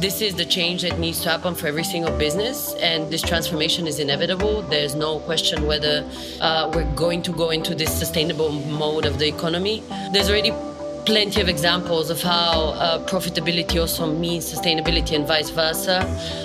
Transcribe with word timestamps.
This 0.00 0.22
is 0.22 0.34
the 0.34 0.46
change 0.46 0.80
that 0.80 0.98
needs 0.98 1.20
to 1.20 1.28
happen 1.28 1.54
for 1.54 1.66
every 1.66 1.84
single 1.84 2.16
business, 2.16 2.72
and 2.80 3.10
this 3.10 3.20
transformation 3.20 3.86
is 3.86 3.98
inevitable. 3.98 4.62
There's 4.62 4.94
no 4.94 5.18
question 5.18 5.66
whether 5.66 6.08
uh, 6.40 6.70
we're 6.74 6.90
going 6.94 7.20
to 7.24 7.32
go 7.32 7.50
into 7.50 7.74
this 7.74 7.92
sustainable 7.92 8.50
mode 8.50 9.04
of 9.04 9.18
the 9.18 9.28
economy. 9.28 9.82
There's 10.10 10.30
already 10.30 10.52
plenty 11.04 11.42
of 11.42 11.50
examples 11.50 12.08
of 12.08 12.22
how 12.22 12.70
uh, 12.78 13.06
profitability 13.08 13.78
also 13.78 14.10
means 14.10 14.50
sustainability 14.50 15.14
and 15.14 15.26
vice 15.26 15.50
versa. 15.50 15.98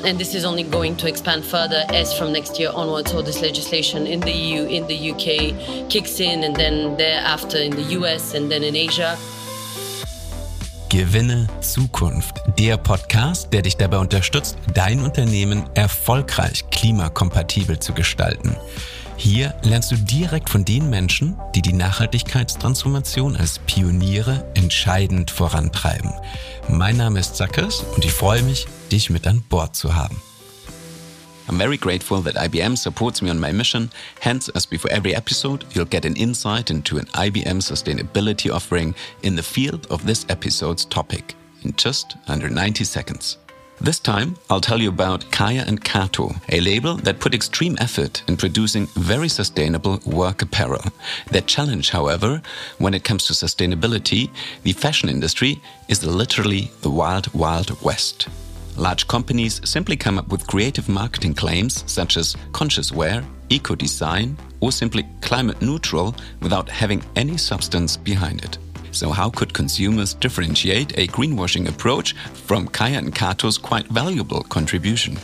And 0.03 0.19
this 0.19 0.35
is 0.35 0.43
only 0.43 0.63
going 0.63 0.97
to 0.97 1.07
expand 1.07 1.45
further 1.45 1.85
as 1.93 2.17
from 2.17 2.33
next 2.33 2.59
year 2.59 2.71
onwards, 2.73 3.13
all 3.13 3.23
this 3.23 3.41
legislation 3.41 4.05
in 4.05 4.19
the 4.19 4.33
EU, 4.33 4.65
in 4.65 4.85
the 4.87 5.11
UK 5.11 5.89
kicks 5.89 6.19
in, 6.19 6.43
and 6.43 6.57
then 6.57 6.97
thereafter 6.97 7.57
in 7.57 7.71
the 7.71 7.83
US 7.99 8.33
and 8.33 8.51
then 8.51 8.65
in 8.65 8.75
Asia. 8.75 9.17
Gewinne 10.95 11.49
Zukunft, 11.59 12.41
der 12.57 12.77
Podcast, 12.77 13.51
der 13.51 13.63
dich 13.63 13.75
dabei 13.75 13.97
unterstützt, 13.97 14.57
dein 14.73 15.01
Unternehmen 15.01 15.63
erfolgreich 15.73 16.63
klimakompatibel 16.71 17.77
zu 17.79 17.91
gestalten. 17.91 18.55
Hier 19.17 19.53
lernst 19.63 19.91
du 19.91 19.97
direkt 19.97 20.49
von 20.49 20.63
den 20.63 20.89
Menschen, 20.89 21.35
die 21.53 21.61
die 21.61 21.73
Nachhaltigkeitstransformation 21.73 23.35
als 23.35 23.59
Pioniere 23.59 24.49
entscheidend 24.53 25.31
vorantreiben. 25.31 26.13
Mein 26.69 26.95
Name 26.95 27.19
ist 27.19 27.35
Zackers 27.35 27.81
und 27.97 28.05
ich 28.05 28.13
freue 28.13 28.43
mich, 28.43 28.65
dich 28.89 29.09
mit 29.09 29.27
an 29.27 29.43
Bord 29.49 29.75
zu 29.75 29.95
haben. 29.95 30.21
I'm 31.47 31.59
very 31.59 31.77
grateful 31.77 32.21
that 32.21 32.35
IBM 32.35 32.75
supports 32.77 33.21
me 33.21 33.29
on 33.29 33.39
my 33.39 33.51
mission. 33.51 33.91
Hence, 34.19 34.49
as 34.49 34.65
before 34.65 34.91
every 34.91 35.13
episode, 35.13 35.63
you'll 35.71 35.85
get 35.85 36.05
an 36.05 36.15
insight 36.15 36.71
into 36.71 36.97
an 36.97 37.05
IBM 37.05 37.61
sustainability 37.61 38.51
offering 38.51 38.95
in 39.21 39.35
the 39.35 39.43
field 39.43 39.85
of 39.91 40.05
this 40.05 40.25
episode's 40.29 40.85
topic 40.85 41.35
in 41.63 41.73
just 41.75 42.17
under 42.27 42.49
90 42.49 42.83
seconds. 42.83 43.37
This 43.79 43.99
time, 43.99 44.37
I'll 44.49 44.61
tell 44.61 44.81
you 44.81 44.89
about 44.89 45.29
Kaya 45.31 45.65
and 45.67 45.83
Kato, 45.83 46.33
a 46.49 46.61
label 46.61 46.95
that 46.97 47.19
put 47.19 47.35
extreme 47.35 47.75
effort 47.79 48.23
in 48.27 48.37
producing 48.37 48.87
very 48.95 49.27
sustainable 49.27 49.99
work 50.05 50.41
apparel. 50.41 50.81
Their 51.29 51.41
challenge, 51.41 51.89
however, 51.89 52.41
when 52.77 52.93
it 52.93 53.03
comes 53.03 53.25
to 53.25 53.33
sustainability, 53.33 54.29
the 54.63 54.71
fashion 54.71 55.09
industry 55.09 55.61
is 55.89 56.05
literally 56.05 56.71
the 56.81 56.89
wild, 56.89 57.31
wild 57.33 57.79
west. 57.83 58.29
Large 58.77 59.07
companies 59.07 59.61
simply 59.63 59.95
come 59.95 60.17
up 60.19 60.27
with 60.27 60.47
creative 60.47 60.89
marketing 60.89 61.33
claims 61.33 61.83
such 61.87 62.17
as 62.17 62.35
conscious 62.51 62.91
wear, 62.91 63.23
eco 63.49 63.73
design, 63.73 64.37
or 64.59 64.71
simply 64.71 65.07
climate 65.21 65.61
neutral 65.61 66.15
without 66.41 66.67
having 66.67 67.01
any 67.15 67.37
substance 67.37 67.95
behind 67.95 68.43
it. 68.43 68.57
So, 68.91 69.11
how 69.11 69.29
could 69.29 69.53
consumers 69.53 70.13
differentiate 70.13 70.97
a 70.97 71.07
greenwashing 71.07 71.67
approach 71.67 72.15
from 72.47 72.67
Kaya 72.67 72.97
and 72.97 73.13
Kato's 73.13 73.57
quite 73.57 73.87
valuable 73.87 74.43
contribution? 74.43 75.17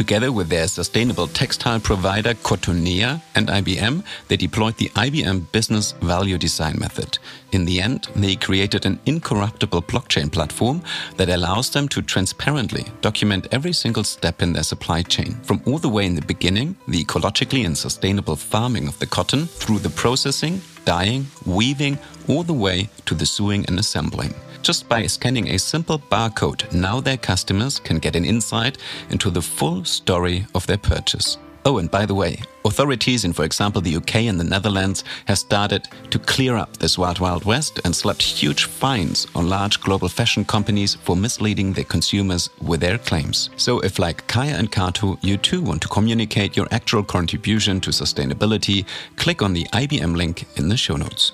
Together 0.00 0.32
with 0.32 0.48
their 0.48 0.66
sustainable 0.66 1.26
textile 1.26 1.78
provider 1.78 2.32
Cotonea 2.32 3.20
and 3.34 3.48
IBM, 3.48 4.02
they 4.28 4.36
deployed 4.38 4.74
the 4.78 4.88
IBM 4.94 5.52
Business 5.52 5.92
Value 6.00 6.38
Design 6.38 6.78
method. 6.78 7.18
In 7.52 7.66
the 7.66 7.82
end, 7.82 8.08
they 8.16 8.34
created 8.34 8.86
an 8.86 8.98
incorruptible 9.04 9.82
blockchain 9.82 10.32
platform 10.32 10.80
that 11.18 11.28
allows 11.28 11.68
them 11.68 11.86
to 11.88 12.00
transparently 12.00 12.86
document 13.02 13.48
every 13.52 13.74
single 13.74 14.02
step 14.02 14.40
in 14.40 14.54
their 14.54 14.62
supply 14.62 15.02
chain, 15.02 15.34
from 15.42 15.60
all 15.66 15.76
the 15.76 15.90
way 15.90 16.06
in 16.06 16.14
the 16.14 16.22
beginning, 16.22 16.76
the 16.88 17.04
ecologically 17.04 17.66
and 17.66 17.76
sustainable 17.76 18.36
farming 18.36 18.88
of 18.88 18.98
the 19.00 19.06
cotton, 19.06 19.44
through 19.44 19.80
the 19.80 19.90
processing, 19.90 20.62
dyeing, 20.86 21.26
weaving, 21.44 21.98
all 22.26 22.42
the 22.42 22.54
way 22.54 22.88
to 23.04 23.14
the 23.14 23.26
sewing 23.26 23.66
and 23.66 23.78
assembling. 23.78 24.32
Just 24.62 24.88
by 24.88 25.06
scanning 25.06 25.48
a 25.48 25.58
simple 25.58 25.98
barcode, 25.98 26.70
now 26.72 27.00
their 27.00 27.16
customers 27.16 27.80
can 27.80 27.98
get 27.98 28.14
an 28.14 28.26
insight 28.26 28.76
into 29.08 29.30
the 29.30 29.40
full 29.40 29.84
story 29.84 30.46
of 30.54 30.66
their 30.66 30.76
purchase. 30.76 31.38
Oh, 31.64 31.78
and 31.78 31.90
by 31.90 32.06
the 32.06 32.14
way, 32.14 32.40
authorities 32.64 33.24
in, 33.24 33.32
for 33.34 33.44
example, 33.44 33.82
the 33.82 33.96
UK 33.96 34.16
and 34.26 34.40
the 34.40 34.44
Netherlands 34.44 35.04
have 35.26 35.38
started 35.38 35.88
to 36.10 36.18
clear 36.18 36.56
up 36.56 36.76
this 36.76 36.96
wild, 36.96 37.18
wild 37.20 37.44
west 37.44 37.80
and 37.84 37.94
slapped 37.94 38.22
huge 38.22 38.64
fines 38.64 39.26
on 39.34 39.48
large 39.48 39.80
global 39.80 40.08
fashion 40.08 40.44
companies 40.44 40.94
for 40.94 41.16
misleading 41.16 41.72
their 41.72 41.84
consumers 41.84 42.48
with 42.62 42.80
their 42.80 42.96
claims. 42.96 43.50
So, 43.56 43.80
if 43.80 43.98
like 43.98 44.26
Kaya 44.26 44.56
and 44.56 44.72
Kato, 44.72 45.18
you 45.20 45.36
too 45.36 45.60
want 45.60 45.82
to 45.82 45.88
communicate 45.88 46.56
your 46.56 46.68
actual 46.70 47.02
contribution 47.02 47.80
to 47.80 47.90
sustainability, 47.90 48.86
click 49.16 49.42
on 49.42 49.52
the 49.52 49.64
IBM 49.72 50.16
link 50.16 50.46
in 50.56 50.68
the 50.68 50.76
show 50.76 50.96
notes. 50.96 51.32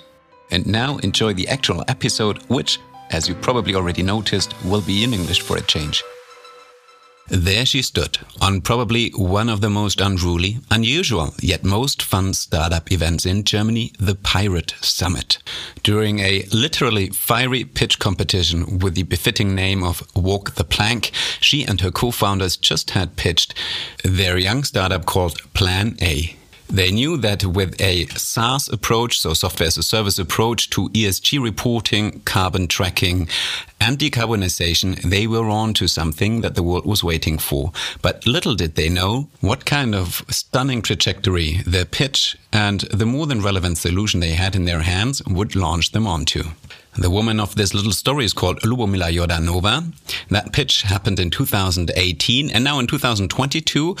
And 0.51 0.65
now 0.65 0.97
enjoy 0.97 1.33
the 1.33 1.47
actual 1.47 1.83
episode, 1.87 2.41
which, 2.49 2.79
as 3.11 3.27
you 3.27 3.35
probably 3.35 3.75
already 3.75 4.03
noticed, 4.03 4.53
will 4.63 4.81
be 4.81 5.03
in 5.03 5.13
English 5.13 5.41
for 5.41 5.57
a 5.57 5.61
change. 5.61 6.03
There 7.29 7.65
she 7.65 7.81
stood, 7.81 8.19
on 8.39 8.61
probably 8.61 9.09
one 9.09 9.49
of 9.49 9.59
the 9.59 9.69
most 9.69 9.99
unruly, 9.99 10.59
unusual, 10.71 11.33
yet 11.41 11.61
most 11.61 12.01
fun 12.01 12.33
startup 12.33 12.89
events 12.89 13.25
in 13.25 13.43
Germany, 13.43 13.91
the 13.99 14.15
Pirate 14.15 14.75
Summit. 14.79 15.37
During 15.83 16.19
a 16.19 16.43
literally 16.53 17.09
fiery 17.09 17.65
pitch 17.65 17.99
competition 17.99 18.79
with 18.79 18.95
the 18.95 19.03
befitting 19.03 19.53
name 19.53 19.83
of 19.83 20.07
Walk 20.15 20.55
the 20.55 20.63
Plank, 20.63 21.11
she 21.41 21.65
and 21.65 21.81
her 21.81 21.91
co-founders 21.91 22.55
just 22.55 22.91
had 22.91 23.17
pitched 23.17 23.53
their 24.05 24.37
young 24.37 24.63
startup 24.63 25.05
called 25.05 25.53
Plan 25.53 25.97
A. 26.01 26.36
They 26.69 26.91
knew 26.91 27.15
that 27.17 27.45
with 27.45 27.79
a 27.79 28.07
SaaS 28.07 28.67
approach, 28.67 29.19
so 29.19 29.33
software 29.33 29.67
as 29.67 29.77
a 29.77 29.83
service 29.83 30.19
approach 30.19 30.69
to 30.71 30.89
ESG 30.89 31.41
reporting, 31.41 32.21
carbon 32.25 32.67
tracking, 32.67 33.29
and 33.79 33.97
decarbonization, 33.97 35.01
they 35.01 35.27
were 35.27 35.49
on 35.49 35.73
to 35.75 35.87
something 35.87 36.41
that 36.41 36.55
the 36.55 36.63
world 36.63 36.85
was 36.85 37.03
waiting 37.03 37.37
for. 37.37 37.71
But 38.01 38.27
little 38.27 38.55
did 38.55 38.75
they 38.75 38.89
know 38.89 39.29
what 39.39 39.65
kind 39.65 39.95
of 39.95 40.25
stunning 40.29 40.81
trajectory 40.81 41.61
their 41.65 41.85
pitch 41.85 42.37
and 42.51 42.81
the 42.81 43.05
more 43.05 43.27
than 43.27 43.41
relevant 43.41 43.77
solution 43.77 44.19
they 44.19 44.33
had 44.33 44.55
in 44.55 44.65
their 44.65 44.81
hands 44.81 45.21
would 45.25 45.55
launch 45.55 45.91
them 45.91 46.05
onto. 46.05 46.43
The 46.97 47.11
woman 47.11 47.39
of 47.39 47.53
this 47.53 47.75
little 47.75 47.91
story 47.91 48.25
is 48.25 48.33
called 48.33 48.61
Lubomila 48.61 49.13
Jordanova. 49.13 49.93
That 50.29 50.51
pitch 50.51 50.81
happened 50.81 51.19
in 51.19 51.29
2018, 51.29 52.49
and 52.49 52.63
now 52.63 52.79
in 52.79 52.87
2022, 52.87 53.95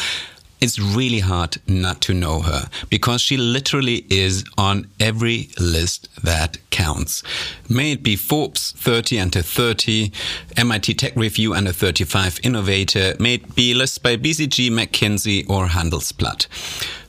it's 0.59 0.79
really 0.79 1.19
hard 1.19 1.57
not 1.67 2.01
to 2.01 2.13
know 2.13 2.41
her 2.41 2.69
because 2.89 3.21
she 3.21 3.37
literally 3.37 4.05
is 4.09 4.43
on 4.57 4.87
every 4.99 5.49
list 5.59 6.09
that 6.23 6.57
counts. 6.69 7.23
May 7.69 7.93
it 7.93 8.03
be 8.03 8.15
Forbes 8.15 8.71
30 8.73 9.19
under 9.19 9.41
30, 9.41 10.11
MIT 10.57 10.93
Tech 10.95 11.15
Review 11.15 11.53
under 11.53 11.71
35 11.71 12.39
Innovator, 12.43 13.15
may 13.19 13.35
it 13.35 13.55
be 13.55 13.73
lists 13.73 13.97
by 13.97 14.17
BCG, 14.17 14.69
McKinsey, 14.69 15.47
or 15.49 15.67
Handelsblatt. 15.67 16.47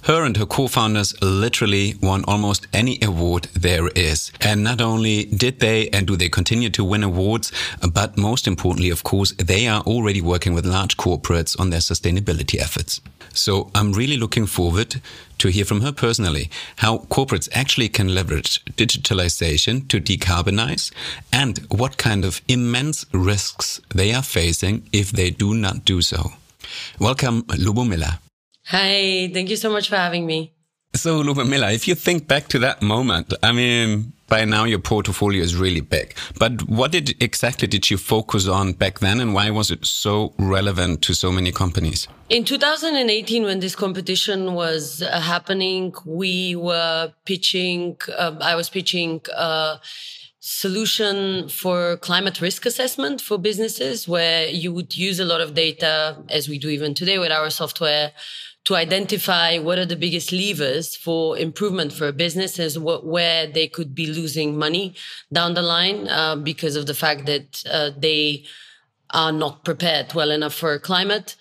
Her 0.09 0.25
and 0.25 0.39
her 0.39 0.47
co-founders 0.47 1.15
literally 1.21 1.97
won 2.01 2.25
almost 2.25 2.67
any 2.73 2.99
award 3.03 3.49
there 3.53 3.89
is. 3.89 4.33
And 4.41 4.65
not 4.65 4.81
only 4.81 5.27
did 5.27 5.61
they 5.61 5.91
and 5.91 6.07
do 6.07 6.17
they 6.17 6.31
continue 6.31 6.71
to 6.71 6.83
win 6.83 7.03
awards, 7.03 7.53
but 7.93 8.17
most 8.17 8.47
importantly, 8.47 8.89
of 8.89 9.03
course, 9.03 9.33
they 9.33 9.69
are 9.69 9.83
already 9.83 10.23
working 10.23 10.55
with 10.55 10.65
large 10.65 10.97
corporates 10.97 11.61
on 11.61 11.69
their 11.69 11.81
sustainability 11.81 12.59
efforts. 12.59 13.03
So 13.35 13.71
I'm 13.75 13.93
really 13.93 14.17
looking 14.17 14.47
forward 14.47 15.03
to 15.37 15.49
hear 15.49 15.67
from 15.67 15.83
her 15.83 15.93
personally 15.93 16.49
how 16.77 17.01
corporates 17.11 17.51
actually 17.53 17.91
can 17.91 18.15
leverage 18.15 18.65
digitalization 18.77 19.89
to 19.89 20.01
decarbonize 20.01 20.91
and 21.31 21.59
what 21.71 21.99
kind 21.99 22.25
of 22.25 22.41
immense 22.49 23.05
risks 23.13 23.79
they 23.95 24.15
are 24.15 24.23
facing 24.23 24.89
if 24.91 25.13
they 25.13 25.29
do 25.29 25.53
not 25.53 25.85
do 25.85 26.01
so. 26.01 26.33
Welcome, 26.99 27.43
Lubomila. 27.43 28.21
Hi, 28.71 29.31
thank 29.33 29.49
you 29.49 29.57
so 29.57 29.71
much 29.71 29.89
for 29.89 29.97
having 29.97 30.27
me. 30.27 30.53
So, 30.95 31.21
Luba 31.21 31.43
Lubomila, 31.43 31.75
if 31.75 31.89
you 31.89 31.95
think 31.95 32.29
back 32.29 32.49
to 32.49 32.59
that 32.59 32.83
moment, 32.83 33.33
I 33.43 33.53
mean, 33.53 34.13
by 34.27 34.45
now 34.45 34.65
your 34.65 34.79
portfolio 34.79 35.43
is 35.43 35.57
really 35.57 35.81
big. 35.81 36.15
But 36.39 36.69
what 36.69 36.93
did 36.93 37.17
exactly 37.23 37.67
did 37.67 37.89
you 37.91 37.97
focus 37.97 38.47
on 38.47 38.75
back 38.75 38.99
then, 38.99 39.21
and 39.21 39.33
why 39.33 39.49
was 39.49 39.71
it 39.71 39.87
so 39.87 40.35
relevant 40.39 41.01
to 41.05 41.15
so 41.15 41.33
many 41.33 41.51
companies? 41.51 42.09
In 42.29 42.45
2018, 42.45 43.45
when 43.45 43.61
this 43.61 43.75
competition 43.75 44.53
was 44.53 45.01
uh, 45.01 45.19
happening, 45.19 45.95
we 46.05 46.55
were 46.55 47.15
pitching. 47.25 47.97
Uh, 48.19 48.37
I 48.43 48.55
was 48.55 48.69
pitching. 48.69 49.23
Uh, 49.35 49.79
solution 50.41 51.49
for 51.49 51.97
climate 51.99 52.41
risk 52.41 52.65
assessment 52.65 53.21
for 53.21 53.37
businesses 53.37 54.09
where 54.09 54.47
you 54.47 54.73
would 54.73 54.97
use 54.97 55.21
a 55.21 55.25
lot 55.25 55.43
of 55.43 55.53
data 55.53 56.17
as 56.31 56.49
we 56.49 56.59
do 56.59 56.69
even 56.69 56.95
today 56.95 57.19
with 57.19 57.31
our 57.31 57.51
software 57.51 58.13
to 58.65 58.77
identify 58.77 59.59
what 59.59 59.79
are 59.79 59.87
the 59.87 59.97
biggest 59.97 60.31
levers 60.33 60.95
for 60.95 61.39
improvement 61.39 61.93
for 61.93 62.13
businesses 62.13 62.79
what, 62.79 63.07
where 63.07 63.47
they 63.47 63.67
could 63.67 63.95
be 63.95 64.07
losing 64.07 64.59
money 64.59 64.95
down 65.33 65.55
the 65.55 65.63
line 65.63 66.09
uh, 66.09 66.37
because 66.37 66.77
of 66.77 66.87
the 66.87 66.95
fact 66.95 67.27
that 67.27 67.65
uh, 67.71 67.91
they 67.97 68.45
are 69.11 69.33
not 69.33 69.65
prepared 69.65 70.13
well 70.13 70.31
enough 70.31 70.55
for 70.55 70.79
climate. 70.79 71.35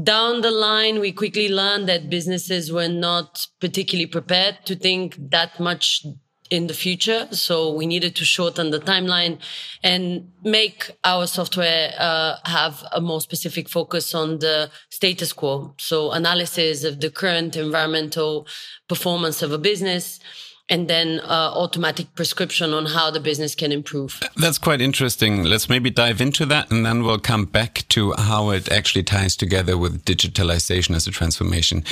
Down 0.00 0.40
the 0.40 0.50
line 0.50 1.00
we 1.00 1.12
quickly 1.12 1.48
learned 1.48 1.88
that 1.88 2.08
businesses 2.08 2.72
were 2.72 2.88
not 2.88 3.46
particularly 3.60 4.06
prepared 4.06 4.58
to 4.64 4.76
think 4.76 5.16
that 5.18 5.60
much 5.60 6.06
in 6.52 6.66
the 6.66 6.74
future. 6.74 7.26
So 7.30 7.72
we 7.72 7.86
needed 7.86 8.14
to 8.16 8.26
shorten 8.26 8.70
the 8.70 8.78
timeline 8.78 9.38
and 9.82 10.30
make 10.44 10.90
our 11.02 11.26
software 11.26 11.94
uh, 11.98 12.36
have 12.44 12.84
a 12.92 13.00
more 13.00 13.22
specific 13.22 13.70
focus 13.70 14.14
on 14.14 14.38
the 14.40 14.70
status 14.90 15.32
quo. 15.32 15.74
So 15.78 16.12
analysis 16.12 16.84
of 16.84 17.00
the 17.00 17.10
current 17.10 17.56
environmental 17.56 18.46
performance 18.86 19.40
of 19.40 19.50
a 19.50 19.58
business 19.58 20.20
and 20.68 20.88
then 20.88 21.20
uh, 21.20 21.52
automatic 21.54 22.14
prescription 22.14 22.72
on 22.72 22.86
how 22.86 23.10
the 23.10 23.20
business 23.20 23.54
can 23.54 23.72
improve. 23.72 24.20
That's 24.36 24.58
quite 24.58 24.80
interesting. 24.80 25.44
Let's 25.44 25.68
maybe 25.68 25.90
dive 25.90 26.20
into 26.20 26.44
that 26.46 26.70
and 26.70 26.84
then 26.84 27.02
we'll 27.02 27.18
come 27.18 27.46
back 27.46 27.84
to 27.88 28.12
how 28.12 28.50
it 28.50 28.70
actually 28.70 29.04
ties 29.04 29.36
together 29.36 29.76
with 29.78 30.04
digitalization 30.04 30.94
as 30.94 31.06
a 31.06 31.10
transformation. 31.10 31.82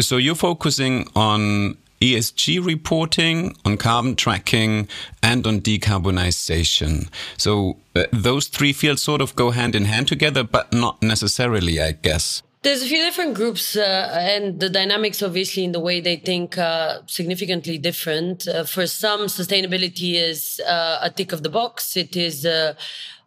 So 0.00 0.18
you're 0.18 0.34
focusing 0.34 1.08
on 1.16 1.78
ESG 2.02 2.66
reporting, 2.66 3.56
on 3.64 3.76
carbon 3.76 4.16
tracking, 4.16 4.88
and 5.22 5.46
on 5.46 5.60
decarbonization. 5.60 7.08
So 7.36 7.76
uh, 7.94 8.06
those 8.12 8.48
three 8.48 8.72
fields 8.72 9.02
sort 9.02 9.20
of 9.20 9.36
go 9.36 9.52
hand 9.52 9.76
in 9.76 9.84
hand 9.84 10.08
together, 10.08 10.42
but 10.42 10.72
not 10.72 11.00
necessarily, 11.00 11.80
I 11.80 11.92
guess. 11.92 12.42
There's 12.62 12.84
a 12.84 12.86
few 12.86 13.02
different 13.02 13.34
groups, 13.34 13.74
uh, 13.74 14.16
and 14.16 14.60
the 14.60 14.70
dynamics, 14.70 15.20
obviously, 15.20 15.64
in 15.64 15.72
the 15.72 15.80
way 15.80 16.00
they 16.00 16.14
think, 16.14 16.56
uh, 16.56 17.00
significantly 17.06 17.76
different. 17.76 18.46
Uh, 18.46 18.62
for 18.62 18.86
some, 18.86 19.22
sustainability 19.22 20.14
is 20.14 20.60
uh, 20.60 21.00
a 21.02 21.10
tick 21.10 21.32
of 21.32 21.42
the 21.42 21.48
box. 21.48 21.96
It 21.96 22.16
is 22.16 22.46
uh, 22.46 22.74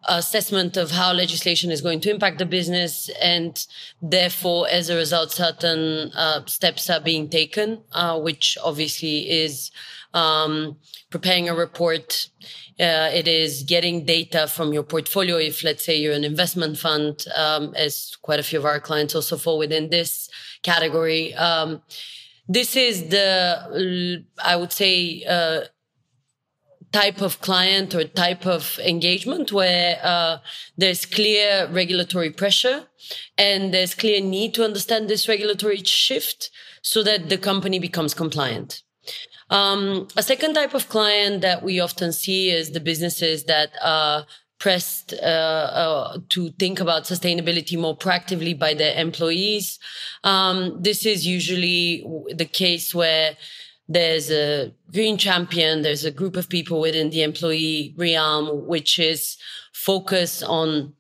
assessment 0.08 0.78
of 0.78 0.92
how 0.92 1.12
legislation 1.12 1.70
is 1.70 1.82
going 1.82 2.00
to 2.02 2.12
impact 2.12 2.40
the 2.40 2.46
business, 2.46 3.10
and 3.22 3.68
therefore, 4.02 4.70
as 4.70 4.90
a 4.90 4.96
result, 4.96 5.34
certain 5.34 6.14
uh, 6.14 6.46
steps 6.46 6.90
are 6.90 7.02
being 7.02 7.28
taken, 7.28 7.82
which 8.24 8.58
obviously 8.64 9.30
is 9.30 9.70
um, 10.16 10.78
preparing 11.12 11.48
a 11.50 11.54
report 11.54 12.30
uh, 12.80 13.10
it 13.14 13.28
is 13.28 13.64
getting 13.64 14.06
data 14.06 14.48
from 14.48 14.74
your 14.74 14.84
portfolio. 14.84 15.38
If 15.38 15.64
let's 15.64 15.86
say 15.86 15.98
you're 15.98 16.14
an 16.14 16.26
investment 16.26 16.78
fund, 16.78 17.26
um, 17.36 17.74
as 17.76 18.18
quite 18.22 18.40
a 18.40 18.44
few 18.44 18.60
of 18.60 18.66
our 18.66 18.82
clients 18.82 19.16
also 19.16 19.38
fall 19.38 19.58
within 19.58 19.90
this 19.90 20.30
category. 20.62 21.34
Um, 21.36 21.82
this 22.50 22.76
is 22.76 23.10
the, 23.10 24.26
I 24.44 24.56
would 24.58 24.74
say, 24.74 25.24
uh, 25.24 25.62
type 26.92 27.22
of 27.22 27.42
client 27.42 27.96
or 27.96 28.04
type 28.06 28.46
of 28.46 28.80
engagement 28.80 29.52
where 29.52 30.00
uh, 30.04 30.38
there's 30.78 31.06
clear 31.06 31.68
regulatory 31.72 32.30
pressure 32.30 32.88
and 33.38 33.74
there's 33.74 33.94
clear 33.94 34.22
need 34.22 34.54
to 34.54 34.64
understand 34.64 35.10
this 35.10 35.28
regulatory 35.28 35.78
shift 35.84 36.50
so 36.82 37.04
that 37.04 37.30
the 37.30 37.38
company 37.38 37.80
becomes 37.80 38.14
compliant. 38.14 38.85
Um, 39.56 40.10
a 40.18 40.24
second 40.24 40.56
type 40.56 40.74
of 40.74 40.90
client 40.90 41.42
that 41.42 41.64
we 41.64 41.80
often 41.80 42.12
see 42.12 42.50
is 42.50 42.72
the 42.72 42.82
businesses 42.82 43.46
that 43.46 43.70
are 43.82 44.26
pressed 44.60 45.14
uh, 45.14 45.68
uh, 45.84 46.18
to 46.30 46.50
think 46.60 46.82
about 46.82 47.04
sustainability 47.04 47.80
more 47.80 47.98
proactively 47.98 48.58
by 48.58 48.74
their 48.74 49.00
employees. 49.00 49.80
Um, 50.26 50.82
this 50.82 51.06
is 51.06 51.26
usually 51.26 52.06
the 52.34 52.46
case 52.46 52.94
where 52.94 53.38
there's 53.88 54.30
a 54.30 54.74
green 54.92 55.18
champion, 55.18 55.84
there's 55.84 56.04
a 56.04 56.12
group 56.12 56.36
of 56.36 56.50
people 56.50 56.82
within 56.82 57.10
the 57.12 57.24
employee 57.24 57.94
realm 57.98 58.66
which 58.68 59.00
is 59.00 59.38
focused 59.72 60.44
on 60.44 60.94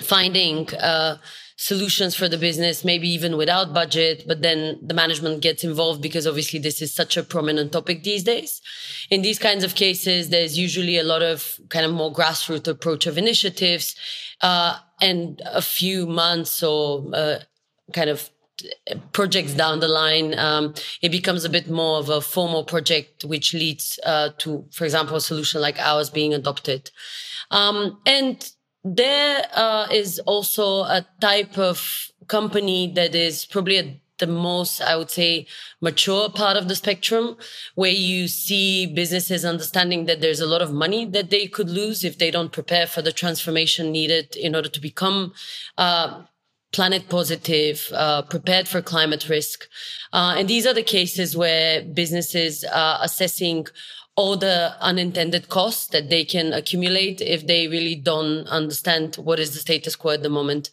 finding 0.00 0.72
uh, 0.74 1.16
solutions 1.56 2.14
for 2.14 2.28
the 2.28 2.36
business, 2.36 2.84
maybe 2.84 3.08
even 3.08 3.36
without 3.36 3.72
budget, 3.72 4.24
but 4.26 4.42
then 4.42 4.78
the 4.82 4.94
management 4.94 5.40
gets 5.40 5.64
involved 5.64 6.02
because 6.02 6.26
obviously 6.26 6.58
this 6.58 6.82
is 6.82 6.92
such 6.92 7.16
a 7.16 7.22
prominent 7.22 7.72
topic 7.72 8.02
these 8.02 8.22
days. 8.22 8.60
In 9.10 9.22
these 9.22 9.38
kinds 9.38 9.64
of 9.64 9.74
cases, 9.74 10.28
there's 10.28 10.58
usually 10.58 10.98
a 10.98 11.02
lot 11.02 11.22
of 11.22 11.58
kind 11.70 11.86
of 11.86 11.92
more 11.92 12.12
grassroots 12.12 12.68
approach 12.68 13.06
of 13.06 13.16
initiatives, 13.16 13.96
uh, 14.42 14.78
and 15.00 15.40
a 15.46 15.62
few 15.62 16.06
months 16.06 16.62
or 16.62 17.06
uh, 17.14 17.38
kind 17.92 18.10
of 18.10 18.30
projects 19.12 19.52
down 19.52 19.80
the 19.80 19.88
line, 19.88 20.38
um, 20.38 20.74
it 21.02 21.10
becomes 21.10 21.44
a 21.44 21.50
bit 21.50 21.68
more 21.68 21.98
of 21.98 22.08
a 22.08 22.20
formal 22.20 22.64
project, 22.64 23.24
which 23.24 23.52
leads 23.52 23.98
uh, 24.04 24.30
to, 24.38 24.64
for 24.72 24.84
example, 24.84 25.16
a 25.16 25.20
solution 25.20 25.60
like 25.60 25.78
ours 25.78 26.10
being 26.10 26.32
adopted. 26.32 26.90
Um, 27.50 27.98
and 28.06 28.50
there 28.86 29.44
uh, 29.52 29.88
is 29.90 30.20
also 30.20 30.82
a 30.82 31.04
type 31.20 31.58
of 31.58 32.12
company 32.28 32.92
that 32.94 33.14
is 33.14 33.44
probably 33.44 34.00
the 34.18 34.26
most, 34.26 34.80
I 34.80 34.96
would 34.96 35.10
say, 35.10 35.46
mature 35.80 36.30
part 36.30 36.56
of 36.56 36.68
the 36.68 36.76
spectrum, 36.76 37.36
where 37.74 37.90
you 37.90 38.28
see 38.28 38.86
businesses 38.86 39.44
understanding 39.44 40.06
that 40.06 40.20
there's 40.20 40.40
a 40.40 40.46
lot 40.46 40.62
of 40.62 40.72
money 40.72 41.04
that 41.04 41.30
they 41.30 41.46
could 41.48 41.68
lose 41.68 42.04
if 42.04 42.18
they 42.18 42.30
don't 42.30 42.52
prepare 42.52 42.86
for 42.86 43.02
the 43.02 43.12
transformation 43.12 43.92
needed 43.92 44.36
in 44.36 44.54
order 44.54 44.68
to 44.68 44.80
become 44.80 45.34
uh, 45.76 46.22
planet 46.72 47.08
positive, 47.08 47.90
uh, 47.92 48.22
prepared 48.22 48.68
for 48.68 48.80
climate 48.80 49.28
risk. 49.28 49.66
Uh, 50.12 50.36
and 50.38 50.48
these 50.48 50.66
are 50.66 50.74
the 50.74 50.82
cases 50.82 51.36
where 51.36 51.82
businesses 51.82 52.64
are 52.64 52.98
assessing 53.02 53.66
all 54.16 54.36
the 54.36 54.74
unintended 54.80 55.48
costs 55.48 55.88
that 55.88 56.08
they 56.08 56.24
can 56.24 56.52
accumulate 56.52 57.20
if 57.20 57.46
they 57.46 57.68
really 57.68 57.94
don't 57.94 58.46
understand 58.48 59.16
what 59.16 59.38
is 59.38 59.52
the 59.52 59.58
status 59.58 59.94
quo 59.94 60.12
at 60.12 60.22
the 60.22 60.30
moment. 60.30 60.70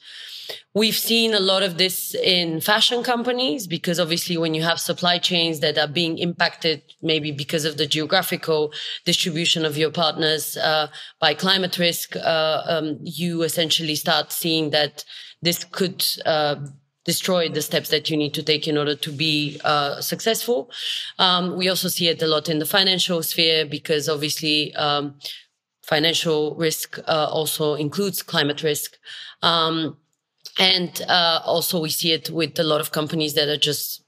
We've 0.74 0.96
seen 0.96 1.34
a 1.34 1.40
lot 1.40 1.62
of 1.62 1.78
this 1.78 2.16
in 2.16 2.60
fashion 2.60 3.04
companies 3.04 3.68
because 3.68 4.00
obviously 4.00 4.38
when 4.38 4.54
you 4.54 4.64
have 4.64 4.80
supply 4.80 5.18
chains 5.20 5.60
that 5.60 5.78
are 5.78 5.88
being 5.88 6.18
impacted, 6.18 6.82
maybe 7.02 7.32
because 7.32 7.64
of 7.66 7.78
the 7.78 7.86
geographical 7.86 8.74
distribution 9.06 9.66
of 9.66 9.78
your 9.78 9.92
partners 9.92 10.58
uh, 10.58 10.88
by 11.20 11.34
climate 11.34 11.78
risk, 11.78 12.16
uh, 12.16 12.64
um, 12.66 12.98
you 13.04 13.44
essentially 13.44 13.96
start 13.96 14.32
seeing 14.32 14.72
that 14.72 15.06
this 15.42 15.64
could 15.64 16.04
uh, 16.26 16.56
destroy 17.06 17.50
the 17.50 17.62
steps 17.62 17.90
that 17.90 18.10
you 18.10 18.18
need 18.18 18.34
to 18.34 18.44
take 18.44 18.68
in 18.68 18.78
order 18.78 18.96
to 18.96 19.12
be 19.12 19.60
uh, 19.64 20.00
successful. 20.02 20.72
Um, 21.20 21.58
we 21.58 21.70
also 21.70 21.88
see 21.88 22.08
it 22.08 22.22
a 22.22 22.28
lot 22.28 22.50
in 22.50 22.60
the 22.60 22.66
financial 22.66 23.22
sphere 23.24 23.66
because 23.66 24.08
obviously 24.08 24.74
um, 24.76 25.16
financial 25.82 26.56
risk 26.56 26.98
uh, 27.08 27.28
also 27.30 27.76
includes 27.76 28.24
climate 28.24 28.64
risk. 28.64 28.98
Um, 29.42 29.98
and 30.60 31.02
uh, 31.10 31.42
also 31.46 31.82
we 31.82 31.90
see 31.90 32.12
it 32.12 32.30
with 32.30 32.58
a 32.60 32.64
lot 32.64 32.80
of 32.80 32.92
companies 32.92 33.34
that 33.34 33.50
are 33.50 33.58
just 33.58 34.03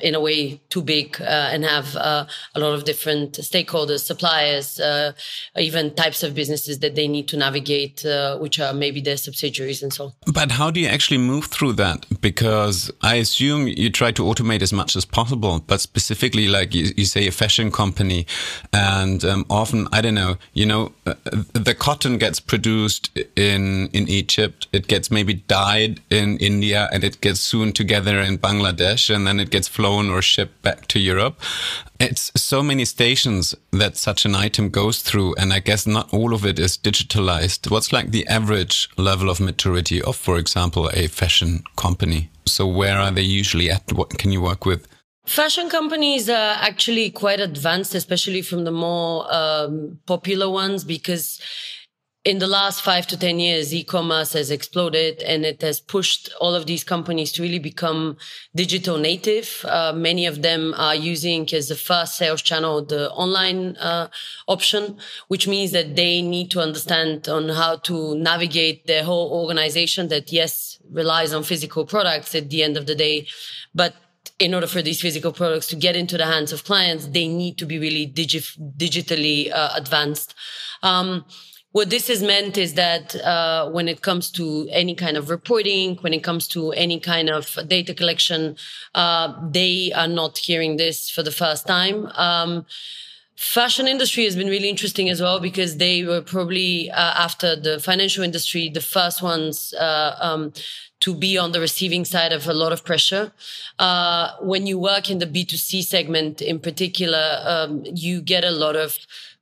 in 0.00 0.14
a 0.14 0.20
way 0.20 0.60
too 0.70 0.82
big 0.82 1.20
uh, 1.20 1.24
and 1.52 1.64
have 1.64 1.96
uh, 1.96 2.24
a 2.54 2.60
lot 2.60 2.72
of 2.74 2.84
different 2.84 3.32
stakeholders, 3.32 4.00
suppliers, 4.00 4.80
uh, 4.80 5.12
even 5.56 5.94
types 5.94 6.22
of 6.22 6.34
businesses 6.34 6.78
that 6.78 6.94
they 6.94 7.08
need 7.08 7.28
to 7.28 7.36
navigate, 7.36 8.04
uh, 8.04 8.38
which 8.38 8.58
are 8.60 8.72
maybe 8.72 9.00
their 9.00 9.16
subsidiaries 9.16 9.82
and 9.82 9.92
so 9.92 10.06
on. 10.06 10.12
But 10.32 10.52
how 10.52 10.70
do 10.70 10.80
you 10.80 10.88
actually 10.88 11.18
move 11.18 11.46
through 11.46 11.74
that? 11.74 12.06
Because 12.20 12.90
I 13.02 13.16
assume 13.16 13.68
you 13.68 13.90
try 13.90 14.12
to 14.12 14.22
automate 14.22 14.62
as 14.62 14.72
much 14.72 14.96
as 14.96 15.04
possible, 15.04 15.62
but 15.66 15.80
specifically, 15.80 16.48
like 16.48 16.74
you, 16.74 16.92
you 16.96 17.04
say, 17.04 17.26
a 17.26 17.32
fashion 17.32 17.70
company, 17.70 18.26
and 18.72 19.24
um, 19.24 19.44
often 19.50 19.88
I 19.92 20.00
don't 20.00 20.14
know, 20.14 20.36
you 20.52 20.66
know, 20.66 20.92
uh, 21.06 21.14
the 21.52 21.74
cotton 21.74 22.18
gets 22.18 22.40
produced 22.40 23.10
in 23.36 23.88
in 23.88 24.08
Egypt, 24.08 24.68
it 24.72 24.86
gets 24.86 25.10
maybe 25.10 25.34
dyed 25.34 26.00
in 26.10 26.38
India, 26.38 26.88
and 26.92 27.04
it 27.04 27.20
gets 27.20 27.40
sewn 27.40 27.72
together 27.72 28.20
in 28.20 28.38
Bangladesh, 28.38 29.14
and 29.14 29.26
then 29.26 29.40
it 29.40 29.50
gets 29.50 29.57
gets 29.58 29.66
flown 29.66 30.08
or 30.08 30.22
shipped 30.22 30.62
back 30.62 30.86
to 30.86 31.00
Europe. 31.00 31.36
It's 31.98 32.30
so 32.36 32.62
many 32.62 32.84
stations 32.84 33.56
that 33.72 33.96
such 33.96 34.24
an 34.24 34.36
item 34.36 34.70
goes 34.70 35.02
through, 35.02 35.34
and 35.34 35.52
I 35.52 35.58
guess 35.58 35.84
not 35.84 36.14
all 36.14 36.32
of 36.32 36.44
it 36.46 36.58
is 36.60 36.78
digitalized. 36.78 37.68
What's 37.72 37.92
like 37.92 38.12
the 38.12 38.24
average 38.28 38.88
level 38.96 39.28
of 39.28 39.40
maturity 39.40 40.00
of, 40.00 40.14
for 40.14 40.38
example, 40.38 40.88
a 40.94 41.08
fashion 41.08 41.64
company? 41.74 42.30
So 42.46 42.68
where 42.68 42.98
are 42.98 43.10
they 43.10 43.26
usually 43.42 43.68
at? 43.68 43.92
What 43.92 44.10
can 44.20 44.30
you 44.30 44.40
work 44.40 44.64
with? 44.64 44.86
Fashion 45.26 45.68
companies 45.68 46.28
are 46.28 46.56
actually 46.70 47.10
quite 47.10 47.40
advanced, 47.40 47.96
especially 47.96 48.42
from 48.42 48.62
the 48.64 48.70
more 48.70 49.26
um, 49.34 49.98
popular 50.06 50.48
ones, 50.48 50.84
because 50.84 51.40
in 52.24 52.40
the 52.40 52.46
last 52.46 52.82
five 52.82 53.06
to 53.06 53.16
10 53.16 53.38
years, 53.38 53.72
e-commerce 53.72 54.32
has 54.32 54.50
exploded 54.50 55.22
and 55.22 55.44
it 55.44 55.62
has 55.62 55.80
pushed 55.80 56.30
all 56.40 56.54
of 56.54 56.66
these 56.66 56.82
companies 56.84 57.32
to 57.32 57.42
really 57.42 57.60
become 57.60 58.16
digital 58.54 58.98
native. 58.98 59.64
Uh, 59.64 59.92
many 59.94 60.26
of 60.26 60.42
them 60.42 60.74
are 60.76 60.94
using 60.94 61.48
as 61.54 61.68
the 61.68 61.76
first 61.76 62.16
sales 62.16 62.42
channel 62.42 62.84
the 62.84 63.10
online 63.12 63.76
uh, 63.76 64.08
option, 64.48 64.98
which 65.28 65.46
means 65.46 65.70
that 65.70 65.94
they 65.96 66.20
need 66.20 66.50
to 66.50 66.60
understand 66.60 67.28
on 67.28 67.48
how 67.50 67.76
to 67.76 68.14
navigate 68.16 68.86
their 68.86 69.04
whole 69.04 69.32
organization 69.32 70.08
that 70.08 70.32
yes, 70.32 70.78
relies 70.90 71.32
on 71.32 71.44
physical 71.44 71.86
products 71.86 72.34
at 72.34 72.50
the 72.50 72.62
end 72.62 72.76
of 72.76 72.86
the 72.86 72.94
day, 72.94 73.26
but 73.74 73.94
in 74.38 74.54
order 74.54 74.66
for 74.66 74.82
these 74.82 75.00
physical 75.00 75.32
products 75.32 75.66
to 75.66 75.76
get 75.76 75.96
into 75.96 76.16
the 76.16 76.26
hands 76.26 76.52
of 76.52 76.64
clients, 76.64 77.06
they 77.08 77.26
need 77.26 77.58
to 77.58 77.66
be 77.66 77.78
really 77.78 78.06
digi- 78.06 78.56
digitally 78.76 79.50
uh, 79.52 79.70
advanced. 79.74 80.34
Um, 80.82 81.24
what 81.72 81.90
this 81.90 82.08
has 82.08 82.22
meant 82.22 82.56
is 82.56 82.74
that 82.74 83.14
uh, 83.16 83.70
when 83.70 83.88
it 83.88 84.00
comes 84.00 84.30
to 84.32 84.66
any 84.70 84.94
kind 84.94 85.16
of 85.16 85.28
reporting, 85.28 85.96
when 85.96 86.14
it 86.14 86.24
comes 86.24 86.48
to 86.48 86.72
any 86.72 86.98
kind 86.98 87.28
of 87.28 87.58
data 87.68 87.94
collection, 87.94 88.56
uh, 88.94 89.34
they 89.50 89.92
are 89.92 90.08
not 90.08 90.38
hearing 90.38 90.76
this 90.76 91.10
for 91.10 91.22
the 91.22 91.30
first 91.30 91.66
time. 91.66 92.06
Um, 92.14 92.64
fashion 93.36 93.86
industry 93.86 94.24
has 94.24 94.34
been 94.34 94.48
really 94.48 94.68
interesting 94.68 95.10
as 95.10 95.20
well 95.20 95.40
because 95.40 95.76
they 95.76 96.04
were 96.04 96.22
probably 96.22 96.90
uh, 96.90 97.14
after 97.16 97.54
the 97.54 97.78
financial 97.78 98.24
industry 98.24 98.68
the 98.68 98.80
first 98.80 99.22
ones 99.22 99.74
uh, 99.74 100.16
um, 100.20 100.52
to 101.00 101.14
be 101.14 101.38
on 101.38 101.52
the 101.52 101.60
receiving 101.60 102.04
side 102.04 102.32
of 102.32 102.48
a 102.48 102.52
lot 102.52 102.72
of 102.72 102.84
pressure. 102.84 103.30
Uh, 103.78 104.32
when 104.40 104.66
you 104.66 104.78
work 104.78 105.10
in 105.10 105.18
the 105.18 105.26
B2C 105.26 105.84
segment 105.84 106.42
in 106.42 106.58
particular, 106.58 107.40
um, 107.44 107.82
you 107.84 108.20
get 108.20 108.42
a 108.42 108.50
lot 108.50 108.74
of 108.74 108.98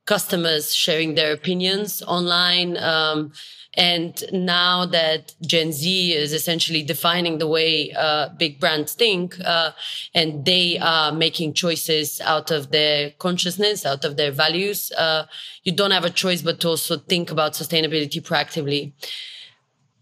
customers 0.07 0.73
sharing 0.73 1.13
their 1.13 1.31
opinions 1.31 2.01
online. 2.01 2.77
Um, 2.77 3.31
and 3.75 4.23
now 4.33 4.87
that 4.87 5.35
Gen 5.41 5.71
Z 5.71 6.13
is 6.13 6.33
essentially 6.33 6.81
defining 6.81 7.37
the 7.37 7.45
way 7.47 7.91
uh, 7.91 8.29
big 8.29 8.59
brands 8.59 8.93
think, 8.93 9.39
uh, 9.45 9.71
and 10.15 10.45
they 10.45 10.79
are 10.79 11.11
making 11.11 11.53
choices 11.53 12.19
out 12.21 12.49
of 12.49 12.71
their 12.71 13.11
consciousness, 13.19 13.85
out 13.85 14.03
of 14.03 14.17
their 14.17 14.31
values, 14.31 14.91
uh, 14.93 15.27
you 15.63 15.71
don't 15.71 15.91
have 15.91 16.05
a 16.05 16.09
choice 16.09 16.41
but 16.41 16.59
to 16.61 16.69
also 16.69 16.97
think 16.97 17.29
about 17.29 17.53
sustainability 17.53 18.19
proactively. 18.19 18.93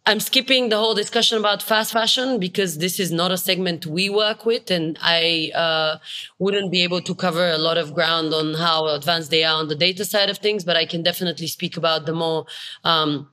I'm 0.07 0.19
skipping 0.19 0.69
the 0.69 0.77
whole 0.77 0.93
discussion 0.93 1.39
about 1.39 1.63
fast 1.63 1.91
fashion 1.91 2.39
because 2.39 2.77
this 2.77 2.99
is 2.99 3.11
not 3.11 3.31
a 3.31 3.37
segment 3.37 3.87
we 3.87 4.07
work 4.07 4.45
with, 4.45 4.69
and 4.69 4.99
I 5.01 5.51
uh, 5.55 5.97
wouldn't 6.37 6.71
be 6.71 6.83
able 6.83 7.01
to 7.01 7.15
cover 7.15 7.49
a 7.49 7.57
lot 7.57 7.79
of 7.79 7.95
ground 7.95 8.31
on 8.31 8.53
how 8.53 8.85
advanced 8.87 9.31
they 9.31 9.43
are 9.43 9.57
on 9.57 9.67
the 9.67 9.73
data 9.75 10.05
side 10.05 10.29
of 10.29 10.37
things. 10.37 10.63
But 10.63 10.77
I 10.77 10.85
can 10.85 11.01
definitely 11.01 11.47
speak 11.47 11.75
about 11.75 12.05
the 12.05 12.13
more 12.13 12.45
um, 12.83 13.31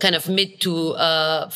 kind 0.00 0.14
of 0.14 0.28
mid 0.28 0.60
to 0.60 0.90
uh, 0.90 1.50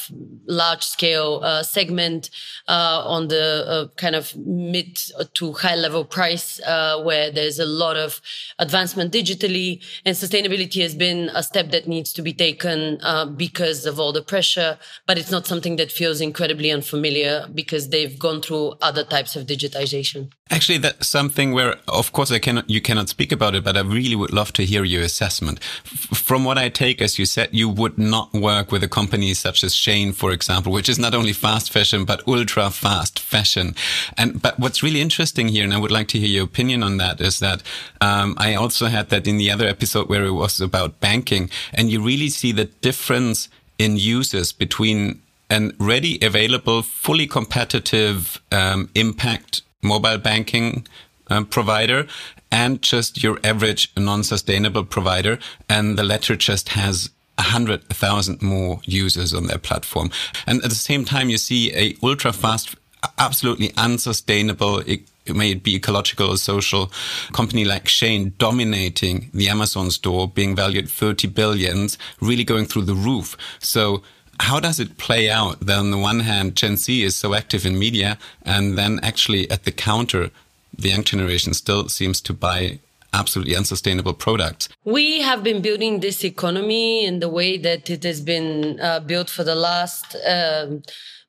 large 0.46 0.82
scale 0.82 1.40
uh, 1.42 1.62
segment 1.62 2.30
uh, 2.68 3.02
on 3.04 3.28
the 3.28 3.64
uh, 3.66 3.86
kind 3.96 4.14
of 4.14 4.36
mid 4.36 4.98
to 5.34 5.52
high 5.52 5.74
level 5.74 6.04
price 6.04 6.60
uh, 6.60 7.00
where 7.02 7.30
there's 7.30 7.58
a 7.58 7.66
lot 7.66 7.96
of 7.96 8.20
advancement 8.58 9.12
digitally 9.12 9.82
and 10.04 10.16
sustainability 10.16 10.82
has 10.82 10.94
been 10.94 11.30
a 11.34 11.42
step 11.42 11.70
that 11.70 11.86
needs 11.86 12.12
to 12.12 12.22
be 12.22 12.32
taken 12.32 12.98
uh, 13.02 13.26
because 13.26 13.86
of 13.86 13.98
all 14.00 14.12
the 14.12 14.22
pressure 14.22 14.78
but 15.06 15.18
it's 15.18 15.30
not 15.30 15.46
something 15.46 15.76
that 15.76 15.90
feels 15.90 16.20
incredibly 16.20 16.70
unfamiliar 16.70 17.46
because 17.54 17.88
they've 17.90 18.18
gone 18.18 18.40
through 18.40 18.74
other 18.80 19.04
types 19.04 19.36
of 19.36 19.46
digitization 19.46 20.30
Actually, 20.52 20.78
that's 20.78 21.08
something 21.08 21.52
where, 21.52 21.76
of 21.86 22.10
course, 22.10 22.32
I 22.32 22.40
cannot, 22.40 22.68
you 22.68 22.80
cannot 22.80 23.08
speak 23.08 23.30
about 23.30 23.54
it, 23.54 23.62
but 23.62 23.76
I 23.76 23.82
really 23.82 24.16
would 24.16 24.32
love 24.32 24.52
to 24.54 24.64
hear 24.64 24.82
your 24.82 25.02
assessment. 25.02 25.60
F 25.84 26.18
from 26.18 26.44
what 26.44 26.58
I 26.58 26.68
take, 26.68 27.00
as 27.00 27.20
you 27.20 27.24
said, 27.24 27.50
you 27.52 27.68
would 27.68 27.98
not 27.98 28.29
work 28.32 28.70
with 28.70 28.82
a 28.82 28.88
company 28.88 29.34
such 29.34 29.64
as 29.64 29.74
Shein, 29.74 30.14
for 30.14 30.32
example, 30.32 30.72
which 30.72 30.88
is 30.88 30.98
not 30.98 31.14
only 31.14 31.32
fast 31.32 31.72
fashion, 31.72 32.04
but 32.04 32.26
ultra 32.26 32.70
fast 32.70 33.18
fashion. 33.18 33.74
And, 34.16 34.40
but 34.40 34.58
what's 34.58 34.82
really 34.82 35.00
interesting 35.00 35.48
here, 35.48 35.64
and 35.64 35.74
I 35.74 35.78
would 35.78 35.90
like 35.90 36.08
to 36.08 36.18
hear 36.18 36.28
your 36.28 36.44
opinion 36.44 36.82
on 36.82 36.96
that, 36.98 37.20
is 37.20 37.38
that, 37.40 37.62
um, 38.00 38.34
I 38.38 38.54
also 38.54 38.86
had 38.86 39.10
that 39.10 39.26
in 39.26 39.36
the 39.36 39.50
other 39.50 39.66
episode 39.66 40.08
where 40.08 40.24
it 40.24 40.32
was 40.32 40.60
about 40.60 41.00
banking, 41.00 41.50
and 41.72 41.90
you 41.90 42.00
really 42.00 42.28
see 42.28 42.52
the 42.52 42.66
difference 42.66 43.48
in 43.78 43.96
users 43.96 44.52
between 44.52 45.22
an 45.48 45.74
ready, 45.78 46.18
available, 46.22 46.82
fully 46.82 47.26
competitive 47.26 48.40
um, 48.52 48.88
impact 48.94 49.62
mobile 49.82 50.18
banking 50.18 50.86
um, 51.28 51.46
provider 51.46 52.06
and 52.52 52.82
just 52.82 53.22
your 53.22 53.38
average 53.42 53.90
non-sustainable 53.96 54.84
provider. 54.84 55.38
And 55.68 55.98
the 55.98 56.04
latter 56.04 56.36
just 56.36 56.70
has 56.70 57.10
hundred 57.42 57.84
thousand 57.88 58.42
more 58.42 58.80
users 58.84 59.34
on 59.34 59.46
their 59.46 59.58
platform. 59.58 60.10
And 60.46 60.62
at 60.62 60.70
the 60.70 60.76
same 60.76 61.04
time, 61.04 61.30
you 61.30 61.38
see 61.38 61.74
a 61.74 61.96
ultra 62.02 62.32
fast, 62.32 62.76
absolutely 63.18 63.72
unsustainable, 63.76 64.78
it, 64.80 65.00
may 65.26 65.52
it 65.52 65.62
be 65.62 65.76
ecological 65.76 66.30
or 66.30 66.36
social 66.36 66.90
company 67.32 67.64
like 67.64 67.84
Shein 67.84 68.36
dominating 68.38 69.30
the 69.32 69.48
Amazon 69.48 69.90
store, 69.90 70.28
being 70.28 70.56
valued 70.56 70.90
30 70.90 71.28
billions, 71.28 71.98
really 72.20 72.44
going 72.44 72.66
through 72.66 72.82
the 72.82 72.94
roof. 72.94 73.36
So 73.58 74.02
how 74.40 74.58
does 74.58 74.80
it 74.80 74.96
play 74.96 75.28
out 75.28 75.60
that 75.60 75.78
on 75.78 75.90
the 75.90 75.98
one 75.98 76.20
hand, 76.20 76.56
Gen 76.56 76.76
Z 76.76 77.02
is 77.02 77.14
so 77.14 77.34
active 77.34 77.66
in 77.66 77.78
media, 77.78 78.18
and 78.42 78.76
then 78.78 78.98
actually 79.02 79.50
at 79.50 79.64
the 79.64 79.72
counter, 79.72 80.30
the 80.76 80.88
young 80.88 81.04
generation 81.04 81.52
still 81.52 81.88
seems 81.88 82.20
to 82.22 82.32
buy 82.32 82.78
absolutely 83.12 83.56
unsustainable 83.56 84.14
products. 84.14 84.68
We 84.84 85.20
have 85.20 85.42
been 85.42 85.62
building 85.62 86.00
this 86.00 86.24
economy 86.24 87.04
in 87.04 87.20
the 87.20 87.28
way 87.28 87.58
that 87.58 87.90
it 87.90 88.02
has 88.04 88.20
been 88.20 88.80
uh, 88.80 89.00
built 89.00 89.28
for 89.30 89.44
the 89.44 89.54
last 89.54 90.16
um, 90.26 90.82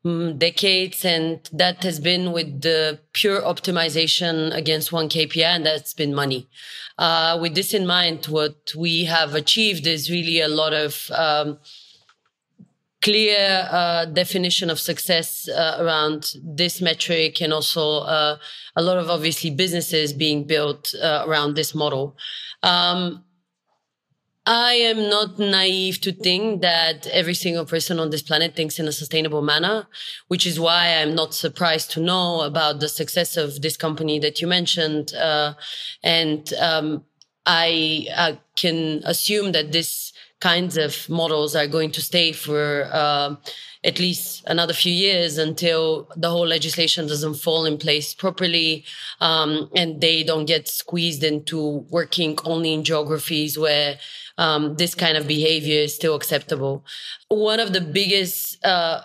mm, 0.05 0.37
decades, 0.37 1.03
and 1.05 1.49
that 1.53 1.83
has 1.83 1.99
been 1.99 2.31
with 2.31 2.61
the 2.61 2.99
pure 3.13 3.41
optimization 3.41 4.53
against 4.55 4.91
one 4.91 5.09
KPI, 5.09 5.43
and 5.43 5.65
that's 5.65 5.93
been 5.93 6.13
money. 6.13 6.47
Uh, 6.97 7.37
with 7.41 7.55
this 7.55 7.73
in 7.73 7.87
mind, 7.87 8.25
what 8.25 8.73
we 8.77 9.05
have 9.05 9.33
achieved 9.33 9.87
is 9.87 10.11
really 10.11 10.39
a 10.39 10.47
lot 10.47 10.73
of 10.73 11.09
um, 11.11 11.57
clear 13.01 13.67
uh, 13.71 14.05
definition 14.05 14.69
of 14.69 14.79
success 14.79 15.49
uh, 15.49 15.77
around 15.79 16.35
this 16.43 16.81
metric 16.81 17.41
and 17.41 17.51
also 17.51 17.99
uh, 18.01 18.37
a 18.75 18.81
lot 18.81 18.97
of 18.97 19.09
obviously 19.09 19.49
businesses 19.49 20.13
being 20.13 20.45
built 20.45 20.93
uh, 21.01 21.23
around 21.27 21.55
this 21.55 21.73
model. 21.73 22.15
Um, 22.63 23.23
I 24.45 24.73
am 24.73 25.09
not 25.09 25.37
naive 25.37 26.01
to 26.01 26.11
think 26.11 26.61
that 26.61 27.05
every 27.07 27.35
single 27.35 27.65
person 27.65 27.99
on 27.99 28.09
this 28.09 28.23
planet 28.23 28.55
thinks 28.55 28.79
in 28.79 28.87
a 28.87 28.91
sustainable 28.91 29.43
manner, 29.43 29.87
which 30.29 30.47
is 30.47 30.59
why 30.59 30.95
I'm 30.95 31.13
not 31.13 31.35
surprised 31.35 31.91
to 31.91 31.99
know 31.99 32.41
about 32.41 32.79
the 32.79 32.89
success 32.89 33.37
of 33.37 33.61
this 33.61 33.77
company 33.77 34.17
that 34.19 34.41
you 34.41 34.47
mentioned. 34.47 35.13
Uh, 35.13 35.53
and 36.03 36.51
um, 36.59 37.03
I, 37.45 38.07
I 38.15 38.39
can 38.55 39.01
assume 39.05 39.51
that 39.51 39.71
this 39.71 40.10
kinds 40.41 40.75
of 40.75 41.07
models 41.09 41.55
are 41.55 41.67
going 41.67 41.91
to 41.91 42.01
stay 42.01 42.33
for 42.33 42.89
uh, 42.91 43.35
at 43.83 43.99
least 43.99 44.43
another 44.47 44.73
few 44.73 44.93
years 44.93 45.37
until 45.37 46.07
the 46.15 46.29
whole 46.29 46.45
legislation 46.45 47.07
doesn't 47.07 47.35
fall 47.35 47.65
in 47.65 47.77
place 47.77 48.13
properly 48.13 48.83
um, 49.21 49.69
and 49.75 50.01
they 50.01 50.23
don't 50.23 50.45
get 50.45 50.67
squeezed 50.67 51.23
into 51.23 51.85
working 51.89 52.37
only 52.43 52.73
in 52.73 52.83
geographies 52.83 53.57
where 53.57 53.97
um, 54.37 54.75
this 54.75 54.93
kind 54.93 55.17
of 55.17 55.27
behavior 55.27 55.81
is 55.81 55.95
still 55.95 56.15
acceptable. 56.15 56.83
One 57.29 57.59
of 57.59 57.73
the 57.73 57.81
biggest 57.81 58.63
uh, 58.65 59.01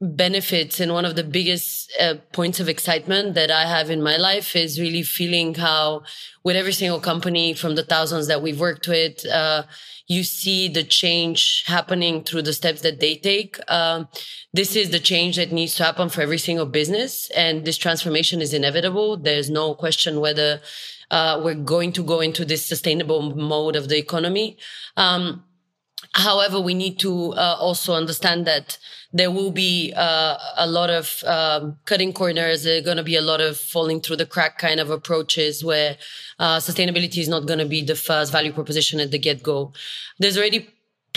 benefits 0.00 0.78
and 0.78 0.92
one 0.92 1.04
of 1.04 1.16
the 1.16 1.24
biggest 1.24 1.92
uh, 2.00 2.14
points 2.32 2.60
of 2.60 2.68
excitement 2.68 3.34
that 3.34 3.50
I 3.50 3.66
have 3.66 3.90
in 3.90 4.00
my 4.00 4.16
life 4.16 4.54
is 4.54 4.80
really 4.80 5.02
feeling 5.02 5.56
how, 5.56 6.02
with 6.44 6.54
every 6.54 6.72
single 6.72 7.00
company 7.00 7.52
from 7.52 7.74
the 7.74 7.82
thousands 7.82 8.28
that 8.28 8.40
we've 8.40 8.60
worked 8.60 8.86
with, 8.86 9.26
uh, 9.26 9.64
you 10.06 10.22
see 10.22 10.68
the 10.68 10.84
change 10.84 11.64
happening 11.66 12.22
through 12.22 12.42
the 12.42 12.52
steps 12.52 12.80
that 12.82 13.00
they 13.00 13.16
take. 13.16 13.58
Um, 13.68 14.08
this 14.52 14.76
is 14.76 14.90
the 14.90 15.00
change 15.00 15.36
that 15.36 15.52
needs 15.52 15.74
to 15.76 15.84
happen 15.84 16.08
for 16.08 16.22
every 16.22 16.38
single 16.38 16.66
business, 16.66 17.28
and 17.30 17.64
this 17.64 17.76
transformation 17.76 18.40
is 18.40 18.54
inevitable. 18.54 19.16
There's 19.16 19.50
no 19.50 19.74
question 19.74 20.20
whether 20.20 20.60
uh, 21.10 21.40
we're 21.42 21.54
going 21.54 21.92
to 21.92 22.04
go 22.04 22.20
into 22.20 22.44
this 22.44 22.64
sustainable 22.64 23.34
mode 23.34 23.76
of 23.76 23.88
the 23.88 23.98
economy. 23.98 24.58
Um, 24.96 25.44
however, 26.12 26.60
we 26.60 26.74
need 26.74 26.98
to 27.00 27.32
uh, 27.34 27.56
also 27.58 27.94
understand 27.94 28.46
that 28.46 28.78
there 29.12 29.30
will 29.30 29.50
be 29.50 29.92
uh, 29.96 30.36
a 30.56 30.66
lot 30.66 30.90
of 30.90 31.22
um, 31.24 31.78
cutting 31.86 32.12
corners. 32.12 32.64
There 32.64 32.78
are 32.78 32.82
going 32.82 32.98
to 32.98 33.02
be 33.02 33.16
a 33.16 33.22
lot 33.22 33.40
of 33.40 33.56
falling 33.56 34.00
through 34.00 34.16
the 34.16 34.26
crack 34.26 34.58
kind 34.58 34.80
of 34.80 34.90
approaches 34.90 35.64
where 35.64 35.96
uh, 36.38 36.58
sustainability 36.58 37.18
is 37.18 37.28
not 37.28 37.46
going 37.46 37.58
to 37.58 37.64
be 37.64 37.82
the 37.82 37.96
first 37.96 38.32
value 38.32 38.52
proposition 38.52 39.00
at 39.00 39.10
the 39.10 39.18
get 39.18 39.42
go. 39.42 39.72
There's 40.18 40.36
already 40.36 40.68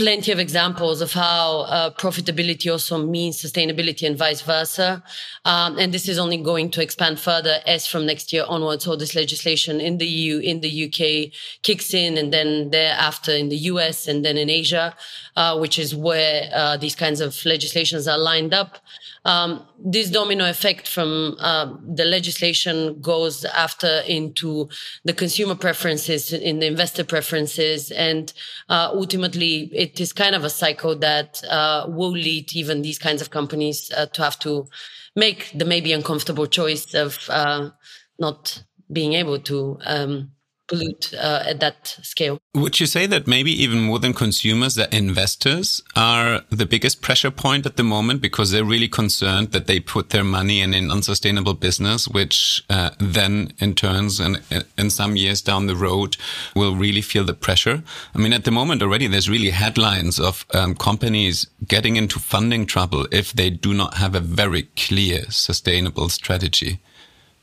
plenty 0.01 0.31
of 0.31 0.39
examples 0.39 0.99
of 0.99 1.13
how 1.13 1.59
uh, 1.59 1.91
profitability 1.91 2.71
also 2.71 2.97
means 2.97 3.39
sustainability 3.39 4.07
and 4.07 4.17
vice 4.17 4.41
versa. 4.41 5.03
Um, 5.45 5.77
and 5.77 5.93
this 5.93 6.09
is 6.09 6.17
only 6.17 6.37
going 6.37 6.71
to 6.71 6.81
expand 6.81 7.19
further 7.19 7.59
as 7.67 7.85
from 7.85 8.07
next 8.07 8.33
year 8.33 8.43
onwards. 8.47 8.87
all 8.87 8.97
this 8.97 9.13
legislation 9.13 9.79
in 9.79 9.99
the 9.99 10.07
EU, 10.07 10.39
in 10.39 10.61
the 10.61 10.73
UK 10.85 11.31
kicks 11.61 11.93
in 11.93 12.17
and 12.17 12.33
then 12.33 12.71
thereafter 12.71 13.31
in 13.31 13.49
the 13.49 13.57
US 13.71 14.07
and 14.07 14.25
then 14.25 14.37
in 14.37 14.49
Asia, 14.49 14.95
uh, 15.35 15.55
which 15.59 15.77
is 15.77 15.95
where 15.95 16.49
uh, 16.51 16.77
these 16.77 16.95
kinds 16.95 17.21
of 17.21 17.45
legislations 17.45 18.07
are 18.07 18.17
lined 18.17 18.55
up 18.55 18.79
um, 19.23 19.65
this 19.77 20.09
domino 20.09 20.49
effect 20.49 20.87
from 20.87 21.35
uh, 21.39 21.73
the 21.85 22.05
legislation 22.05 22.99
goes 23.01 23.45
after 23.45 24.01
into 24.07 24.67
the 25.03 25.13
consumer 25.13 25.55
preferences, 25.55 26.33
in 26.33 26.59
the 26.59 26.65
investor 26.65 27.03
preferences, 27.03 27.91
and 27.91 28.33
uh, 28.69 28.89
ultimately 28.93 29.69
it 29.73 29.99
is 29.99 30.11
kind 30.11 30.33
of 30.33 30.43
a 30.43 30.49
cycle 30.49 30.95
that 30.95 31.43
uh, 31.49 31.85
will 31.87 32.11
lead 32.11 32.53
even 32.55 32.81
these 32.81 32.97
kinds 32.97 33.21
of 33.21 33.29
companies 33.29 33.91
uh, 33.95 34.07
to 34.07 34.23
have 34.23 34.39
to 34.39 34.67
make 35.15 35.51
the 35.53 35.65
maybe 35.65 35.93
uncomfortable 35.93 36.47
choice 36.47 36.93
of 36.93 37.19
uh, 37.29 37.69
not 38.17 38.63
being 38.91 39.13
able 39.13 39.39
to 39.39 39.77
um, 39.85 40.31
pollute 40.71 41.13
uh, 41.13 41.43
at 41.45 41.59
that 41.59 41.97
scale. 42.01 42.39
Would 42.55 42.79
you 42.79 42.85
say 42.85 43.05
that 43.05 43.27
maybe 43.27 43.51
even 43.51 43.81
more 43.81 43.99
than 43.99 44.13
consumers, 44.13 44.75
that 44.75 44.93
investors 44.93 45.83
are 45.95 46.41
the 46.49 46.65
biggest 46.65 47.01
pressure 47.01 47.31
point 47.31 47.65
at 47.65 47.75
the 47.75 47.83
moment 47.83 48.21
because 48.21 48.51
they're 48.51 48.63
really 48.63 48.87
concerned 48.87 49.51
that 49.51 49.67
they 49.67 49.79
put 49.79 50.09
their 50.11 50.23
money 50.23 50.61
in 50.61 50.73
an 50.73 50.89
unsustainable 50.89 51.53
business, 51.53 52.07
which 52.07 52.63
uh, 52.69 52.91
then 52.99 53.53
in 53.59 53.75
turns 53.75 54.19
and 54.19 54.41
in 54.77 54.89
some 54.89 55.15
years 55.15 55.41
down 55.41 55.67
the 55.67 55.75
road 55.75 56.15
will 56.55 56.75
really 56.75 57.01
feel 57.01 57.25
the 57.25 57.33
pressure? 57.33 57.83
I 58.15 58.17
mean, 58.17 58.33
at 58.33 58.45
the 58.45 58.51
moment 58.51 58.81
already, 58.81 59.07
there's 59.07 59.29
really 59.29 59.49
headlines 59.49 60.19
of 60.19 60.45
um, 60.53 60.75
companies 60.75 61.47
getting 61.67 61.97
into 61.97 62.19
funding 62.19 62.65
trouble 62.65 63.07
if 63.11 63.33
they 63.33 63.49
do 63.49 63.73
not 63.73 63.95
have 63.95 64.15
a 64.15 64.21
very 64.21 64.63
clear 64.75 65.29
sustainable 65.29 66.07
strategy 66.09 66.79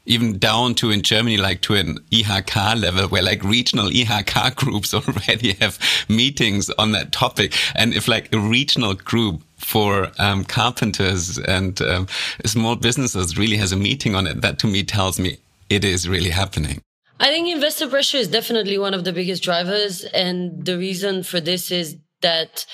even 0.09 0.39
down 0.39 0.75
to 0.77 0.91
in 0.91 1.03
Germany, 1.03 1.37
like 1.37 1.61
to 1.63 1.75
an 1.75 1.99
IHK 2.11 2.81
level 2.81 3.09
where 3.09 3.23
like 3.23 3.45
regional 3.45 3.89
IHK 3.89 4.57
groups 4.57 4.95
already 4.95 5.53
have 5.55 5.79
meetings 6.09 6.71
on 6.71 6.93
that 6.93 7.13
topic. 7.13 7.55
And 7.75 7.95
if 7.95 8.09
like 8.09 8.33
a 8.35 8.39
regional 8.39 8.95
group 8.95 9.43
for 9.59 10.11
um, 10.19 10.45
carpenters 10.45 11.39
and 11.39 11.81
um, 11.83 12.09
small 12.45 12.75
businesses 12.77 13.37
really 13.37 13.57
has 13.59 13.71
a 13.73 13.77
meeting 13.77 14.15
on 14.15 14.27
it, 14.27 14.41
that 14.41 14.59
to 14.61 14.67
me 14.67 14.83
tells 14.83 15.21
me 15.21 15.39
it 15.69 15.85
is 15.85 16.09
really 16.09 16.31
happening. 16.31 16.81
I 17.21 17.29
think 17.29 17.49
investor 17.49 17.89
pressure 17.89 18.17
is 18.17 18.29
definitely 18.29 18.79
one 18.79 18.95
of 18.95 19.05
the 19.05 19.13
biggest 19.13 19.43
drivers. 19.43 20.05
And 20.05 20.65
the 20.65 20.79
reason 20.79 21.23
for 21.23 21.41
this 21.41 21.71
is 21.71 21.97
that 22.23 22.65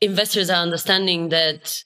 investors 0.00 0.50
are 0.50 0.62
understanding 0.62 1.30
that 1.30 1.82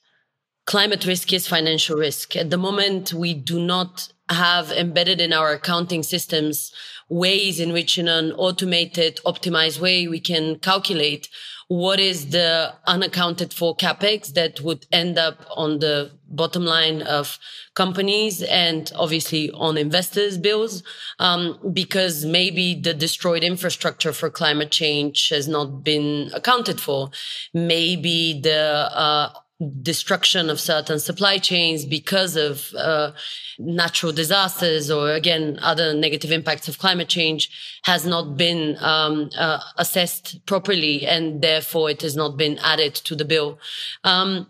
climate 0.65 1.05
risk 1.05 1.31
is 1.33 1.47
financial 1.47 1.97
risk. 1.97 2.35
At 2.35 2.49
the 2.49 2.57
moment, 2.57 3.13
we 3.13 3.33
do 3.33 3.59
not 3.59 4.09
have 4.29 4.71
embedded 4.71 5.19
in 5.19 5.33
our 5.33 5.51
accounting 5.51 6.03
systems 6.03 6.71
ways 7.09 7.59
in 7.59 7.73
which 7.73 7.97
in 7.97 8.07
an 8.07 8.31
automated 8.33 9.19
optimized 9.25 9.79
way 9.79 10.07
we 10.07 10.19
can 10.19 10.57
calculate 10.59 11.27
what 11.67 11.99
is 11.99 12.29
the 12.29 12.73
unaccounted 12.85 13.53
for 13.53 13.75
capex 13.75 14.33
that 14.33 14.61
would 14.61 14.85
end 14.91 15.17
up 15.17 15.45
on 15.55 15.79
the 15.79 16.11
bottom 16.29 16.65
line 16.65 17.01
of 17.01 17.39
companies 17.73 18.43
and 18.43 18.91
obviously 18.95 19.49
on 19.51 19.77
investors 19.77 20.37
bills 20.37 20.83
um, 21.19 21.57
because 21.73 22.25
maybe 22.25 22.75
the 22.75 22.93
destroyed 22.93 23.43
infrastructure 23.43 24.13
for 24.13 24.29
climate 24.29 24.71
change 24.71 25.29
has 25.29 25.47
not 25.47 25.83
been 25.83 26.29
accounted 26.33 26.79
for. 26.79 27.09
Maybe 27.53 28.39
the 28.41 28.89
uh, 28.93 29.33
destruction 29.81 30.49
of 30.49 30.59
certain 30.59 30.99
supply 30.99 31.37
chains 31.37 31.85
because 31.85 32.35
of 32.35 32.73
uh, 32.75 33.11
natural 33.59 34.11
disasters 34.11 34.89
or 34.89 35.11
again 35.11 35.59
other 35.61 35.93
negative 35.93 36.31
impacts 36.31 36.67
of 36.67 36.79
climate 36.79 37.09
change 37.09 37.49
has 37.83 38.05
not 38.05 38.37
been 38.37 38.77
um, 38.79 39.29
uh, 39.37 39.59
assessed 39.77 40.45
properly 40.45 41.05
and 41.05 41.41
therefore 41.41 41.89
it 41.89 42.01
has 42.01 42.15
not 42.15 42.37
been 42.37 42.57
added 42.59 42.93
to 42.93 43.15
the 43.15 43.25
bill. 43.25 43.59
Um, 44.03 44.47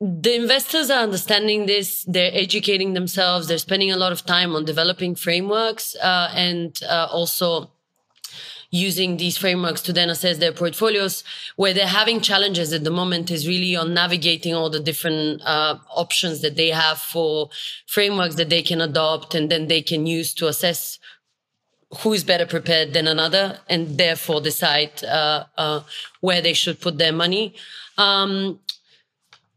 the 0.00 0.34
investors 0.34 0.90
are 0.90 1.02
understanding 1.02 1.66
this. 1.66 2.04
They're 2.04 2.34
educating 2.34 2.92
themselves. 2.92 3.48
They're 3.48 3.58
spending 3.58 3.90
a 3.90 3.96
lot 3.96 4.12
of 4.12 4.26
time 4.26 4.54
on 4.54 4.64
developing 4.64 5.14
frameworks 5.14 5.96
uh, 5.96 6.30
and 6.34 6.78
uh, 6.88 7.08
also 7.10 7.70
using 8.76 9.16
these 9.16 9.36
frameworks 9.36 9.80
to 9.82 9.92
then 9.92 10.10
assess 10.10 10.38
their 10.38 10.52
portfolios. 10.52 11.24
Where 11.56 11.74
they're 11.74 11.86
having 11.86 12.20
challenges 12.20 12.72
at 12.72 12.84
the 12.84 12.90
moment 12.90 13.30
is 13.30 13.48
really 13.48 13.74
on 13.76 13.94
navigating 13.94 14.54
all 14.54 14.70
the 14.70 14.80
different 14.80 15.42
uh, 15.42 15.78
options 15.94 16.42
that 16.42 16.56
they 16.56 16.68
have 16.68 16.98
for 16.98 17.50
frameworks 17.86 18.36
that 18.36 18.50
they 18.50 18.62
can 18.62 18.80
adopt 18.80 19.34
and 19.34 19.50
then 19.50 19.68
they 19.68 19.82
can 19.82 20.06
use 20.06 20.34
to 20.34 20.48
assess 20.48 20.98
who 21.98 22.12
is 22.12 22.24
better 22.24 22.46
prepared 22.46 22.92
than 22.92 23.06
another 23.06 23.58
and 23.68 23.96
therefore 23.96 24.40
decide 24.40 25.04
uh, 25.04 25.44
uh, 25.56 25.80
where 26.20 26.42
they 26.42 26.52
should 26.52 26.80
put 26.80 26.98
their 26.98 27.12
money. 27.12 27.54
Um, 27.96 28.58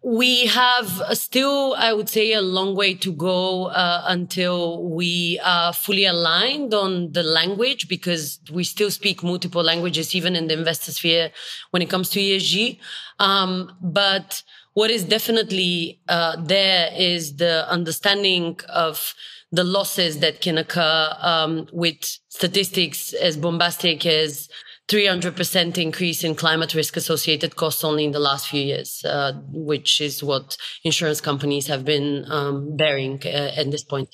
we 0.01 0.45
have 0.47 0.87
still, 1.11 1.75
I 1.77 1.91
would 1.91 2.07
say, 2.07 2.31
a 2.31 2.41
long 2.41 2.75
way 2.75 2.93
to 2.95 3.11
go 3.11 3.65
uh, 3.65 4.03
until 4.07 4.89
we 4.89 5.39
are 5.43 5.73
fully 5.73 6.05
aligned 6.05 6.73
on 6.73 7.11
the 7.11 7.23
language 7.23 7.89
because 7.89 8.39
we 8.51 8.63
still 8.63 8.91
speak 8.91 9.23
multiple 9.23 9.61
languages, 9.61 10.15
even 10.15 10.35
in 10.37 10.47
the 10.47 10.57
investor 10.57 10.93
sphere 10.93 11.31
when 11.71 11.81
it 11.81 11.89
comes 11.89 12.09
to 12.11 12.19
ESG. 12.19 12.79
Um, 13.19 13.75
but 13.81 14.41
what 14.73 14.89
is 14.89 15.03
definitely 15.03 15.99
uh, 16.07 16.37
there 16.39 16.89
is 16.95 17.35
the 17.35 17.69
understanding 17.69 18.57
of 18.69 19.13
the 19.51 19.63
losses 19.63 20.19
that 20.19 20.39
can 20.39 20.57
occur 20.57 21.13
um, 21.19 21.67
with 21.73 22.19
statistics 22.29 23.13
as 23.13 23.35
bombastic 23.35 24.05
as 24.05 24.47
300% 24.89 25.77
increase 25.77 26.23
in 26.23 26.33
climate 26.33 26.73
risk 26.73 26.97
associated 26.97 27.55
costs 27.55 27.83
only 27.83 28.05
in 28.05 28.11
the 28.11 28.19
last 28.19 28.49
few 28.49 28.61
years, 28.61 29.05
uh, 29.05 29.33
which 29.51 30.01
is 30.01 30.23
what 30.23 30.57
insurance 30.83 31.21
companies 31.21 31.67
have 31.67 31.85
been 31.85 32.25
um, 32.31 32.75
bearing 32.75 33.21
uh, 33.25 33.51
at 33.55 33.69
this 33.69 33.83
point. 33.83 34.09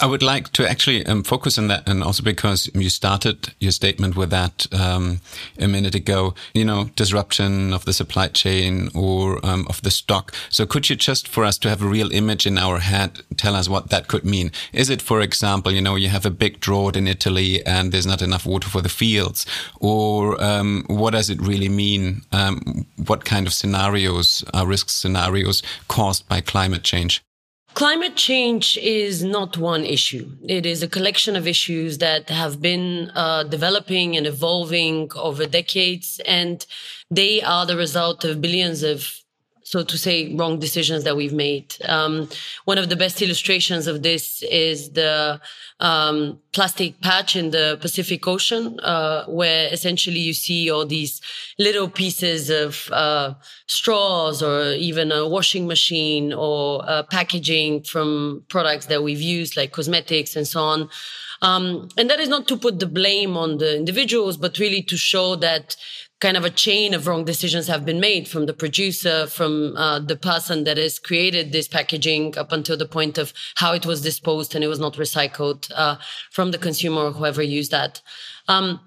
I 0.00 0.06
would 0.06 0.22
like 0.22 0.52
to 0.52 0.68
actually 0.68 1.04
um, 1.04 1.22
focus 1.22 1.58
on 1.58 1.68
that, 1.68 1.86
and 1.86 2.02
also 2.02 2.22
because 2.22 2.70
you 2.74 2.88
started 2.88 3.52
your 3.60 3.72
statement 3.72 4.16
with 4.16 4.30
that 4.30 4.66
um, 4.72 5.20
a 5.58 5.68
minute 5.68 5.94
ago. 5.94 6.34
You 6.54 6.64
know, 6.64 6.90
disruption 6.96 7.74
of 7.74 7.84
the 7.84 7.92
supply 7.92 8.28
chain 8.28 8.88
or 8.94 9.44
um, 9.44 9.66
of 9.68 9.82
the 9.82 9.90
stock. 9.90 10.34
So, 10.48 10.64
could 10.64 10.88
you 10.88 10.96
just, 10.96 11.28
for 11.28 11.44
us 11.44 11.58
to 11.58 11.68
have 11.68 11.82
a 11.82 11.86
real 11.86 12.10
image 12.10 12.46
in 12.46 12.56
our 12.56 12.78
head, 12.78 13.20
tell 13.36 13.54
us 13.54 13.68
what 13.68 13.90
that 13.90 14.08
could 14.08 14.24
mean? 14.24 14.50
Is 14.72 14.88
it, 14.88 15.02
for 15.02 15.20
example, 15.20 15.70
you 15.70 15.82
know, 15.82 15.94
you 15.94 16.08
have 16.08 16.24
a 16.24 16.30
big 16.30 16.58
drought 16.58 16.96
in 16.96 17.06
Italy 17.06 17.64
and 17.66 17.92
there's 17.92 18.06
not 18.06 18.22
enough 18.22 18.46
water 18.46 18.70
for 18.70 18.80
the 18.80 18.88
fields, 18.88 19.44
or 19.78 20.42
um, 20.42 20.84
what 20.88 21.10
does 21.10 21.28
it 21.28 21.40
really 21.40 21.68
mean? 21.68 22.22
Um, 22.32 22.86
what 23.04 23.26
kind 23.26 23.46
of 23.46 23.52
scenarios 23.52 24.42
are 24.54 24.66
risk 24.66 24.88
scenarios 24.88 25.62
caused 25.86 26.26
by 26.28 26.40
climate 26.40 26.82
change? 26.82 27.25
Climate 27.76 28.16
change 28.16 28.78
is 28.78 29.22
not 29.22 29.58
one 29.58 29.84
issue. 29.84 30.32
It 30.48 30.64
is 30.64 30.82
a 30.82 30.88
collection 30.88 31.36
of 31.36 31.46
issues 31.46 31.98
that 31.98 32.30
have 32.30 32.62
been 32.62 33.10
uh, 33.14 33.42
developing 33.42 34.16
and 34.16 34.26
evolving 34.26 35.10
over 35.14 35.44
decades, 35.44 36.18
and 36.24 36.64
they 37.10 37.42
are 37.42 37.66
the 37.66 37.76
result 37.76 38.24
of 38.24 38.40
billions 38.40 38.82
of 38.82 39.20
so 39.66 39.82
to 39.82 39.98
say, 39.98 40.32
wrong 40.36 40.60
decisions 40.60 41.02
that 41.02 41.16
we've 41.16 41.32
made. 41.32 41.74
Um, 41.86 42.28
one 42.66 42.78
of 42.78 42.88
the 42.88 42.94
best 42.94 43.20
illustrations 43.20 43.88
of 43.88 44.04
this 44.04 44.44
is 44.44 44.90
the 44.92 45.40
um, 45.80 46.38
plastic 46.52 47.00
patch 47.00 47.34
in 47.34 47.50
the 47.50 47.76
Pacific 47.80 48.24
Ocean, 48.28 48.78
uh, 48.78 49.24
where 49.26 49.68
essentially 49.72 50.20
you 50.20 50.34
see 50.34 50.70
all 50.70 50.86
these 50.86 51.20
little 51.58 51.88
pieces 51.88 52.48
of 52.48 52.88
uh, 52.92 53.34
straws 53.66 54.40
or 54.40 54.70
even 54.74 55.10
a 55.10 55.28
washing 55.28 55.66
machine 55.66 56.32
or 56.32 56.88
uh, 56.88 57.02
packaging 57.02 57.82
from 57.82 58.44
products 58.48 58.86
that 58.86 59.02
we've 59.02 59.20
used, 59.20 59.56
like 59.56 59.72
cosmetics 59.72 60.36
and 60.36 60.46
so 60.46 60.60
on. 60.60 60.88
Um, 61.42 61.88
and 61.98 62.08
that 62.08 62.20
is 62.20 62.28
not 62.28 62.46
to 62.48 62.56
put 62.56 62.78
the 62.78 62.86
blame 62.86 63.36
on 63.36 63.58
the 63.58 63.76
individuals, 63.76 64.36
but 64.36 64.60
really 64.60 64.82
to 64.82 64.96
show 64.96 65.34
that 65.36 65.76
kind 66.20 66.36
of 66.36 66.44
a 66.44 66.50
chain 66.50 66.94
of 66.94 67.06
wrong 67.06 67.24
decisions 67.24 67.66
have 67.66 67.84
been 67.84 68.00
made 68.00 68.26
from 68.26 68.46
the 68.46 68.54
producer, 68.54 69.26
from 69.26 69.76
uh, 69.76 69.98
the 69.98 70.16
person 70.16 70.64
that 70.64 70.78
has 70.78 70.98
created 70.98 71.52
this 71.52 71.68
packaging 71.68 72.36
up 72.38 72.52
until 72.52 72.76
the 72.76 72.86
point 72.86 73.18
of 73.18 73.32
how 73.56 73.74
it 73.74 73.84
was 73.84 74.00
disposed 74.00 74.54
and 74.54 74.64
it 74.64 74.68
was 74.68 74.80
not 74.80 74.94
recycled 74.94 75.70
uh, 75.74 75.96
from 76.30 76.52
the 76.52 76.58
consumer 76.58 77.02
or 77.02 77.12
whoever 77.12 77.42
used 77.42 77.70
that. 77.70 78.00
Um, 78.48 78.80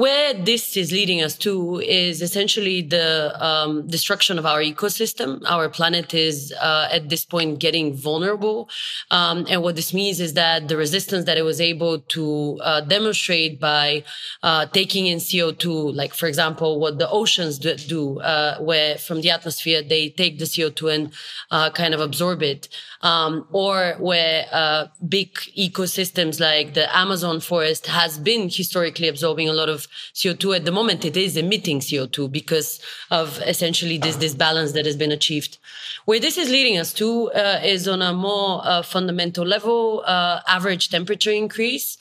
where 0.00 0.32
this 0.32 0.78
is 0.78 0.92
leading 0.92 1.20
us 1.20 1.36
to 1.36 1.78
is 1.80 2.22
essentially 2.22 2.80
the 2.80 3.08
um, 3.44 3.86
destruction 3.86 4.38
of 4.38 4.46
our 4.46 4.60
ecosystem. 4.60 5.42
Our 5.44 5.68
planet 5.68 6.14
is 6.14 6.54
uh, 6.58 6.88
at 6.90 7.10
this 7.10 7.26
point 7.26 7.58
getting 7.58 7.92
vulnerable. 7.94 8.70
Um, 9.10 9.44
and 9.50 9.62
what 9.62 9.76
this 9.76 9.92
means 9.92 10.18
is 10.18 10.32
that 10.34 10.68
the 10.68 10.78
resistance 10.78 11.26
that 11.26 11.36
it 11.36 11.42
was 11.42 11.60
able 11.60 11.98
to 12.16 12.58
uh, 12.62 12.80
demonstrate 12.80 13.60
by 13.60 14.04
uh, 14.42 14.64
taking 14.66 15.06
in 15.06 15.18
CO2, 15.18 15.94
like, 15.94 16.14
for 16.14 16.28
example, 16.28 16.80
what 16.80 16.98
the 16.98 17.10
oceans 17.10 17.58
do, 17.58 18.20
uh, 18.20 18.58
where 18.58 18.96
from 18.96 19.20
the 19.20 19.30
atmosphere 19.30 19.82
they 19.82 20.08
take 20.08 20.38
the 20.38 20.46
CO2 20.46 20.94
and 20.94 21.12
uh, 21.50 21.68
kind 21.68 21.92
of 21.92 22.00
absorb 22.00 22.42
it 22.42 22.68
um, 23.02 23.46
or 23.50 23.96
where 23.98 24.46
uh, 24.52 24.86
big 25.06 25.34
ecosystems 25.56 26.40
like 26.40 26.74
the 26.74 26.94
Amazon 26.96 27.40
forest 27.40 27.86
has 27.86 28.18
been 28.18 28.48
historically 28.48 29.08
absorbing 29.08 29.48
a 29.48 29.52
lot 29.52 29.68
of 29.68 29.86
CO2. 30.14 30.56
At 30.56 30.64
the 30.64 30.72
moment, 30.72 31.04
it 31.04 31.16
is 31.16 31.36
emitting 31.36 31.80
CO2 31.80 32.30
because 32.30 32.80
of 33.10 33.40
essentially 33.46 33.98
this 33.98 34.16
this 34.16 34.34
balance 34.34 34.72
that 34.72 34.86
has 34.86 34.96
been 34.96 35.12
achieved. 35.12 35.58
Where 36.04 36.20
this 36.20 36.36
is 36.38 36.50
leading 36.50 36.78
us 36.78 36.92
to 36.94 37.30
uh, 37.32 37.60
is 37.62 37.88
on 37.88 38.02
a 38.02 38.12
more 38.12 38.60
uh, 38.64 38.82
fundamental 38.82 39.46
level, 39.46 40.02
uh, 40.06 40.40
average 40.46 40.90
temperature 40.90 41.30
increase, 41.30 41.96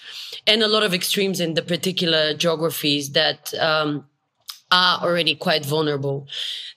and 0.48 0.62
a 0.62 0.68
lot 0.68 0.84
of 0.84 0.94
extremes 0.94 1.40
in 1.40 1.54
the 1.54 1.62
particular 1.62 2.34
geographies 2.34 3.12
that. 3.12 3.54
Um, 3.60 4.06
are 4.72 5.00
already 5.02 5.36
quite 5.36 5.66
vulnerable. 5.66 6.28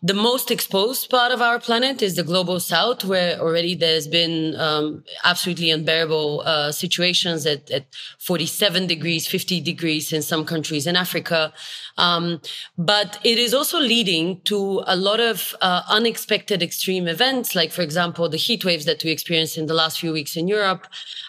The 0.03 0.15
most 0.15 0.51
exposed 0.51 1.11
part 1.11 1.31
of 1.31 1.43
our 1.43 1.61
planet 1.61 2.01
is 2.03 2.17
the 2.17 2.23
global 2.23 2.59
south, 2.59 3.05
where 3.05 3.39
already 3.39 3.75
there's 3.75 4.09
been 4.09 4.57
um, 4.57 5.05
absolutely 5.25 5.71
unbearable 5.71 6.43
uh, 6.45 6.73
situations 6.73 7.47
at, 7.47 7.71
at 7.71 7.85
47 8.19 8.87
degrees, 8.87 9.27
50 9.27 9.61
degrees 9.61 10.13
in 10.13 10.23
some 10.23 10.45
countries 10.45 10.87
in 10.87 10.97
Africa. 10.97 11.53
Um, 11.99 12.41
but 12.79 13.19
it 13.23 13.39
is 13.39 13.53
also 13.53 13.79
leading 13.79 14.41
to 14.43 14.83
a 14.87 14.97
lot 14.97 15.21
of 15.21 15.55
uh, 15.61 15.83
unexpected 15.89 16.63
extreme 16.63 17.07
events, 17.07 17.55
like, 17.55 17.71
for 17.71 17.83
example, 17.83 18.29
the 18.29 18.39
heat 18.39 18.65
waves 18.65 18.87
that 18.87 19.05
we 19.05 19.11
experienced 19.11 19.59
in 19.59 19.67
the 19.67 19.75
last 19.75 20.01
few 20.01 20.13
weeks 20.13 20.35
in 20.35 20.49
Europe, 20.49 20.87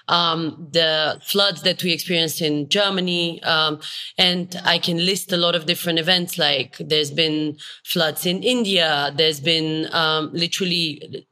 um, 0.07 0.69
the 0.71 1.19
floods 1.25 1.63
that 1.63 1.83
we 1.83 1.91
experienced 1.91 2.41
in 2.41 2.69
Germany. 2.69 3.43
Um, 3.43 3.81
and 4.17 4.59
I 4.63 4.79
can 4.79 5.05
list 5.05 5.33
a 5.33 5.37
lot 5.37 5.55
of 5.55 5.65
different 5.65 5.99
events, 5.99 6.37
like 6.37 6.52
there's 6.79 7.11
been 7.11 7.57
floods 7.83 8.25
in 8.25 8.43
India, 8.43 9.11
there's 9.15 9.41
been 9.53 9.87
um, 9.93 10.29
literally 10.33 11.25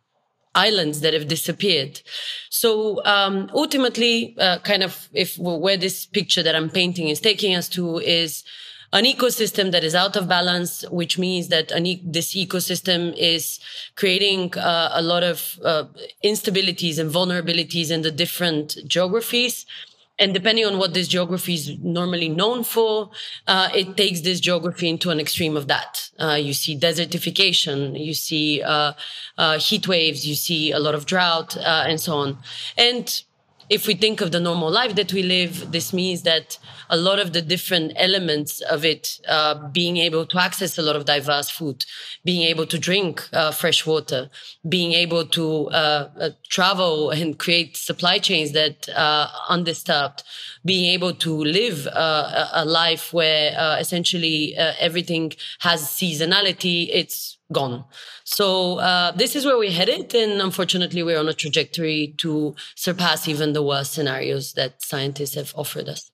islands 0.53 0.99
that 1.01 1.13
have 1.13 1.27
disappeared. 1.27 2.01
So 2.49 3.03
um, 3.05 3.49
ultimately, 3.53 4.35
uh, 4.37 4.59
kind 4.59 4.83
of, 4.83 5.09
if 5.13 5.37
where 5.37 5.77
this 5.77 6.05
picture 6.05 6.43
that 6.43 6.55
I'm 6.55 6.69
painting 6.69 7.07
is 7.07 7.19
taking 7.19 7.55
us 7.55 7.69
to 7.69 7.99
is 7.99 8.43
an 8.93 9.05
ecosystem 9.05 9.71
that 9.71 9.83
is 9.83 9.95
out 9.95 10.15
of 10.17 10.27
balance, 10.27 10.83
which 10.89 11.17
means 11.17 11.47
that 11.47 11.71
e- 11.71 12.03
this 12.03 12.35
ecosystem 12.35 13.15
is 13.17 13.59
creating 13.95 14.53
uh, 14.57 14.91
a 14.93 15.01
lot 15.01 15.23
of 15.23 15.57
uh, 15.63 15.85
instabilities 16.23 16.99
and 16.99 17.09
vulnerabilities 17.09 17.89
in 17.89 18.01
the 18.01 18.11
different 18.11 18.77
geographies. 18.85 19.65
And 20.21 20.35
depending 20.35 20.65
on 20.65 20.77
what 20.77 20.93
this 20.93 21.07
geography 21.07 21.55
is 21.55 21.79
normally 21.79 22.29
known 22.29 22.63
for, 22.63 23.09
uh, 23.47 23.69
it 23.73 23.97
takes 23.97 24.21
this 24.21 24.39
geography 24.39 24.87
into 24.87 25.09
an 25.09 25.19
extreme 25.19 25.57
of 25.57 25.67
that. 25.67 26.11
Uh, 26.19 26.35
you 26.35 26.53
see 26.53 26.77
desertification, 26.77 27.99
you 27.99 28.13
see 28.13 28.61
uh, 28.61 28.93
uh, 29.39 29.57
heat 29.57 29.87
waves, 29.87 30.27
you 30.27 30.35
see 30.35 30.71
a 30.71 30.79
lot 30.79 30.93
of 30.93 31.07
drought, 31.07 31.57
and 31.57 31.99
so 31.99 32.13
on. 32.13 32.37
And 32.77 33.23
if 33.71 33.87
we 33.87 33.93
think 33.93 34.19
of 34.19 34.33
the 34.33 34.39
normal 34.41 34.69
life 34.69 34.95
that 34.95 35.13
we 35.13 35.23
live, 35.23 35.71
this 35.71 35.93
means 35.93 36.23
that 36.23 36.59
a 36.89 36.97
lot 36.97 37.19
of 37.19 37.31
the 37.31 37.41
different 37.41 37.93
elements 37.95 38.59
of 38.59 38.83
it, 38.83 39.17
uh, 39.29 39.69
being 39.69 39.95
able 39.95 40.25
to 40.25 40.37
access 40.37 40.77
a 40.77 40.81
lot 40.81 40.97
of 40.97 41.05
diverse 41.05 41.49
food, 41.49 41.85
being 42.25 42.41
able 42.41 42.65
to 42.65 42.77
drink 42.77 43.29
uh, 43.31 43.49
fresh 43.49 43.85
water, 43.85 44.29
being 44.67 44.91
able 44.91 45.25
to 45.25 45.69
uh, 45.69 46.09
uh 46.19 46.29
travel 46.49 47.11
and 47.11 47.39
create 47.39 47.77
supply 47.77 48.17
chains 48.19 48.51
that 48.51 48.89
are 48.93 49.29
undisturbed, 49.47 50.21
being 50.65 50.91
able 50.91 51.13
to 51.13 51.31
live 51.31 51.87
uh, 51.87 52.49
a 52.51 52.65
life 52.65 53.13
where 53.13 53.57
uh, 53.57 53.77
essentially 53.79 54.53
everything 54.81 55.31
has 55.59 55.83
seasonality, 55.83 56.89
it's 56.91 57.37
gone. 57.53 57.85
So 58.33 58.79
uh, 58.79 59.11
this 59.11 59.35
is 59.35 59.45
where 59.45 59.57
we're 59.57 59.71
headed, 59.71 60.15
and 60.15 60.41
unfortunately, 60.41 61.03
we're 61.03 61.19
on 61.19 61.27
a 61.27 61.33
trajectory 61.33 62.15
to 62.19 62.55
surpass 62.75 63.27
even 63.27 63.51
the 63.51 63.61
worst 63.61 63.91
scenarios 63.91 64.53
that 64.53 64.81
scientists 64.81 65.35
have 65.35 65.53
offered 65.53 65.89
us. 65.89 66.09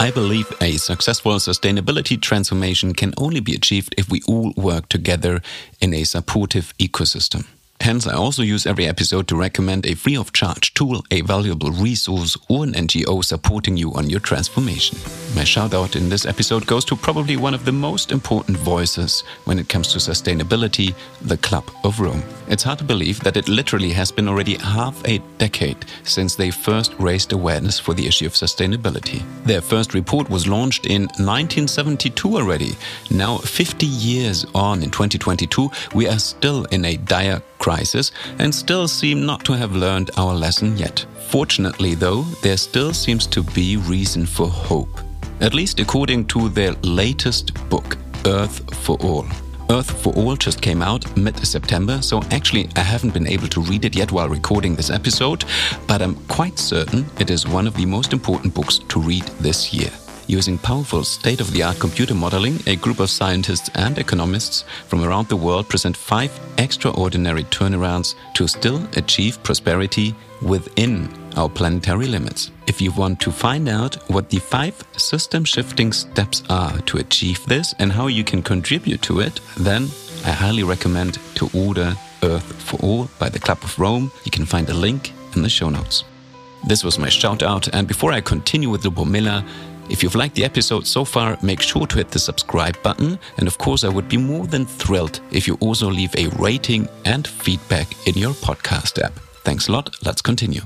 I 0.00 0.10
believe 0.12 0.52
a 0.60 0.76
successful 0.76 1.32
sustainability 1.36 2.20
transformation 2.20 2.92
can 2.92 3.12
only 3.16 3.40
be 3.40 3.54
achieved 3.54 3.94
if 3.98 4.08
we 4.08 4.20
all 4.28 4.52
work 4.56 4.88
together 4.88 5.40
in 5.80 5.94
a 5.94 6.04
supportive 6.04 6.72
ecosystem. 6.78 7.46
Hence, 7.80 8.06
I 8.06 8.14
also 8.14 8.42
use 8.42 8.66
every 8.66 8.86
episode 8.86 9.28
to 9.28 9.36
recommend 9.36 9.84
a 9.84 9.94
free 9.94 10.16
of 10.16 10.32
charge 10.32 10.72
tool, 10.74 11.04
a 11.10 11.20
valuable 11.20 11.70
resource, 11.70 12.36
or 12.48 12.64
an 12.64 12.72
NGO 12.72 13.22
supporting 13.22 13.76
you 13.76 13.92
on 13.92 14.08
your 14.08 14.20
transformation. 14.20 14.96
My 15.34 15.44
shout 15.44 15.74
out 15.74 15.96
in 15.96 16.08
this 16.08 16.24
episode 16.24 16.66
goes 16.66 16.84
to 16.86 16.96
probably 16.96 17.36
one 17.36 17.52
of 17.52 17.64
the 17.64 17.72
most 17.72 18.12
important 18.12 18.56
voices 18.56 19.22
when 19.44 19.58
it 19.58 19.68
comes 19.68 19.92
to 19.92 19.98
sustainability, 19.98 20.94
the 21.22 21.36
Club 21.36 21.64
of 21.82 22.00
Rome. 22.00 22.22
It's 22.48 22.62
hard 22.62 22.78
to 22.78 22.84
believe 22.84 23.20
that 23.20 23.36
it 23.36 23.48
literally 23.48 23.90
has 23.90 24.10
been 24.10 24.28
already 24.28 24.56
half 24.56 25.06
a 25.06 25.18
decade 25.38 25.84
since 26.04 26.36
they 26.36 26.50
first 26.50 26.94
raised 26.98 27.32
awareness 27.32 27.78
for 27.78 27.92
the 27.92 28.06
issue 28.06 28.26
of 28.26 28.32
sustainability. 28.32 29.22
Their 29.44 29.60
first 29.60 29.92
report 29.92 30.30
was 30.30 30.46
launched 30.46 30.86
in 30.86 31.02
1972 31.02 32.36
already. 32.36 32.76
Now, 33.10 33.38
50 33.38 33.86
years 33.86 34.46
on 34.54 34.82
in 34.82 34.90
2022, 34.90 35.70
we 35.94 36.08
are 36.08 36.18
still 36.18 36.64
in 36.66 36.84
a 36.84 36.96
dire 36.96 37.42
crisis 37.64 38.12
and 38.38 38.54
still 38.54 38.86
seem 38.86 39.24
not 39.24 39.42
to 39.46 39.54
have 39.54 39.74
learned 39.74 40.10
our 40.18 40.34
lesson 40.34 40.76
yet. 40.76 41.06
Fortunately, 41.30 41.94
though, 41.94 42.22
there 42.42 42.58
still 42.58 42.92
seems 42.92 43.26
to 43.28 43.42
be 43.42 43.78
reason 43.78 44.26
for 44.26 44.48
hope. 44.48 45.00
At 45.40 45.54
least 45.54 45.80
according 45.80 46.26
to 46.26 46.50
their 46.50 46.72
latest 46.82 47.54
book, 47.70 47.96
Earth 48.26 48.58
for 48.84 48.96
All. 49.00 49.26
Earth 49.70 49.90
for 50.02 50.12
All 50.14 50.36
just 50.36 50.60
came 50.60 50.82
out 50.82 51.04
mid 51.16 51.38
September, 51.46 52.02
so 52.02 52.22
actually 52.30 52.68
I 52.76 52.80
haven't 52.80 53.14
been 53.14 53.26
able 53.26 53.48
to 53.48 53.62
read 53.62 53.86
it 53.86 53.96
yet 53.96 54.12
while 54.12 54.28
recording 54.28 54.76
this 54.76 54.90
episode, 54.90 55.44
but 55.88 56.02
I'm 56.02 56.16
quite 56.28 56.58
certain 56.58 57.06
it 57.18 57.30
is 57.30 57.48
one 57.48 57.66
of 57.66 57.74
the 57.74 57.86
most 57.86 58.12
important 58.12 58.52
books 58.54 58.78
to 58.90 59.00
read 59.00 59.24
this 59.40 59.72
year. 59.72 59.92
Using 60.26 60.56
powerful 60.56 61.04
state 61.04 61.40
of 61.40 61.52
the 61.52 61.62
art 61.62 61.78
computer 61.78 62.14
modeling, 62.14 62.58
a 62.66 62.76
group 62.76 62.98
of 62.98 63.10
scientists 63.10 63.70
and 63.74 63.98
economists 63.98 64.64
from 64.86 65.04
around 65.04 65.28
the 65.28 65.36
world 65.36 65.68
present 65.68 65.96
five 65.96 66.32
extraordinary 66.56 67.44
turnarounds 67.44 68.14
to 68.34 68.48
still 68.48 68.82
achieve 68.96 69.42
prosperity 69.42 70.14
within 70.40 71.08
our 71.36 71.48
planetary 71.48 72.06
limits. 72.06 72.50
If 72.66 72.80
you 72.80 72.90
want 72.92 73.20
to 73.20 73.30
find 73.30 73.68
out 73.68 73.96
what 74.08 74.30
the 74.30 74.38
five 74.38 74.82
system 74.96 75.44
shifting 75.44 75.92
steps 75.92 76.42
are 76.48 76.78
to 76.78 76.98
achieve 76.98 77.44
this 77.46 77.74
and 77.78 77.92
how 77.92 78.06
you 78.06 78.24
can 78.24 78.42
contribute 78.42 79.02
to 79.02 79.20
it, 79.20 79.40
then 79.58 79.88
I 80.24 80.30
highly 80.30 80.62
recommend 80.62 81.18
to 81.34 81.50
order 81.52 81.94
Earth 82.22 82.62
for 82.62 82.78
All 82.80 83.10
by 83.18 83.28
the 83.28 83.38
Club 83.38 83.58
of 83.62 83.78
Rome. 83.78 84.10
You 84.24 84.30
can 84.30 84.46
find 84.46 84.70
a 84.70 84.74
link 84.74 85.12
in 85.36 85.42
the 85.42 85.50
show 85.50 85.68
notes. 85.68 86.04
This 86.66 86.82
was 86.82 86.98
my 86.98 87.10
shout 87.10 87.42
out, 87.42 87.68
and 87.74 87.86
before 87.86 88.10
I 88.10 88.22
continue 88.22 88.70
with 88.70 88.84
Lubomila, 88.84 89.46
if 89.90 90.02
you've 90.02 90.14
liked 90.14 90.34
the 90.34 90.44
episode 90.44 90.86
so 90.86 91.04
far, 91.04 91.38
make 91.42 91.60
sure 91.60 91.86
to 91.86 91.96
hit 91.96 92.10
the 92.10 92.18
subscribe 92.18 92.80
button. 92.82 93.18
And 93.38 93.46
of 93.46 93.58
course, 93.58 93.84
I 93.84 93.88
would 93.88 94.08
be 94.08 94.16
more 94.16 94.46
than 94.46 94.66
thrilled 94.66 95.20
if 95.30 95.46
you 95.46 95.56
also 95.60 95.90
leave 95.90 96.14
a 96.16 96.28
rating 96.36 96.88
and 97.04 97.26
feedback 97.26 97.88
in 98.06 98.14
your 98.14 98.32
podcast 98.34 99.02
app. 99.02 99.12
Thanks 99.44 99.68
a 99.68 99.72
lot. 99.72 99.94
Let's 100.04 100.22
continue. 100.22 100.62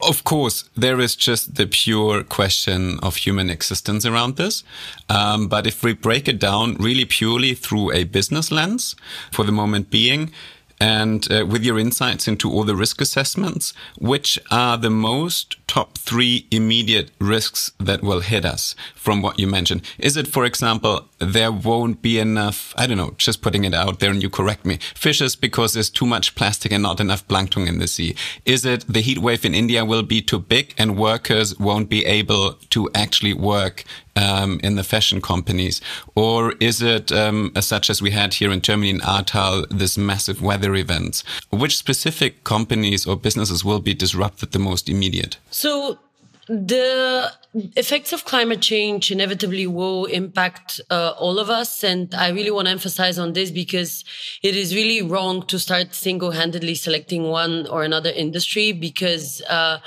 Of 0.00 0.22
course, 0.24 0.68
there 0.76 1.00
is 1.00 1.16
just 1.16 1.54
the 1.54 1.66
pure 1.66 2.24
question 2.24 2.98
of 3.02 3.16
human 3.16 3.48
existence 3.48 4.04
around 4.04 4.36
this. 4.36 4.62
Um, 5.08 5.48
but 5.48 5.66
if 5.66 5.82
we 5.82 5.94
break 5.94 6.28
it 6.28 6.38
down 6.38 6.74
really 6.74 7.06
purely 7.06 7.54
through 7.54 7.92
a 7.92 8.04
business 8.04 8.52
lens, 8.52 8.96
for 9.32 9.44
the 9.44 9.52
moment 9.52 9.90
being, 9.90 10.30
and 10.80 11.30
uh, 11.30 11.46
with 11.46 11.64
your 11.64 11.78
insights 11.78 12.28
into 12.28 12.50
all 12.50 12.64
the 12.64 12.76
risk 12.76 13.00
assessments, 13.00 13.72
which 13.98 14.38
are 14.50 14.76
the 14.76 14.90
most 14.90 15.56
top 15.66 15.98
three 15.98 16.46
immediate 16.50 17.10
risks 17.18 17.72
that 17.78 18.02
will 18.02 18.20
hit 18.20 18.44
us 18.44 18.74
from 18.94 19.22
what 19.22 19.38
you 19.38 19.46
mentioned? 19.46 19.82
Is 19.98 20.16
it, 20.16 20.28
for 20.28 20.44
example, 20.44 21.08
there 21.18 21.52
won't 21.52 22.02
be 22.02 22.18
enough, 22.18 22.74
I 22.76 22.86
don't 22.86 22.98
know, 22.98 23.14
just 23.16 23.42
putting 23.42 23.64
it 23.64 23.74
out 23.74 24.00
there 24.00 24.10
and 24.10 24.22
you 24.22 24.30
correct 24.30 24.64
me, 24.64 24.78
fishes 24.94 25.36
because 25.36 25.72
there's 25.72 25.90
too 25.90 26.06
much 26.06 26.34
plastic 26.34 26.72
and 26.72 26.82
not 26.82 27.00
enough 27.00 27.26
plankton 27.28 27.66
in 27.66 27.78
the 27.78 27.88
sea? 27.88 28.14
Is 28.44 28.64
it 28.64 28.84
the 28.88 29.00
heat 29.00 29.18
wave 29.18 29.44
in 29.44 29.54
India 29.54 29.84
will 29.84 30.02
be 30.02 30.20
too 30.20 30.38
big 30.38 30.74
and 30.76 30.98
workers 30.98 31.58
won't 31.58 31.88
be 31.88 32.04
able 32.04 32.54
to 32.70 32.90
actually 32.94 33.34
work 33.34 33.84
um, 34.16 34.60
in 34.62 34.76
the 34.76 34.84
fashion 34.84 35.20
companies? 35.20 35.80
Or 36.14 36.52
is 36.60 36.82
it 36.82 37.12
um, 37.12 37.52
such 37.60 37.90
as 37.90 38.00
we 38.00 38.10
had 38.10 38.34
here 38.34 38.52
in 38.52 38.60
Germany 38.60 38.90
in 38.90 39.00
Ahrtal, 39.00 39.66
this 39.70 39.98
massive 39.98 40.42
weather 40.42 40.74
events? 40.74 41.24
Which 41.50 41.76
specific 41.76 42.44
companies 42.44 43.06
or 43.06 43.16
businesses 43.16 43.64
will 43.64 43.80
be 43.80 43.94
disrupted 43.94 44.52
the 44.52 44.58
most 44.58 44.88
immediate? 44.88 45.38
So 45.50 45.98
the 46.46 47.32
effects 47.76 48.12
of 48.12 48.24
climate 48.24 48.60
change 48.60 49.10
inevitably 49.10 49.66
will 49.66 50.04
impact 50.06 50.80
uh, 50.90 51.14
all 51.18 51.38
of 51.38 51.48
us. 51.48 51.82
And 51.82 52.14
I 52.14 52.28
really 52.30 52.50
want 52.50 52.66
to 52.66 52.72
emphasize 52.72 53.18
on 53.18 53.32
this 53.32 53.50
because 53.50 54.04
it 54.42 54.54
is 54.54 54.74
really 54.74 55.00
wrong 55.00 55.46
to 55.46 55.58
start 55.58 55.94
single 55.94 56.32
handedly 56.32 56.74
selecting 56.74 57.24
one 57.24 57.66
or 57.68 57.82
another 57.82 58.10
industry 58.10 58.72
because, 58.72 59.40
uh, 59.48 59.78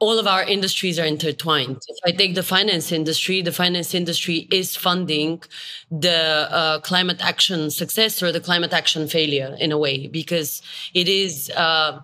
all 0.00 0.18
of 0.18 0.26
our 0.26 0.44
industries 0.44 0.98
are 0.98 1.04
intertwined. 1.04 1.78
If 1.88 1.98
I 2.04 2.12
take 2.12 2.34
the 2.34 2.42
finance 2.42 2.92
industry, 2.92 3.42
the 3.42 3.52
finance 3.52 3.94
industry 3.94 4.46
is 4.50 4.76
funding 4.76 5.42
the 5.90 6.48
uh, 6.50 6.80
climate 6.80 7.20
action 7.20 7.70
success 7.70 8.22
or 8.22 8.30
the 8.30 8.40
climate 8.40 8.72
action 8.72 9.08
failure 9.08 9.56
in 9.58 9.72
a 9.72 9.78
way, 9.78 10.06
because 10.06 10.62
it 10.94 11.08
is 11.08 11.50
uh, 11.50 12.00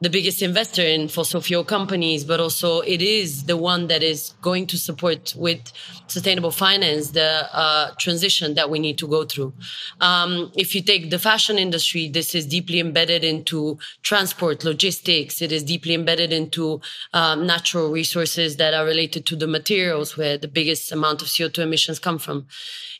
the 0.00 0.08
biggest 0.08 0.40
investor 0.40 0.82
in 0.82 1.08
fossil 1.08 1.42
fuel 1.42 1.62
companies, 1.62 2.24
but 2.24 2.40
also 2.40 2.80
it 2.80 3.02
is 3.02 3.44
the 3.44 3.56
one 3.56 3.86
that 3.88 4.02
is 4.02 4.34
going 4.40 4.66
to 4.66 4.78
support 4.78 5.34
with 5.36 5.60
sustainable 6.06 6.50
finance 6.50 7.10
the 7.10 7.46
uh, 7.54 7.90
transition 7.98 8.54
that 8.54 8.70
we 8.70 8.78
need 8.78 8.96
to 8.96 9.06
go 9.06 9.24
through. 9.24 9.52
Um, 10.00 10.50
if 10.56 10.74
you 10.74 10.82
take 10.82 11.10
the 11.10 11.18
fashion 11.18 11.58
industry, 11.58 12.08
this 12.08 12.34
is 12.34 12.46
deeply 12.46 12.80
embedded 12.80 13.24
into 13.24 13.78
transport, 14.02 14.64
logistics. 14.64 15.42
It 15.42 15.52
is 15.52 15.62
deeply 15.62 15.94
embedded 15.94 16.32
into 16.32 16.80
um, 17.12 17.46
natural 17.46 17.90
resources 17.92 18.56
that 18.56 18.72
are 18.72 18.86
related 18.86 19.26
to 19.26 19.36
the 19.36 19.46
materials 19.46 20.16
where 20.16 20.38
the 20.38 20.48
biggest 20.48 20.90
amount 20.92 21.20
of 21.20 21.28
CO2 21.28 21.58
emissions 21.58 21.98
come 21.98 22.18
from. 22.18 22.46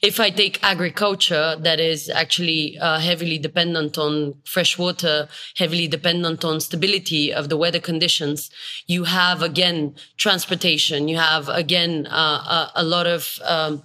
If 0.02 0.18
I 0.18 0.30
take 0.30 0.62
agriculture, 0.62 1.56
that 1.60 1.78
is 1.78 2.08
actually 2.08 2.78
uh, 2.78 3.00
heavily 3.00 3.38
dependent 3.38 3.98
on 3.98 4.34
fresh 4.44 4.78
water, 4.78 5.28
heavily 5.56 5.88
dependent 5.88 6.42
on 6.44 6.60
stability 6.60 6.89
of 7.32 7.48
the 7.48 7.56
weather 7.56 7.80
conditions, 7.80 8.50
you 8.86 9.04
have 9.04 9.42
again 9.42 9.94
transportation, 10.16 11.08
you 11.08 11.16
have 11.16 11.48
again 11.48 12.06
uh, 12.06 12.70
a, 12.74 12.82
a, 12.82 12.84
lot 12.84 13.06
of 13.06 13.38
um, 13.44 13.82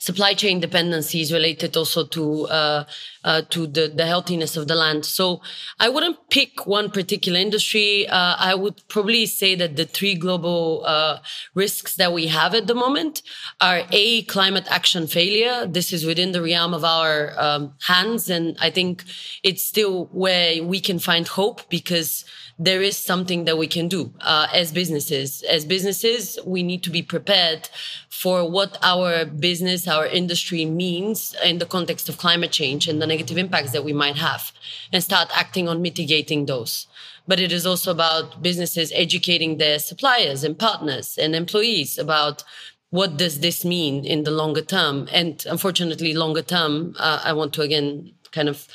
supply 0.00 0.32
chain 0.32 0.60
dependencies 0.60 1.30
related 1.30 1.76
also 1.76 2.06
to 2.06 2.46
uh, 2.46 2.84
uh, 3.22 3.42
to 3.50 3.66
the, 3.66 3.92
the 3.94 4.06
healthiness 4.06 4.56
of 4.56 4.66
the 4.66 4.74
land. 4.74 5.04
So 5.04 5.42
I 5.78 5.90
wouldn't 5.90 6.30
pick 6.30 6.66
one 6.66 6.90
particular 6.90 7.38
industry. 7.38 8.08
Uh, 8.08 8.34
I 8.38 8.54
would 8.54 8.82
probably 8.88 9.26
say 9.26 9.54
that 9.56 9.76
the 9.76 9.84
three 9.84 10.14
global 10.14 10.82
uh, 10.86 11.18
risks 11.54 11.96
that 11.96 12.14
we 12.14 12.28
have 12.28 12.54
at 12.54 12.66
the 12.66 12.74
moment 12.74 13.20
are 13.60 13.82
a 13.92 14.22
climate 14.22 14.66
action 14.70 15.06
failure. 15.06 15.66
This 15.66 15.92
is 15.92 16.06
within 16.06 16.32
the 16.32 16.42
realm 16.42 16.72
of 16.72 16.82
our 16.82 17.38
um, 17.38 17.74
hands, 17.86 18.30
and 18.30 18.56
I 18.58 18.70
think 18.70 19.04
it's 19.42 19.62
still 19.62 20.06
where 20.06 20.64
we 20.64 20.80
can 20.80 20.98
find 20.98 21.28
hope 21.28 21.68
because 21.68 22.24
there 22.62 22.82
is 22.82 22.94
something 22.94 23.46
that 23.46 23.56
we 23.56 23.66
can 23.66 23.88
do 23.88 24.12
uh, 24.20 24.46
as 24.52 24.70
businesses. 24.70 25.42
As 25.44 25.64
businesses, 25.64 26.38
we 26.44 26.62
need 26.62 26.82
to 26.82 26.90
be 26.90 27.00
prepared 27.00 27.70
for 28.10 28.48
what 28.48 28.76
our 28.82 29.24
business, 29.24 29.88
our 29.88 30.06
industry 30.06 30.66
means 30.66 31.34
in 31.42 31.56
the 31.56 31.64
context 31.64 32.10
of 32.10 32.18
climate 32.18 32.52
change 32.52 32.86
and 32.86 33.00
the 33.00 33.06
negative 33.06 33.38
impacts 33.38 33.72
that 33.72 33.82
we 33.82 33.94
might 33.94 34.16
have 34.16 34.52
and 34.92 35.02
start 35.02 35.30
acting 35.34 35.70
on 35.70 35.80
mitigating 35.80 36.44
those. 36.44 36.86
But 37.26 37.40
it 37.40 37.50
is 37.50 37.64
also 37.64 37.92
about 37.92 38.42
businesses 38.42 38.92
educating 38.94 39.56
their 39.56 39.78
suppliers 39.78 40.44
and 40.44 40.58
partners 40.58 41.16
and 41.16 41.34
employees 41.34 41.96
about 41.96 42.44
what 42.90 43.16
does 43.16 43.40
this 43.40 43.64
mean 43.64 44.04
in 44.04 44.24
the 44.24 44.30
longer 44.30 44.60
term. 44.60 45.08
And 45.10 45.42
unfortunately, 45.48 46.12
longer 46.12 46.42
term, 46.42 46.94
uh, 46.98 47.22
I 47.24 47.32
want 47.32 47.54
to 47.54 47.62
again 47.62 48.12
kind 48.32 48.50
of 48.50 48.68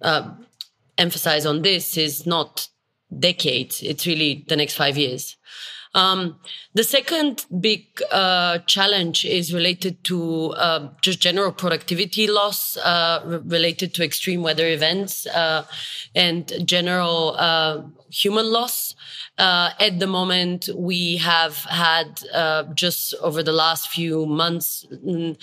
uh, 0.00 0.30
emphasize 0.96 1.44
on 1.44 1.60
this 1.60 1.98
is 1.98 2.26
not 2.26 2.69
decades. 3.18 3.82
It's 3.82 4.06
really 4.06 4.44
the 4.48 4.56
next 4.56 4.74
five 4.74 4.96
years. 4.96 5.36
Um, 5.92 6.38
the 6.72 6.84
second 6.84 7.46
big 7.60 7.86
uh, 8.12 8.58
challenge 8.58 9.24
is 9.24 9.52
related 9.52 10.04
to 10.04 10.50
uh, 10.50 10.88
just 11.02 11.18
general 11.20 11.50
productivity 11.50 12.28
loss 12.28 12.76
uh, 12.76 13.20
r- 13.24 13.42
related 13.44 13.92
to 13.94 14.04
extreme 14.04 14.42
weather 14.42 14.68
events 14.68 15.26
uh, 15.26 15.64
and 16.14 16.52
general 16.64 17.34
uh, 17.38 17.82
human 18.08 18.52
loss. 18.52 18.94
Uh, 19.36 19.70
at 19.80 19.98
the 19.98 20.06
moment, 20.06 20.68
we 20.76 21.16
have 21.16 21.56
had 21.64 22.22
just 22.74 23.14
over 23.14 23.42
the 23.42 23.52
last 23.52 23.88
few 23.88 24.26
months 24.26 24.86
mm, 25.04 25.36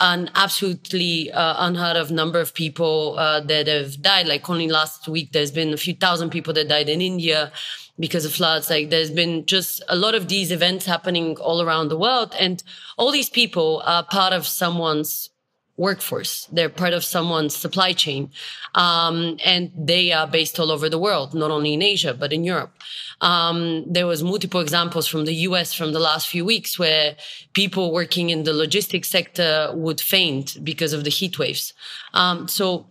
an 0.00 0.30
absolutely 0.34 1.30
uh, 1.32 1.66
unheard 1.66 1.96
of 1.96 2.10
number 2.10 2.40
of 2.40 2.54
people 2.54 3.16
uh, 3.18 3.40
that 3.40 3.66
have 3.66 4.00
died. 4.02 4.26
Like 4.26 4.48
only 4.50 4.68
last 4.68 5.08
week, 5.08 5.32
there's 5.32 5.52
been 5.52 5.72
a 5.72 5.76
few 5.76 5.94
thousand 5.94 6.30
people 6.30 6.52
that 6.54 6.68
died 6.68 6.88
in 6.88 7.00
India 7.00 7.52
because 7.98 8.24
of 8.24 8.32
floods. 8.32 8.70
Like 8.70 8.90
there's 8.90 9.10
been 9.10 9.46
just 9.46 9.82
a 9.88 9.96
lot 9.96 10.14
of 10.14 10.28
these 10.28 10.50
events 10.50 10.86
happening 10.86 11.36
all 11.38 11.62
around 11.62 11.88
the 11.88 11.98
world. 11.98 12.34
And 12.38 12.62
all 12.98 13.12
these 13.12 13.30
people 13.30 13.82
are 13.84 14.04
part 14.04 14.32
of 14.32 14.46
someone's 14.46 15.30
workforce. 15.76 16.46
They're 16.52 16.68
part 16.68 16.92
of 16.92 17.04
someone's 17.04 17.56
supply 17.56 17.92
chain. 17.92 18.30
Um, 18.74 19.38
and 19.44 19.72
they 19.76 20.12
are 20.12 20.26
based 20.26 20.58
all 20.60 20.70
over 20.70 20.88
the 20.88 20.98
world, 20.98 21.34
not 21.34 21.50
only 21.50 21.74
in 21.74 21.82
Asia, 21.82 22.14
but 22.14 22.32
in 22.32 22.44
Europe. 22.44 22.72
Um, 23.20 23.84
there 23.86 24.06
was 24.06 24.22
multiple 24.22 24.60
examples 24.60 25.06
from 25.08 25.24
the 25.24 25.34
US 25.48 25.72
from 25.72 25.92
the 25.92 26.00
last 26.00 26.28
few 26.28 26.44
weeks 26.44 26.78
where 26.78 27.16
people 27.54 27.92
working 27.92 28.30
in 28.30 28.44
the 28.44 28.52
logistics 28.52 29.08
sector 29.08 29.70
would 29.74 30.00
faint 30.00 30.58
because 30.62 30.92
of 30.92 31.04
the 31.04 31.10
heat 31.10 31.38
waves. 31.38 31.72
Um, 32.12 32.48
so 32.48 32.86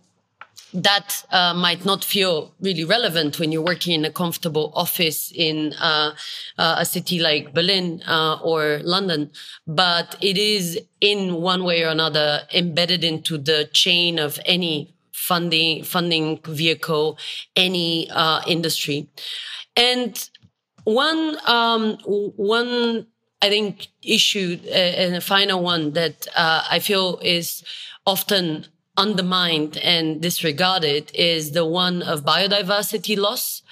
that 0.74 1.24
uh, 1.30 1.54
might 1.54 1.84
not 1.84 2.04
feel 2.04 2.52
really 2.60 2.84
relevant 2.84 3.38
when 3.38 3.52
you're 3.52 3.62
working 3.62 3.94
in 3.94 4.04
a 4.04 4.10
comfortable 4.10 4.72
office 4.74 5.32
in 5.32 5.72
uh, 5.74 6.12
uh, 6.58 6.76
a 6.78 6.84
city 6.84 7.20
like 7.20 7.54
Berlin 7.54 8.02
uh, 8.08 8.38
or 8.42 8.80
London, 8.82 9.30
but 9.68 10.16
it 10.20 10.36
is 10.36 10.80
in 11.00 11.36
one 11.36 11.62
way 11.62 11.84
or 11.84 11.88
another 11.88 12.42
embedded 12.52 13.04
into 13.04 13.38
the 13.38 13.68
chain 13.72 14.18
of 14.18 14.40
any 14.44 14.92
funding 15.12 15.84
funding 15.84 16.40
vehicle, 16.44 17.18
any 17.54 18.10
uh, 18.10 18.40
industry, 18.48 19.08
and 19.76 20.28
one 20.82 21.36
um, 21.46 21.96
one 22.02 23.06
I 23.40 23.48
think 23.48 23.88
issue 24.02 24.58
uh, 24.66 24.70
and 24.74 25.14
a 25.14 25.20
final 25.20 25.62
one 25.62 25.92
that 25.92 26.26
I 26.36 26.80
feel 26.80 27.20
is 27.22 27.62
often 28.06 28.66
undermined 28.96 29.76
and 29.78 30.20
disregarded 30.20 31.10
is 31.14 31.52
the 31.52 31.66
one 31.66 32.02
of 32.02 32.24
biodiversity 32.24 33.16
loss. 33.16 33.62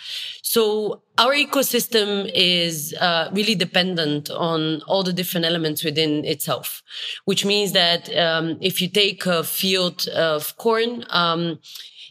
So 0.42 1.02
our 1.16 1.32
ecosystem 1.32 2.30
is 2.34 2.94
uh, 3.00 3.30
really 3.32 3.54
dependent 3.54 4.30
on 4.30 4.82
all 4.82 5.02
the 5.02 5.12
different 5.12 5.46
elements 5.46 5.84
within 5.84 6.24
itself, 6.24 6.82
which 7.24 7.44
means 7.44 7.72
that 7.72 8.14
um, 8.16 8.58
if 8.60 8.82
you 8.82 8.88
take 8.88 9.24
a 9.26 9.44
field 9.44 10.08
of 10.08 10.56
corn, 10.58 11.04
um, 11.10 11.60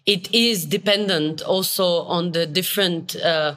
it 0.05 0.33
is 0.33 0.65
dependent 0.65 1.41
also 1.41 2.03
on 2.03 2.31
the 2.31 2.45
different 2.45 3.15
uh, 3.17 3.55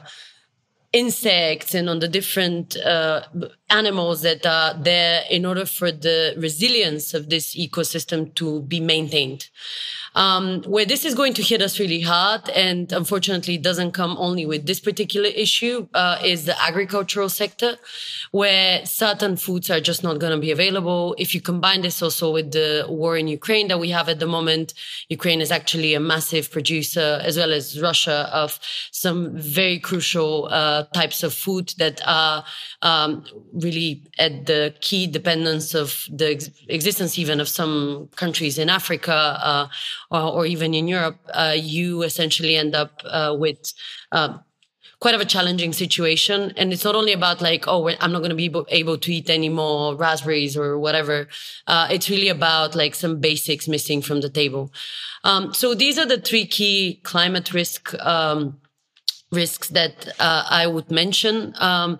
insects 0.93 1.73
and 1.73 1.89
on 1.89 1.99
the 1.99 2.07
different 2.07 2.77
uh, 2.77 3.21
animals 3.69 4.21
that 4.21 4.45
are 4.45 4.73
there 4.75 5.23
in 5.29 5.45
order 5.45 5.65
for 5.65 5.91
the 5.91 6.33
resilience 6.37 7.13
of 7.13 7.29
this 7.29 7.55
ecosystem 7.55 8.33
to 8.35 8.61
be 8.61 8.79
maintained. 8.79 9.49
Um, 10.15 10.63
where 10.63 10.85
this 10.85 11.03
is 11.03 11.13
going 11.13 11.33
to 11.33 11.41
hit 11.41 11.61
us 11.61 11.77
really 11.77 11.99
hard, 11.99 12.47
and 12.51 12.89
unfortunately 12.93 13.57
doesn't 13.57 13.91
come 13.91 14.15
only 14.17 14.45
with 14.45 14.65
this 14.65 14.79
particular 14.79 15.27
issue, 15.27 15.89
uh, 15.93 16.19
is 16.23 16.45
the 16.45 16.55
agricultural 16.61 17.27
sector, 17.27 17.75
where 18.31 18.85
certain 18.85 19.35
foods 19.35 19.69
are 19.69 19.81
just 19.81 20.03
not 20.03 20.19
going 20.19 20.31
to 20.31 20.39
be 20.39 20.51
available. 20.51 21.15
If 21.17 21.35
you 21.35 21.41
combine 21.41 21.81
this 21.81 22.01
also 22.01 22.31
with 22.31 22.53
the 22.53 22.85
war 22.87 23.17
in 23.17 23.27
Ukraine 23.27 23.67
that 23.67 23.77
we 23.77 23.89
have 23.89 24.07
at 24.07 24.19
the 24.19 24.25
moment, 24.25 24.73
Ukraine 25.09 25.41
is 25.41 25.51
actually 25.51 25.93
a 25.93 25.99
massive 25.99 26.49
producer, 26.49 27.19
as 27.21 27.37
well 27.37 27.51
as 27.51 27.81
Russia, 27.81 28.29
of 28.31 28.57
some 28.91 29.35
very 29.35 29.79
crucial 29.79 30.47
uh, 30.49 30.85
types 30.93 31.23
of 31.23 31.33
food 31.33 31.73
that 31.77 31.99
are 32.07 32.45
um, 32.83 33.25
really 33.55 34.03
at 34.19 34.45
the 34.45 34.75
key 34.81 35.07
dependence 35.07 35.73
of 35.73 36.05
the 36.11 36.31
ex- 36.31 36.49
existence 36.67 37.17
even 37.17 37.39
of 37.39 37.47
some 37.47 38.09
countries 38.15 38.57
in 38.57 38.69
Africa 38.69 39.13
uh, 39.13 39.67
or, 40.11 40.21
or, 40.21 40.45
even 40.45 40.73
in 40.73 40.87
Europe, 40.87 41.19
uh, 41.33 41.55
you 41.55 42.03
essentially 42.03 42.55
end 42.55 42.75
up 42.75 43.01
uh, 43.05 43.35
with 43.37 43.73
uh, 44.11 44.37
quite 44.99 45.15
of 45.15 45.21
a 45.21 45.25
challenging 45.25 45.73
situation. 45.73 46.53
And 46.57 46.73
it's 46.73 46.83
not 46.83 46.95
only 46.95 47.13
about 47.13 47.41
like, 47.41 47.65
oh, 47.67 47.89
I'm 47.89 48.11
not 48.11 48.19
going 48.19 48.29
to 48.29 48.35
be 48.35 48.53
able 48.69 48.97
to 48.97 49.13
eat 49.13 49.29
any 49.29 49.49
more 49.49 49.95
raspberries 49.95 50.57
or 50.57 50.77
whatever. 50.77 51.27
Uh, 51.67 51.87
it's 51.91 52.09
really 52.09 52.29
about 52.29 52.75
like 52.75 52.95
some 52.95 53.19
basics 53.19 53.67
missing 53.67 54.01
from 54.01 54.21
the 54.21 54.29
table. 54.29 54.71
Um, 55.23 55.53
so 55.53 55.73
these 55.73 55.97
are 55.97 56.05
the 56.05 56.19
three 56.19 56.45
key 56.45 57.01
climate 57.03 57.53
risk. 57.53 57.93
Um, 58.03 58.59
risks 59.31 59.69
that 59.69 60.07
uh, 60.19 60.45
I 60.49 60.67
would 60.67 60.89
mention. 60.89 61.53
Um, 61.57 61.99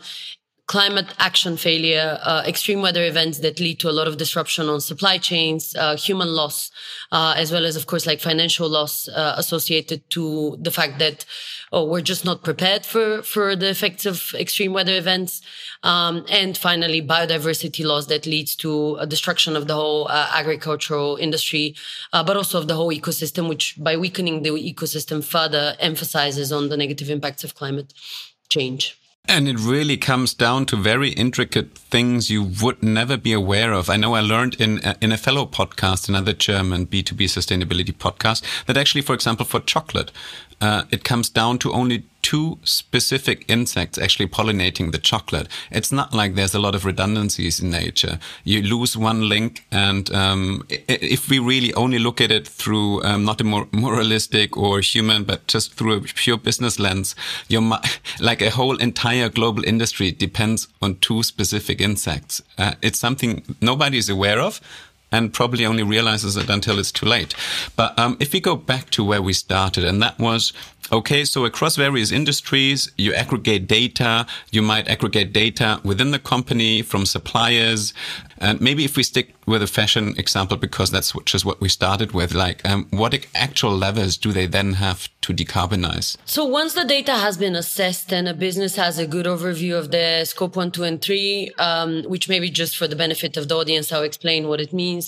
climate 0.67 1.13
action 1.19 1.57
failure, 1.57 2.19
uh, 2.23 2.43
extreme 2.47 2.81
weather 2.81 3.03
events 3.03 3.39
that 3.39 3.59
lead 3.59 3.79
to 3.79 3.89
a 3.89 3.91
lot 3.91 4.07
of 4.07 4.17
disruption 4.17 4.67
on 4.67 4.81
supply 4.81 5.17
chains, 5.17 5.75
uh, 5.75 5.95
human 5.95 6.29
loss, 6.29 6.71
uh, 7.11 7.35
as 7.37 7.51
well 7.51 7.65
as, 7.65 7.75
of 7.75 7.85
course, 7.85 8.07
like 8.07 8.19
financial 8.19 8.67
loss 8.67 9.07
uh, 9.09 9.35
associated 9.37 10.09
to 10.09 10.57
the 10.59 10.71
fact 10.71 10.97
that 10.97 11.23
oh, 11.71 11.85
we're 11.85 12.01
just 12.01 12.25
not 12.25 12.43
prepared 12.43 12.85
for 12.85 13.21
for 13.21 13.55
the 13.55 13.69
effects 13.69 14.05
of 14.05 14.33
extreme 14.33 14.73
weather 14.73 14.95
events, 14.95 15.41
um, 15.83 16.25
and 16.29 16.57
finally, 16.57 17.01
biodiversity 17.01 17.85
loss 17.85 18.07
that 18.07 18.25
leads 18.25 18.55
to 18.55 18.95
a 18.95 19.05
destruction 19.05 19.55
of 19.55 19.67
the 19.67 19.75
whole 19.75 20.07
uh, 20.07 20.29
agricultural 20.33 21.17
industry, 21.17 21.75
uh, 22.11 22.23
but 22.23 22.37
also 22.37 22.57
of 22.57 22.67
the 22.67 22.75
whole 22.75 22.91
ecosystem, 22.91 23.47
which 23.47 23.75
by 23.77 23.95
weakening 23.95 24.41
the 24.41 24.49
ecosystem 24.49 25.23
further 25.23 25.75
emphasizes 25.79 26.51
on 26.51 26.69
the 26.69 26.77
negative 26.77 27.09
impacts 27.11 27.43
of 27.43 27.53
climate 27.53 27.93
change. 28.49 28.97
And 29.27 29.47
it 29.47 29.59
really 29.59 29.97
comes 29.97 30.33
down 30.33 30.65
to 30.67 30.75
very 30.75 31.09
intricate 31.09 31.75
things 31.77 32.29
you 32.29 32.43
would 32.61 32.83
never 32.83 33.17
be 33.17 33.33
aware 33.33 33.73
of. 33.73 33.89
I 33.89 33.97
know 33.97 34.13
I 34.13 34.21
learned 34.21 34.55
in 34.61 34.79
uh, 34.79 34.93
in 35.01 35.11
a 35.11 35.17
fellow 35.17 35.45
podcast, 35.45 36.07
another 36.07 36.33
German 36.33 36.85
B2B 36.85 37.25
sustainability 37.25 37.91
podcast, 37.91 38.43
that 38.65 38.77
actually, 38.77 39.01
for 39.01 39.13
example, 39.13 39.45
for 39.45 39.59
chocolate, 39.59 40.11
uh, 40.61 40.83
it 40.91 41.03
comes 41.03 41.29
down 41.29 41.57
to 41.59 41.71
only 41.71 42.03
two 42.25 42.57
specific 42.63 43.45
insects 43.47 43.99
actually 43.99 44.25
pollinating 44.25 44.91
the 44.91 44.97
chocolate. 44.97 45.47
It's 45.69 45.91
not 45.91 46.11
like 46.11 46.33
there's 46.33 46.55
a 46.55 46.59
lot 46.59 46.73
of 46.73 46.83
redundancies 46.83 47.59
in 47.59 47.69
nature. 47.69 48.17
You 48.43 48.63
lose 48.63 48.97
one 48.97 49.29
link, 49.29 49.63
and 49.71 50.11
um, 50.11 50.65
if 50.69 51.29
we 51.29 51.37
really 51.37 51.71
only 51.75 51.99
look 51.99 52.19
at 52.19 52.31
it 52.31 52.47
through 52.47 53.03
um, 53.03 53.25
not 53.25 53.41
a 53.41 53.43
more 53.43 53.67
moralistic 53.71 54.57
or 54.57 54.79
human, 54.79 55.23
but 55.23 55.45
just 55.45 55.75
through 55.75 55.97
a 55.97 56.01
pure 56.01 56.37
business 56.37 56.79
lens, 56.79 57.15
your 57.47 57.61
like 58.19 58.41
a 58.41 58.49
whole 58.49 58.77
entire 58.77 59.29
global 59.29 59.63
industry 59.63 60.11
depends 60.11 60.67
on 60.81 60.97
two 60.97 61.21
specific 61.21 61.79
insects. 61.79 62.41
Uh, 62.57 62.73
it's 62.81 62.97
something 62.97 63.43
nobody 63.61 63.99
is 63.99 64.09
aware 64.09 64.39
of 64.39 64.61
and 65.15 65.33
probably 65.33 65.65
only 65.65 65.83
realizes 65.83 66.35
it 66.35 66.49
until 66.49 66.77
it's 66.77 66.91
too 66.91 67.05
late. 67.05 67.33
But 67.77 67.97
um, 67.97 68.17
if 68.19 68.33
we 68.33 68.41
go 68.41 68.57
back 68.57 68.89
to 68.91 69.03
where 69.03 69.21
we 69.21 69.31
started, 69.31 69.85
and 69.85 70.01
that 70.01 70.19
was 70.19 70.51
Okay, 70.91 71.25
so 71.25 71.45
across 71.45 71.75
various 71.77 72.11
industries, 72.11 72.91
you 72.95 73.11
aggregate 73.13 73.65
data. 73.67 74.27
You 74.51 74.61
might 74.61 74.87
aggregate 74.87 75.33
data 75.33 75.81
within 75.83 76.11
the 76.11 76.19
company 76.19 76.83
from 76.83 77.07
suppliers. 77.07 77.91
And 78.37 78.61
maybe 78.61 78.85
if 78.85 78.95
we 78.95 79.01
stick 79.01 79.33
with 79.47 79.63
a 79.63 79.67
fashion 79.67 80.13
example, 80.17 80.57
because 80.57 80.91
that's 80.91 81.15
which 81.15 81.33
is 81.33 81.43
what 81.43 81.59
we 81.59 81.69
started 81.69 82.11
with, 82.11 82.33
like 82.33 82.63
um, 82.69 82.87
what 82.91 83.25
actual 83.33 83.75
levers 83.75 84.17
do 84.17 84.31
they 84.31 84.45
then 84.45 84.73
have 84.73 85.09
to 85.21 85.33
decarbonize? 85.33 86.17
So 86.25 86.45
once 86.45 86.73
the 86.73 86.83
data 86.83 87.13
has 87.13 87.37
been 87.37 87.55
assessed 87.55 88.13
and 88.13 88.27
a 88.27 88.33
business 88.33 88.75
has 88.75 88.99
a 88.99 89.07
good 89.07 89.25
overview 89.25 89.79
of 89.79 89.89
the 89.89 90.25
scope 90.25 90.55
one, 90.55 90.69
two, 90.69 90.83
and 90.83 91.01
three, 91.01 91.51
um, 91.57 92.03
which 92.03 92.29
maybe 92.29 92.51
just 92.51 92.77
for 92.77 92.87
the 92.87 92.95
benefit 92.95 93.37
of 93.37 93.47
the 93.47 93.55
audience, 93.55 93.91
I'll 93.91 94.03
explain 94.03 94.47
what 94.47 94.61
it 94.61 94.73
means. 94.73 95.04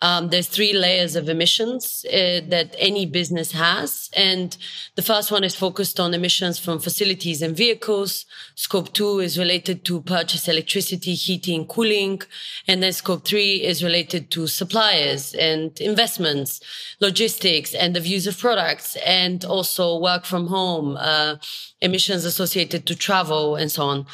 Um, 0.00 0.28
there's 0.30 0.48
three 0.48 0.72
layers 0.72 1.16
of 1.16 1.28
emissions 1.28 2.04
uh, 2.06 2.40
that 2.54 2.74
any 2.78 3.04
business 3.06 3.52
has. 3.52 4.10
And 4.16 4.56
the 4.94 5.02
first 5.10 5.28
one 5.30 5.44
is 5.44 5.54
focused 5.56 5.98
on 5.98 6.14
emissions 6.14 6.58
from 6.58 6.78
facilities 6.78 7.42
and 7.42 7.56
vehicles. 7.56 8.26
Scope 8.58 8.92
two 8.92 9.20
is 9.20 9.38
related 9.38 9.84
to 9.84 10.00
purchase 10.00 10.48
electricity, 10.48 11.14
heating, 11.14 11.64
cooling. 11.64 12.20
And 12.66 12.82
then 12.82 12.92
scope 12.92 13.24
three 13.24 13.62
is 13.62 13.84
related 13.84 14.32
to 14.32 14.48
suppliers 14.48 15.32
and 15.34 15.80
investments, 15.80 16.60
logistics, 16.98 17.72
and 17.72 17.94
the 17.94 18.00
views 18.00 18.26
of 18.26 18.36
products, 18.36 18.96
and 19.06 19.44
also 19.44 19.96
work 20.00 20.24
from 20.24 20.48
home, 20.48 20.96
uh, 20.98 21.36
emissions 21.80 22.24
associated 22.24 22.84
to 22.86 22.96
travel, 22.96 23.54
and 23.54 23.70
so 23.70 23.84
on. 23.84 24.06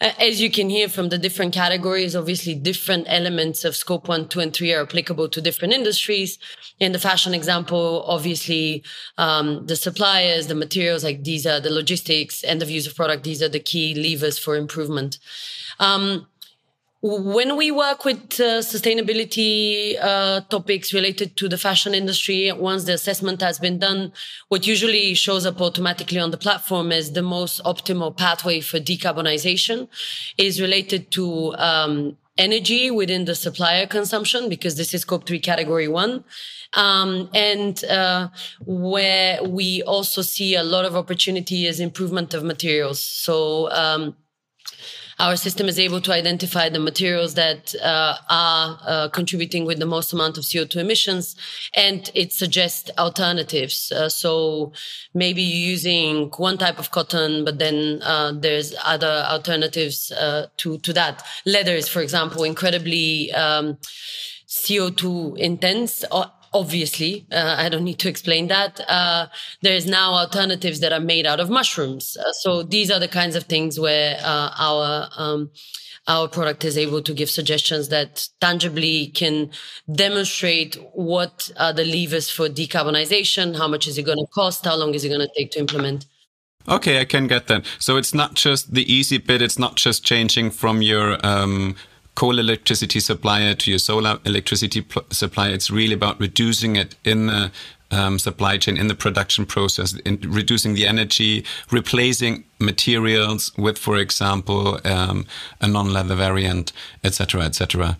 As 0.00 0.40
you 0.40 0.50
can 0.50 0.70
hear 0.70 0.88
from 0.88 1.10
the 1.10 1.18
different 1.18 1.52
categories, 1.52 2.16
obviously 2.16 2.54
different 2.54 3.04
elements 3.06 3.66
of 3.66 3.76
scope 3.76 4.08
one, 4.08 4.28
two, 4.28 4.40
and 4.40 4.50
three 4.50 4.72
are 4.72 4.80
applicable 4.80 5.28
to 5.28 5.42
different 5.42 5.74
industries. 5.74 6.38
In 6.78 6.92
the 6.92 6.98
fashion 6.98 7.34
example, 7.34 8.02
obviously, 8.06 8.82
um, 9.18 9.66
the 9.66 9.76
suppliers, 9.76 10.46
the 10.46 10.54
materials, 10.54 11.04
like 11.04 11.22
these 11.24 11.46
are 11.46 11.60
the 11.60 11.68
logistics 11.68 12.42
and 12.42 12.62
the 12.62 12.64
views 12.64 12.86
of 12.86 12.96
product. 12.96 13.24
These 13.24 13.42
are 13.42 13.50
the 13.50 13.60
key 13.60 13.89
levers 13.94 14.38
for 14.38 14.56
improvement. 14.56 15.18
Um, 15.78 16.26
when 17.02 17.56
we 17.56 17.70
work 17.70 18.04
with 18.04 18.18
uh, 18.38 18.60
sustainability 18.60 19.96
uh, 20.02 20.42
topics 20.50 20.92
related 20.92 21.34
to 21.38 21.48
the 21.48 21.56
fashion 21.56 21.94
industry, 21.94 22.52
once 22.52 22.84
the 22.84 22.92
assessment 22.92 23.40
has 23.40 23.58
been 23.58 23.78
done, 23.78 24.12
what 24.48 24.66
usually 24.66 25.14
shows 25.14 25.46
up 25.46 25.62
automatically 25.62 26.18
on 26.18 26.30
the 26.30 26.36
platform 26.36 26.92
is 26.92 27.12
the 27.12 27.22
most 27.22 27.62
optimal 27.64 28.14
pathway 28.14 28.60
for 28.60 28.78
decarbonization 28.78 29.88
is 30.36 30.60
related 30.60 31.10
to 31.12 31.54
um, 31.56 32.18
energy 32.40 32.90
within 32.90 33.24
the 33.26 33.34
supplier 33.34 33.86
consumption, 33.86 34.48
because 34.48 34.74
this 34.76 34.94
is 34.94 35.02
scope 35.02 35.24
three 35.26 35.40
category 35.40 35.88
one. 35.88 36.24
Um, 36.86 37.28
and 37.34 37.84
uh, 37.84 38.28
where 38.64 39.42
we 39.58 39.82
also 39.94 40.22
see 40.22 40.54
a 40.54 40.62
lot 40.62 40.84
of 40.84 40.94
opportunity 40.94 41.66
is 41.66 41.80
improvement 41.80 42.34
of 42.34 42.42
materials. 42.44 43.00
So 43.00 43.70
um, 43.84 44.02
our 45.20 45.36
system 45.36 45.68
is 45.68 45.78
able 45.78 46.00
to 46.00 46.12
identify 46.12 46.68
the 46.68 46.80
materials 46.80 47.34
that 47.34 47.74
uh, 47.82 48.16
are 48.28 48.80
uh, 48.86 49.08
contributing 49.10 49.66
with 49.66 49.78
the 49.78 49.86
most 49.86 50.12
amount 50.12 50.38
of 50.38 50.44
CO2 50.44 50.76
emissions, 50.76 51.36
and 51.76 52.10
it 52.14 52.32
suggests 52.32 52.90
alternatives. 52.98 53.92
Uh, 53.92 54.08
so 54.08 54.72
maybe 55.12 55.42
using 55.42 56.30
one 56.38 56.56
type 56.56 56.78
of 56.78 56.90
cotton, 56.90 57.44
but 57.44 57.58
then 57.58 58.00
uh, 58.02 58.32
there's 58.32 58.74
other 58.84 59.24
alternatives 59.28 60.10
uh, 60.12 60.46
to 60.56 60.78
to 60.78 60.92
that. 60.94 61.22
Leather 61.44 61.74
is, 61.74 61.88
for 61.88 62.00
example, 62.00 62.42
incredibly 62.42 63.30
um, 63.32 63.76
CO2 64.48 65.36
intense 65.38 66.02
obviously 66.52 67.26
uh, 67.32 67.54
i 67.58 67.68
don't 67.68 67.84
need 67.84 67.98
to 67.98 68.08
explain 68.08 68.48
that 68.48 68.80
uh, 68.88 69.26
there's 69.62 69.86
now 69.86 70.12
alternatives 70.12 70.80
that 70.80 70.92
are 70.92 71.00
made 71.00 71.26
out 71.26 71.40
of 71.40 71.50
mushrooms 71.50 72.16
uh, 72.16 72.32
so 72.32 72.62
these 72.62 72.90
are 72.90 72.98
the 72.98 73.08
kinds 73.08 73.36
of 73.36 73.44
things 73.44 73.78
where 73.78 74.18
uh, 74.22 74.50
our 74.58 75.08
um, 75.16 75.50
our 76.08 76.26
product 76.28 76.64
is 76.64 76.78
able 76.78 77.02
to 77.02 77.12
give 77.12 77.30
suggestions 77.30 77.88
that 77.90 78.28
tangibly 78.40 79.08
can 79.08 79.50
demonstrate 79.94 80.76
what 80.92 81.50
are 81.58 81.72
the 81.72 81.84
levers 81.84 82.30
for 82.30 82.48
decarbonization 82.48 83.56
how 83.56 83.68
much 83.68 83.86
is 83.86 83.98
it 83.98 84.02
going 84.02 84.18
to 84.18 84.26
cost 84.34 84.64
how 84.64 84.76
long 84.76 84.94
is 84.94 85.04
it 85.04 85.08
going 85.08 85.20
to 85.20 85.32
take 85.36 85.50
to 85.50 85.58
implement 85.58 86.06
Okay, 86.68 87.00
I 87.00 87.04
can 87.04 87.26
get 87.26 87.46
that. 87.46 87.64
So 87.78 87.96
it's 87.96 88.12
not 88.12 88.34
just 88.34 88.74
the 88.74 88.90
easy 88.92 89.18
bit. 89.18 89.40
It's 89.40 89.58
not 89.58 89.76
just 89.76 90.04
changing 90.04 90.50
from 90.50 90.82
your 90.82 91.18
um, 91.24 91.74
coal 92.20 92.38
electricity 92.38 93.00
supplier 93.00 93.54
to 93.54 93.70
your 93.70 93.78
solar 93.78 94.18
electricity 94.26 94.84
supplier. 95.10 95.54
It's 95.54 95.70
really 95.70 95.94
about 95.94 96.20
reducing 96.20 96.76
it 96.76 96.94
in 97.02 97.28
the 97.28 97.50
um, 97.90 98.18
supply 98.18 98.58
chain, 98.58 98.76
in 98.76 98.88
the 98.88 98.94
production 98.94 99.46
process, 99.46 99.94
in 100.00 100.18
reducing 100.26 100.74
the 100.74 100.86
energy, 100.86 101.46
replacing 101.70 102.44
materials 102.58 103.56
with, 103.56 103.78
for 103.78 103.96
example, 103.96 104.78
um, 104.84 105.24
a 105.62 105.66
non-leather 105.66 106.14
variant, 106.14 106.74
etc., 107.02 107.40
etc. 107.40 107.96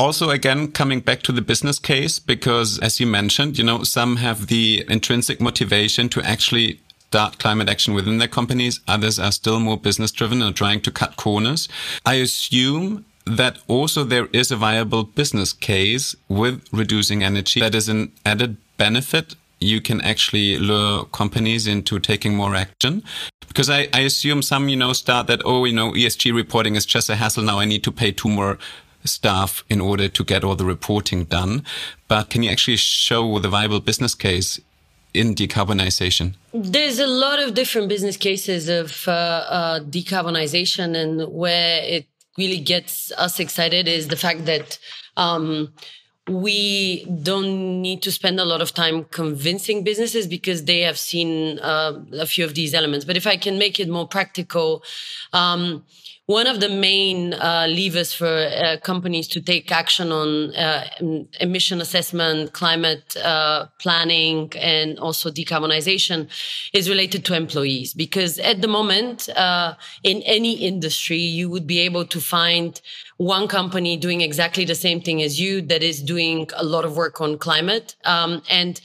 Also, 0.00 0.30
again, 0.30 0.72
coming 0.72 0.98
back 0.98 1.22
to 1.22 1.30
the 1.30 1.40
business 1.40 1.78
case, 1.78 2.18
because 2.18 2.80
as 2.80 2.98
you 2.98 3.06
mentioned, 3.06 3.56
you 3.56 3.62
know, 3.62 3.84
some 3.84 4.16
have 4.16 4.48
the 4.48 4.84
intrinsic 4.88 5.40
motivation 5.40 6.08
to 6.08 6.20
actually 6.22 6.80
start 7.06 7.38
climate 7.38 7.68
action 7.68 7.94
within 7.94 8.18
their 8.18 8.26
companies. 8.26 8.80
Others 8.88 9.20
are 9.20 9.30
still 9.30 9.60
more 9.60 9.78
business 9.78 10.10
driven 10.10 10.42
and 10.42 10.56
trying 10.56 10.80
to 10.80 10.90
cut 10.90 11.14
corners. 11.14 11.68
I 12.04 12.14
assume 12.14 13.04
that 13.26 13.58
also 13.68 14.04
there 14.04 14.28
is 14.32 14.50
a 14.50 14.56
viable 14.56 15.04
business 15.04 15.52
case 15.52 16.14
with 16.28 16.62
reducing 16.72 17.22
energy 17.22 17.60
that 17.60 17.74
is 17.74 17.88
an 17.88 18.12
added 18.24 18.56
benefit 18.76 19.34
you 19.64 19.80
can 19.80 20.00
actually 20.02 20.58
lure 20.58 21.04
companies 21.06 21.66
into 21.66 21.98
taking 21.98 22.34
more 22.34 22.54
action. 22.54 23.02
Because 23.48 23.70
I, 23.70 23.88
I 23.92 24.00
assume 24.00 24.42
some 24.42 24.68
you 24.68 24.76
know 24.76 24.92
start 24.92 25.26
that 25.28 25.40
oh 25.44 25.64
you 25.64 25.74
know 25.74 25.92
esg 25.92 26.34
reporting 26.34 26.76
is 26.76 26.86
just 26.86 27.08
a 27.08 27.16
hassle. 27.16 27.44
Now 27.44 27.58
i 27.60 27.64
need 27.64 27.84
to 27.84 27.92
pay 27.92 28.12
two 28.12 28.28
more 28.28 28.58
staff 29.04 29.64
in 29.68 29.80
order 29.80 30.08
to 30.08 30.24
get 30.24 30.44
all 30.44 30.56
the 30.56 30.64
reporting 30.64 31.24
done. 31.24 31.64
But 32.08 32.30
can 32.30 32.42
you 32.42 32.50
actually 32.50 32.76
show 32.76 33.38
the 33.38 33.48
viable 33.48 33.80
business 33.80 34.14
case 34.14 34.60
in 35.12 35.34
decarbonization? 35.34 36.34
There's 36.52 36.98
a 36.98 37.06
lot 37.06 37.38
of 37.38 37.54
different 37.54 37.88
business 37.88 38.16
cases 38.16 38.68
of 38.68 39.06
uh, 39.06 39.10
uh, 39.10 39.80
decarbonization, 39.80 40.96
and 40.96 41.32
where 41.32 41.82
it 41.84 42.06
really 42.36 42.58
gets 42.58 43.12
us 43.12 43.40
excited 43.40 43.88
is 43.88 44.08
the 44.08 44.16
fact 44.16 44.44
that 44.46 44.78
um, 45.16 45.72
we 46.28 47.04
don't 47.22 47.82
need 47.82 48.02
to 48.02 48.10
spend 48.10 48.40
a 48.40 48.44
lot 48.44 48.62
of 48.62 48.72
time 48.72 49.04
convincing 49.04 49.84
businesses 49.84 50.26
because 50.26 50.64
they 50.64 50.80
have 50.80 50.98
seen 50.98 51.58
uh, 51.58 52.00
a 52.12 52.26
few 52.26 52.44
of 52.44 52.54
these 52.54 52.72
elements. 52.72 53.04
But 53.04 53.16
if 53.16 53.26
I 53.26 53.36
can 53.36 53.58
make 53.58 53.78
it 53.78 53.88
more 53.88 54.08
practical, 54.08 54.82
um, 55.32 55.84
one 56.26 56.46
of 56.46 56.60
the 56.60 56.70
main 56.70 57.34
uh, 57.34 57.66
levers 57.68 58.14
for 58.14 58.26
uh, 58.26 58.78
companies 58.82 59.28
to 59.28 59.42
take 59.42 59.70
action 59.70 60.10
on 60.10 60.54
uh, 60.54 60.88
emission 61.40 61.82
assessment, 61.82 62.52
climate 62.54 63.14
uh, 63.18 63.66
planning, 63.78 64.50
and 64.58 64.98
also 64.98 65.30
decarbonization 65.30 66.26
is 66.72 66.88
related 66.88 67.26
to 67.26 67.34
employees. 67.34 67.92
Because 67.92 68.38
at 68.38 68.62
the 68.62 68.68
moment, 68.68 69.28
uh, 69.36 69.74
in 70.02 70.22
any 70.22 70.54
industry, 70.54 71.18
you 71.18 71.50
would 71.50 71.66
be 71.66 71.80
able 71.80 72.06
to 72.06 72.20
find 72.20 72.80
one 73.18 73.46
company 73.46 73.96
doing 73.98 74.22
exactly 74.22 74.64
the 74.64 74.74
same 74.74 75.02
thing 75.02 75.22
as 75.22 75.38
you 75.38 75.60
that 75.60 75.82
is 75.82 76.02
doing 76.02 76.48
a 76.56 76.64
lot 76.64 76.86
of 76.86 76.96
work 76.96 77.20
on 77.20 77.36
climate. 77.36 77.96
Um, 78.04 78.42
and 78.50 78.80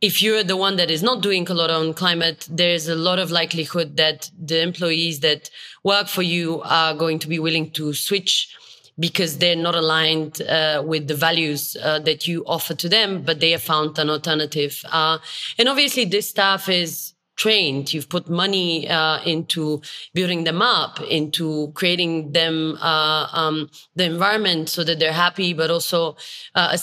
if 0.00 0.22
you're 0.22 0.44
the 0.44 0.56
one 0.56 0.76
that 0.76 0.90
is 0.90 1.02
not 1.02 1.22
doing 1.22 1.48
a 1.48 1.54
lot 1.54 1.70
on 1.70 1.94
climate, 1.94 2.46
there's 2.50 2.88
a 2.88 2.94
lot 2.94 3.18
of 3.18 3.30
likelihood 3.30 3.96
that 3.96 4.30
the 4.38 4.60
employees 4.60 5.20
that 5.20 5.50
work 5.84 6.08
for 6.08 6.22
you 6.22 6.60
are 6.62 6.94
going 6.94 7.18
to 7.20 7.28
be 7.28 7.38
willing 7.38 7.70
to 7.72 7.94
switch 7.94 8.54
because 8.98 9.38
they're 9.38 9.56
not 9.56 9.74
aligned 9.74 10.40
uh, 10.42 10.82
with 10.84 11.06
the 11.06 11.14
values 11.14 11.76
uh, 11.82 11.98
that 12.00 12.26
you 12.26 12.44
offer 12.46 12.74
to 12.74 12.88
them, 12.88 13.22
but 13.22 13.40
they 13.40 13.50
have 13.50 13.62
found 13.62 13.98
an 13.98 14.08
alternative. 14.08 14.82
Uh, 14.90 15.18
and 15.58 15.68
obviously, 15.68 16.04
this 16.04 16.28
staff 16.28 16.68
is 16.68 17.14
trained. 17.36 17.92
You've 17.92 18.08
put 18.08 18.28
money 18.28 18.88
uh, 18.88 19.20
into 19.22 19.82
building 20.14 20.44
them 20.44 20.62
up, 20.62 21.00
into 21.02 21.72
creating 21.74 22.32
them 22.32 22.78
uh, 22.80 23.28
um, 23.32 23.70
the 23.94 24.04
environment 24.04 24.70
so 24.70 24.82
that 24.84 24.98
they're 24.98 25.12
happy, 25.12 25.52
but 25.52 25.70
also 25.70 26.16
uh, 26.54 26.76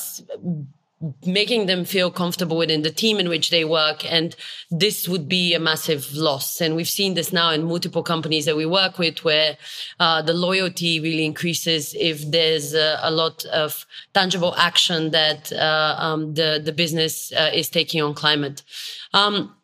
making 1.26 1.66
them 1.66 1.86
feel 1.86 2.10
comfortable 2.12 2.58
within 2.58 2.82
the 2.82 2.92
team 2.92 3.20
in 3.20 3.30
which 3.30 3.50
they 3.50 3.66
work. 3.66 4.10
And 4.10 4.36
this 4.72 5.08
would 5.08 5.28
be 5.28 5.54
a 5.54 5.60
massive 5.60 6.14
loss. 6.14 6.62
And 6.62 6.76
we've 6.76 6.90
seen 6.90 7.14
this 7.14 7.34
now 7.34 7.50
in 7.52 7.64
multiple 7.64 8.04
companies 8.04 8.46
that 8.46 8.56
we 8.56 8.66
work 8.66 8.98
with 8.98 9.24
where 9.24 9.58
uh, 10.00 10.22
the 10.22 10.34
loyalty 10.34 11.00
really 11.00 11.26
increases 11.26 11.96
if 12.00 12.30
there's 12.32 12.74
a, 12.74 13.00
a 13.02 13.12
lot 13.12 13.46
of 13.46 13.86
tangible 14.14 14.56
action 14.58 15.12
that 15.12 15.52
uh, 15.52 15.96
um, 15.98 16.34
the, 16.34 16.62
the 16.64 16.72
business 16.72 17.32
uh, 17.34 17.52
is 17.54 17.70
taking 17.70 18.02
on 18.02 18.14
climate. 18.14 18.64
Um, 19.14 19.56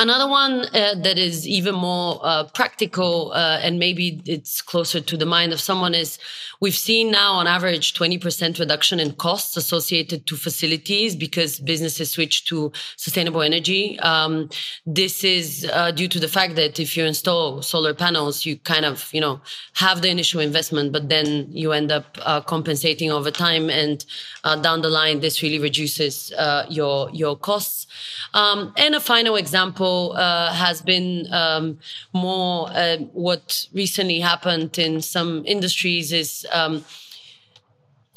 Another 0.00 0.28
one 0.28 0.60
uh, 0.76 0.94
that 0.94 1.18
is 1.18 1.44
even 1.44 1.74
more 1.74 2.20
uh, 2.22 2.44
practical 2.44 3.32
uh, 3.32 3.58
and 3.60 3.80
maybe 3.80 4.22
it's 4.26 4.62
closer 4.62 5.00
to 5.00 5.16
the 5.16 5.26
mind 5.26 5.52
of 5.52 5.60
someone 5.60 5.92
is 5.92 6.20
we've 6.60 6.76
seen 6.76 7.10
now 7.10 7.34
on 7.34 7.46
average 7.46 7.94
20% 7.94 8.58
reduction 8.58 8.98
in 9.00 9.12
costs 9.12 9.56
associated 9.56 10.26
to 10.26 10.36
facilities 10.36 11.14
because 11.14 11.60
businesses 11.60 12.10
switch 12.10 12.44
to 12.46 12.72
sustainable 12.96 13.42
energy. 13.42 13.98
Um, 14.00 14.50
this 14.84 15.24
is 15.24 15.68
uh, 15.72 15.90
due 15.92 16.08
to 16.08 16.18
the 16.18 16.28
fact 16.28 16.56
that 16.56 16.80
if 16.80 16.96
you 16.96 17.04
install 17.04 17.62
solar 17.62 17.94
panels, 17.94 18.44
you 18.44 18.56
kind 18.56 18.84
of, 18.84 19.08
you 19.12 19.20
know, 19.20 19.40
have 19.74 20.02
the 20.02 20.08
initial 20.08 20.40
investment, 20.40 20.92
but 20.92 21.08
then 21.08 21.46
you 21.50 21.72
end 21.72 21.92
up 21.92 22.18
uh, 22.22 22.40
compensating 22.40 23.10
over 23.10 23.30
time. 23.30 23.70
And 23.70 24.04
uh, 24.44 24.56
down 24.56 24.82
the 24.82 24.90
line, 24.90 25.20
this 25.20 25.42
really 25.42 25.58
reduces 25.58 26.32
your, 26.68 27.10
your 27.10 27.36
costs. 27.36 27.86
Um, 28.34 28.72
and 28.76 28.94
a 28.94 29.00
final 29.00 29.36
example 29.36 30.12
uh, 30.16 30.52
has 30.52 30.82
been 30.82 31.32
um, 31.32 31.78
more 32.12 32.68
uh, 32.70 32.98
what 33.12 33.66
recently 33.72 34.20
happened 34.20 34.78
in 34.78 35.00
some 35.00 35.44
industries 35.46 36.12
is 36.12 36.46
um, 36.52 36.84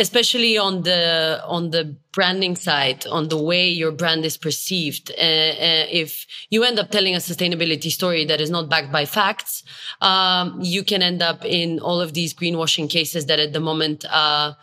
especially 0.01 0.57
on 0.57 0.81
the 0.81 1.41
on 1.45 1.69
the 1.69 1.95
branding 2.11 2.55
side 2.55 3.05
on 3.07 3.29
the 3.29 3.41
way 3.41 3.69
your 3.69 3.91
brand 3.91 4.25
is 4.25 4.35
perceived. 4.35 5.11
Uh, 5.11 5.21
uh, 5.21 5.85
if 6.03 6.25
you 6.49 6.63
end 6.63 6.79
up 6.79 6.89
telling 6.89 7.15
a 7.15 7.19
sustainability 7.19 7.89
story 7.89 8.25
that 8.25 8.41
is 8.41 8.49
not 8.49 8.67
backed 8.67 8.91
by 8.91 9.05
facts 9.05 9.63
um, 10.01 10.59
you 10.61 10.83
can 10.83 11.01
end 11.01 11.21
up 11.21 11.45
in 11.45 11.79
all 11.79 12.01
of 12.01 12.13
these 12.13 12.33
greenwashing 12.33 12.89
cases 12.89 13.27
that 13.27 13.39
at 13.39 13.53
the 13.53 13.59
moment 13.59 14.03
are 14.11 14.57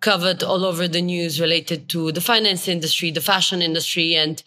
covered 0.00 0.42
all 0.42 0.64
over 0.64 0.88
the 0.88 1.02
news 1.02 1.40
related 1.40 1.88
to 1.88 2.10
the 2.12 2.20
finance 2.20 2.66
industry 2.68 3.10
the 3.10 3.20
fashion 3.20 3.60
industry 3.62 4.14
and 4.14 4.42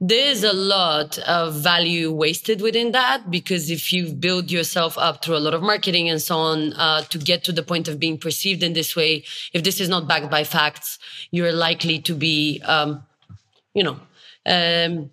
there's 0.00 0.42
a 0.42 0.52
lot 0.52 1.18
of 1.18 1.54
value 1.56 2.10
wasted 2.10 2.62
within 2.62 2.92
that 2.92 3.30
because 3.30 3.70
if 3.70 3.92
you 3.92 4.10
build 4.10 4.50
yourself 4.50 4.96
up 4.96 5.22
through 5.22 5.36
a 5.36 5.44
lot 5.44 5.52
of 5.52 5.62
marketing 5.62 6.08
and 6.08 6.22
so 6.22 6.38
on 6.38 6.72
uh, 6.72 7.02
to 7.02 7.18
get 7.18 7.44
to 7.44 7.52
the 7.52 7.62
point 7.62 7.86
of 7.86 8.00
being 8.00 8.16
perceived 8.16 8.62
in 8.62 8.72
this 8.72 8.96
way, 8.96 9.22
if 9.52 9.62
this 9.62 9.78
is 9.78 9.90
not 9.90 10.08
backed 10.08 10.30
by 10.30 10.42
facts, 10.42 10.98
you're 11.30 11.52
likely 11.52 11.98
to 12.00 12.14
be, 12.14 12.62
um, 12.64 13.02
you 13.74 13.84
know, 13.84 14.00
um, 14.46 15.10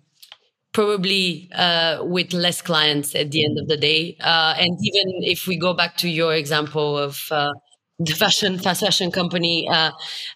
probably 0.72 1.50
uh, 1.54 2.02
with 2.02 2.32
less 2.32 2.62
clients 2.62 3.14
at 3.14 3.30
the 3.30 3.44
end 3.44 3.58
of 3.58 3.68
the 3.68 3.76
day. 3.76 4.16
Uh, 4.20 4.54
and 4.56 4.78
even 4.80 5.22
if 5.22 5.46
we 5.46 5.58
go 5.58 5.74
back 5.74 5.98
to 5.98 6.08
your 6.08 6.32
example 6.34 6.96
of 6.96 7.28
uh, 7.30 7.52
the 7.98 8.14
fashion 8.14 8.58
fast 8.58 8.80
fashion 8.80 9.10
company 9.10 9.68
uh, 9.68 9.90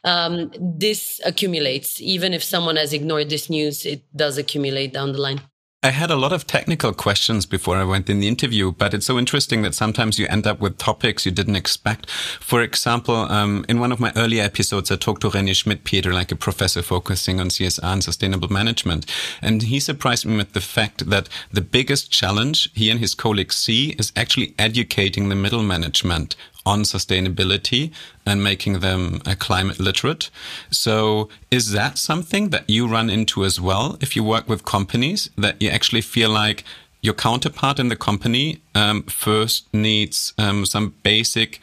um, 0.05 0.51
this 0.61 1.21
accumulates 1.25 2.01
even 2.01 2.33
if 2.35 2.43
someone 2.43 2.77
has 2.77 2.93
ignored 2.93 3.31
this 3.31 3.49
news 3.49 3.87
it 3.87 4.03
does 4.17 4.39
accumulate 4.39 4.93
down 4.93 5.13
the 5.13 5.21
line 5.21 5.41
I 5.85 5.91
had 5.91 6.13
a 6.13 6.17
lot 6.17 6.33
of 6.33 6.47
technical 6.47 6.93
questions 6.93 7.45
before 7.45 7.75
I 7.77 7.83
went 7.83 8.09
in 8.09 8.21
the 8.21 8.29
interview, 8.29 8.71
but 8.71 8.95
it's 8.95 9.07
so 9.07 9.19
interesting 9.19 9.63
that 9.63 9.75
sometimes 9.75 10.17
you 10.17 10.29
end 10.29 10.47
up 10.47 10.61
with 10.61 10.79
topics 10.79 11.27
you 11.27 11.33
didn't 11.33 11.57
expect. 11.57 12.09
For 12.09 12.63
example, 12.63 13.17
um, 13.17 13.65
in 13.69 13.81
one 13.81 13.91
of 13.91 13.99
my 13.99 14.13
earlier 14.15 14.45
episodes, 14.45 14.93
I 14.93 14.97
talked 14.97 15.23
to 15.23 15.31
René 15.31 15.51
Schmidpeter, 15.51 16.15
like 16.15 16.31
a 16.31 16.37
professor 16.37 16.83
focusing 16.83 17.41
on 17.41 17.49
CSR 17.49 17.83
and 17.83 18.05
sustainable 18.05 18.47
management. 18.47 19.11
And 19.43 19.63
he 19.63 19.81
surprised 19.81 20.25
me 20.25 20.37
with 20.37 20.53
the 20.53 20.61
fact 20.61 21.11
that 21.11 21.29
the 21.51 21.61
biggest 21.61 22.13
challenge 22.13 22.71
he 22.75 22.89
and 22.89 23.01
his 23.01 23.17
colleagues 23.17 23.57
see 23.57 23.97
is 23.99 24.13
actually 24.15 24.55
educating 24.61 25.31
the 25.31 25.35
middle 25.35 25.65
management 25.65 26.37
on 26.65 26.83
sustainability 26.83 27.93
and 28.25 28.43
making 28.43 28.81
them 28.81 29.21
uh, 29.27 29.35
climate 29.39 29.81
literate. 29.81 30.31
So 30.71 31.29
is 31.51 31.73
that 31.73 31.99
something 31.99 32.51
that 32.51 32.69
you 32.69 32.87
run 32.87 33.11
into 33.11 33.45
as 33.45 33.61
well 33.61 33.97
if 34.01 34.15
you 34.17 34.23
work 34.23 34.49
with 34.49 34.65
companies 34.65 35.31
that 35.37 35.61
you 35.61 35.69
actually 35.71 36.03
feel 36.03 36.31
like 36.31 36.65
your 37.01 37.15
counterpart 37.15 37.79
in 37.79 37.89
the 37.89 37.97
company 37.97 38.63
um, 38.75 39.03
first 39.03 39.73
needs 39.75 40.33
um, 40.39 40.65
some 40.65 40.95
basic 41.03 41.61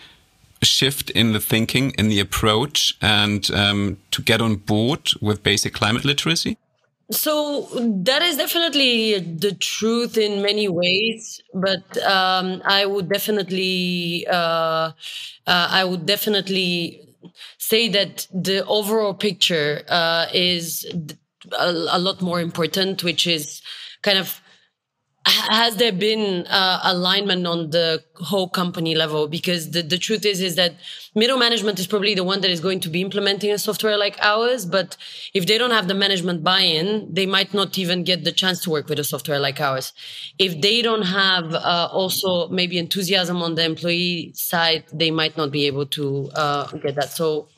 shift 0.62 1.10
in 1.12 1.32
the 1.32 1.40
thinking, 1.40 1.92
in 1.92 2.10
the 2.10 2.20
approach, 2.20 2.98
and 3.02 3.50
um, 3.52 3.98
to 4.12 4.22
get 4.22 4.42
on 4.42 4.56
board 4.56 5.12
with 5.22 5.42
basic 5.44 5.74
climate 5.74 6.04
literacy? 6.04 6.58
So 7.12 7.68
that 8.04 8.22
is 8.22 8.38
definitely 8.38 9.20
the 9.20 9.54
truth 9.54 10.16
in 10.18 10.44
many 10.44 10.68
ways, 10.68 11.42
but 11.54 11.98
um, 12.04 12.62
I 12.66 12.86
would 12.86 13.10
definitely, 13.10 14.28
uh, 14.30 14.32
uh, 14.32 14.92
I 15.48 15.84
would 15.86 16.06
definitely 16.06 17.10
say 17.58 17.90
that 17.90 18.28
the 18.32 18.64
overall 18.68 19.16
picture 19.16 19.82
uh, 19.88 20.28
is 20.34 20.86
a, 21.58 21.72
a, 21.90 22.00
lot 22.00 22.22
more 22.22 22.40
important, 22.42 23.04
which 23.04 23.26
is 23.26 23.62
kind 24.04 24.20
of 24.20 24.40
has 25.26 25.76
there 25.76 25.92
been 25.92 26.46
uh, 26.48 26.80
alignment 26.84 27.46
on 27.46 27.70
the 27.72 28.04
whole 28.16 28.50
company 28.50 28.96
level? 28.96 29.28
Because 29.28 29.72
the, 29.72 29.82
the 29.82 29.98
truth 29.98 30.26
is 30.26 30.42
is 30.42 30.56
that 30.56 30.76
middle 31.16 31.38
management 31.38 31.80
is 31.80 31.88
probably 31.88 32.16
the 32.16 32.24
one 32.24 32.42
that 32.42 32.50
is 32.50 32.60
going 32.60 32.80
to 32.80 32.90
be 32.90 33.02
implementing 33.02 33.52
a 33.52 33.58
software 33.58 33.98
like 33.98 34.18
ours 34.22 34.66
but 34.66 34.96
if 35.34 35.46
they 35.46 35.58
don't 35.58 35.72
have 35.72 35.88
the 35.88 35.94
management 35.94 36.44
buy-in 36.44 37.08
they 37.14 37.26
might 37.26 37.54
not 37.54 37.78
even 37.78 38.04
get 38.04 38.24
the 38.24 38.32
chance 38.32 38.62
to 38.62 38.70
work 38.70 38.88
with 38.88 39.00
a 39.00 39.04
software 39.04 39.40
like 39.40 39.60
ours. 39.60 39.94
If 40.38 40.62
they 40.62 40.82
don't 40.82 41.04
have 41.04 41.54
uh, 41.54 41.90
also 41.92 42.48
maybe 42.50 42.78
enthusiasm 42.78 43.42
on 43.42 43.56
the 43.56 43.66
employee 43.66 44.32
side 44.36 44.86
they 44.94 45.12
might 45.12 45.36
not 45.36 45.52
be 45.52 45.66
able 45.68 45.86
to 45.88 46.30
uh, 46.36 46.68
get 46.78 46.96
that. 46.96 47.10
So 47.12 47.50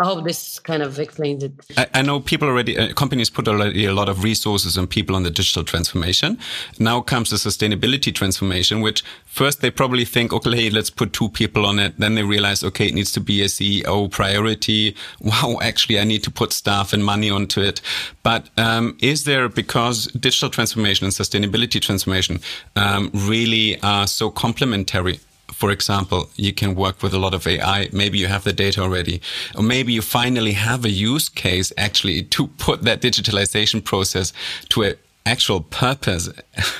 I 0.00 0.04
hope 0.04 0.24
this 0.24 0.58
kind 0.58 0.82
of 0.82 0.98
explains 0.98 1.42
it. 1.42 1.52
I, 1.76 1.86
I 1.92 2.02
know 2.02 2.20
people 2.20 2.48
already, 2.48 2.78
uh, 2.78 2.94
companies 2.94 3.28
put 3.28 3.46
already 3.46 3.84
a 3.84 3.92
lot 3.92 4.08
of 4.08 4.24
resources 4.24 4.78
and 4.78 4.88
people 4.88 5.14
on 5.14 5.24
the 5.24 5.30
digital 5.30 5.62
transformation. 5.62 6.38
Now 6.78 7.02
comes 7.02 7.28
the 7.28 7.36
sustainability 7.36 8.14
transformation, 8.14 8.80
which 8.80 9.04
first 9.26 9.60
they 9.60 9.70
probably 9.70 10.06
think, 10.06 10.32
okay, 10.32 10.56
hey, 10.56 10.70
let's 10.70 10.88
put 10.88 11.12
two 11.12 11.28
people 11.28 11.66
on 11.66 11.78
it. 11.78 11.98
Then 11.98 12.14
they 12.14 12.22
realize, 12.22 12.64
okay, 12.64 12.86
it 12.86 12.94
needs 12.94 13.12
to 13.12 13.20
be 13.20 13.42
a 13.42 13.46
CEO 13.46 14.10
priority. 14.10 14.96
Wow, 15.20 15.58
actually, 15.62 16.00
I 16.00 16.04
need 16.04 16.24
to 16.24 16.30
put 16.30 16.52
staff 16.52 16.92
and 16.92 17.04
money 17.04 17.30
onto 17.30 17.60
it. 17.60 17.80
But 18.22 18.48
um, 18.56 18.96
is 19.00 19.24
there, 19.24 19.48
because 19.48 20.06
digital 20.06 20.48
transformation 20.48 21.04
and 21.04 21.12
sustainability 21.12 21.80
transformation 21.80 22.40
um, 22.74 23.10
really 23.12 23.80
are 23.82 24.06
so 24.06 24.30
complementary, 24.30 25.20
for 25.60 25.70
example, 25.70 26.30
you 26.36 26.54
can 26.54 26.74
work 26.74 27.02
with 27.02 27.12
a 27.12 27.18
lot 27.18 27.34
of 27.34 27.46
AI. 27.46 27.90
Maybe 27.92 28.16
you 28.16 28.28
have 28.28 28.44
the 28.44 28.52
data 28.54 28.80
already, 28.80 29.20
or 29.54 29.62
maybe 29.62 29.92
you 29.92 30.00
finally 30.00 30.52
have 30.52 30.86
a 30.86 30.90
use 30.90 31.28
case 31.28 31.70
actually 31.76 32.22
to 32.36 32.46
put 32.66 32.82
that 32.84 33.02
digitalization 33.02 33.84
process 33.84 34.32
to 34.70 34.84
a 34.84 34.94
actual 35.26 35.60
purpose. 35.60 36.30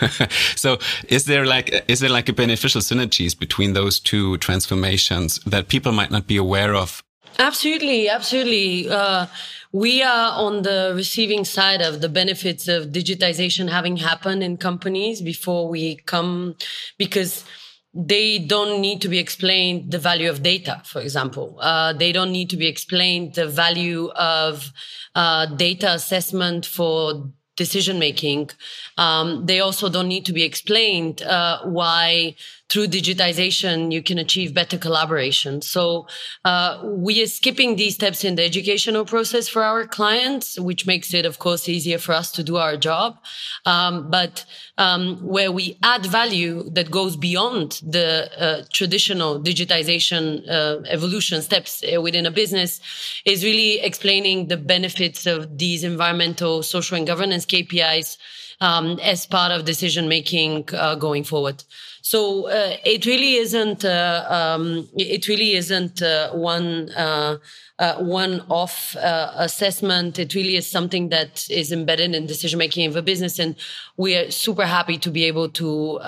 so 0.56 0.78
is 1.08 1.26
there 1.26 1.44
like 1.44 1.84
is 1.88 2.00
there 2.00 2.08
like 2.18 2.30
a 2.30 2.32
beneficial 2.32 2.80
synergies 2.80 3.38
between 3.38 3.74
those 3.74 4.00
two 4.00 4.38
transformations 4.38 5.38
that 5.44 5.68
people 5.68 5.92
might 5.92 6.10
not 6.10 6.26
be 6.26 6.38
aware 6.38 6.74
of? 6.74 7.02
Absolutely, 7.38 8.08
absolutely. 8.08 8.88
Uh, 8.88 9.26
we 9.72 10.02
are 10.02 10.32
on 10.46 10.62
the 10.62 10.92
receiving 10.96 11.44
side 11.44 11.82
of 11.82 12.00
the 12.00 12.08
benefits 12.08 12.66
of 12.66 12.86
digitization 12.86 13.68
having 13.68 13.98
happened 13.98 14.42
in 14.42 14.56
companies 14.56 15.20
before 15.20 15.68
we 15.68 15.96
come 16.06 16.56
because 16.96 17.44
they 17.92 18.38
don't 18.38 18.80
need 18.80 19.00
to 19.02 19.08
be 19.08 19.18
explained 19.18 19.90
the 19.90 19.98
value 19.98 20.30
of 20.30 20.42
data, 20.42 20.80
for 20.84 21.00
example. 21.00 21.58
Uh, 21.60 21.92
they 21.92 22.12
don't 22.12 22.30
need 22.30 22.48
to 22.50 22.56
be 22.56 22.66
explained 22.66 23.34
the 23.34 23.46
value 23.46 24.08
of 24.10 24.72
uh, 25.14 25.46
data 25.46 25.92
assessment 25.92 26.64
for 26.64 27.30
decision 27.56 27.98
making. 27.98 28.50
Um, 28.96 29.44
they 29.46 29.60
also 29.60 29.88
don't 29.88 30.08
need 30.08 30.24
to 30.26 30.32
be 30.32 30.44
explained 30.44 31.22
uh, 31.22 31.62
why 31.64 32.36
through 32.70 32.86
digitization 32.86 33.92
you 33.92 34.02
can 34.02 34.18
achieve 34.18 34.54
better 34.54 34.78
collaboration. 34.78 35.60
So 35.60 36.06
uh, 36.44 36.80
we 36.84 37.20
are 37.22 37.26
skipping 37.26 37.76
these 37.76 37.96
steps 37.96 38.24
in 38.24 38.36
the 38.36 38.44
educational 38.44 39.04
process 39.04 39.48
for 39.48 39.62
our 39.62 39.86
clients, 39.86 40.58
which 40.58 40.86
makes 40.86 41.12
it, 41.12 41.26
of 41.26 41.40
course, 41.40 41.68
easier 41.68 41.98
for 41.98 42.12
us 42.12 42.30
to 42.32 42.44
do 42.44 42.56
our 42.56 42.76
job. 42.76 43.18
Um, 43.66 44.08
but 44.10 44.44
um, 44.78 45.16
where 45.16 45.50
we 45.50 45.78
add 45.82 46.06
value 46.06 46.70
that 46.70 46.90
goes 46.90 47.16
beyond 47.16 47.80
the 47.82 48.30
uh, 48.38 48.64
traditional 48.72 49.40
digitization 49.40 50.48
uh, 50.48 50.80
evolution 50.88 51.42
steps 51.42 51.82
uh, 51.82 52.00
within 52.00 52.24
a 52.24 52.30
business 52.30 52.80
is 53.24 53.42
really 53.42 53.80
explaining 53.80 54.46
the 54.46 54.56
benefits 54.56 55.26
of 55.26 55.58
these 55.58 55.82
environmental, 55.82 56.62
social, 56.62 56.96
and 56.96 57.06
governance 57.06 57.44
KPIs 57.44 58.16
um, 58.60 58.98
as 59.00 59.26
part 59.26 59.52
of 59.52 59.64
decision 59.64 60.08
making 60.08 60.68
uh, 60.72 60.94
going 60.94 61.24
forward. 61.24 61.64
So 62.10 62.48
uh, 62.48 62.76
it 62.84 63.06
really 63.06 63.36
isn't. 63.36 63.84
Uh, 63.84 64.26
um, 64.28 64.88
it 64.96 65.28
really 65.28 65.52
isn't 65.52 66.02
uh, 66.02 66.32
one 66.32 66.90
uh, 66.96 67.36
uh, 67.78 68.02
one-off 68.02 68.96
uh, 68.96 69.30
assessment. 69.36 70.18
It 70.18 70.34
really 70.34 70.56
is 70.56 70.68
something 70.68 71.10
that 71.10 71.46
is 71.48 71.70
embedded 71.70 72.12
in 72.16 72.26
decision 72.26 72.58
making 72.58 72.84
of 72.88 72.96
a 72.96 73.02
business, 73.02 73.38
and 73.38 73.54
we 73.96 74.16
are 74.16 74.28
super 74.28 74.66
happy 74.66 74.98
to 74.98 75.08
be 75.08 75.22
able 75.22 75.50
to 75.50 76.00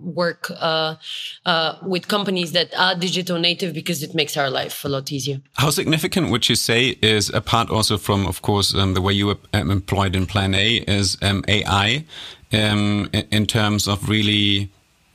work 0.00 0.48
with 1.82 2.08
companies 2.08 2.52
that 2.52 2.72
are 2.74 2.94
digital 2.94 3.38
native 3.38 3.74
because 3.74 4.02
it 4.02 4.14
makes 4.14 4.38
our 4.38 4.48
life 4.48 4.86
a 4.86 4.88
lot 4.88 5.12
easier. 5.12 5.42
How 5.58 5.68
significant 5.68 6.30
would 6.30 6.48
you 6.48 6.56
say 6.56 6.96
is 7.02 7.28
apart 7.28 7.68
also 7.68 7.98
from, 7.98 8.26
of 8.26 8.40
course, 8.40 8.74
um, 8.74 8.94
the 8.94 9.02
way 9.02 9.12
you 9.12 9.26
were 9.26 9.38
um, 9.52 9.70
employed 9.70 10.16
in 10.16 10.24
Plan 10.24 10.54
A 10.54 10.76
is 10.88 11.18
um, 11.20 11.44
AI 11.46 12.06
um, 12.54 13.10
in 13.12 13.44
terms 13.44 13.86
of 13.86 14.08
really 14.08 14.70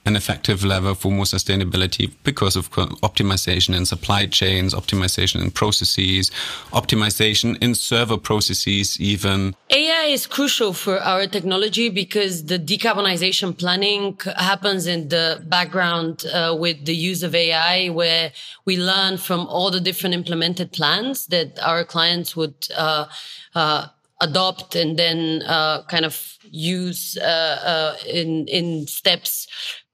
an 0.08 0.16
effective 0.16 0.64
lever 0.64 0.96
for 0.96 1.12
more 1.12 1.26
sustainability 1.26 2.14
because 2.24 2.56
of 2.56 2.70
optimization 3.10 3.76
in 3.76 3.86
supply 3.86 4.26
chains, 4.26 4.74
optimization 4.74 5.42
in 5.42 5.52
processes, 5.52 6.32
optimization 6.72 7.62
in 7.62 7.76
server 7.76 8.18
processes, 8.18 9.00
even. 9.02 9.54
AI 9.70 10.06
is 10.06 10.26
crucial 10.26 10.72
for 10.72 10.98
our 11.00 11.28
technology 11.28 11.90
because 11.90 12.46
the 12.46 12.58
decarbonization 12.58 13.58
planning 13.58 14.18
happens 14.38 14.88
in 14.88 15.10
the 15.10 15.44
background 15.48 16.26
uh, 16.34 16.56
with 16.58 16.86
the 16.86 16.96
use 16.96 17.22
of 17.22 17.36
AI, 17.36 17.90
where 17.90 18.32
we 18.64 18.78
learn 18.78 19.18
from 19.18 19.42
all 19.48 19.70
the 19.70 19.82
different 19.82 20.16
implemented 20.16 20.72
plans 20.72 21.28
that 21.28 21.60
our 21.62 21.84
clients 21.84 22.34
would. 22.36 22.56
Uh, 22.76 23.08
uh, 23.56 23.88
adopt 24.22 24.76
and 24.76 24.98
then 24.98 25.44
uh, 25.44 25.84
kind 25.84 26.06
of 26.06 26.38
use 26.50 27.18
uh, 27.18 27.24
uh, 27.24 27.96
in 28.08 28.48
in 28.48 28.88
steps 28.88 29.48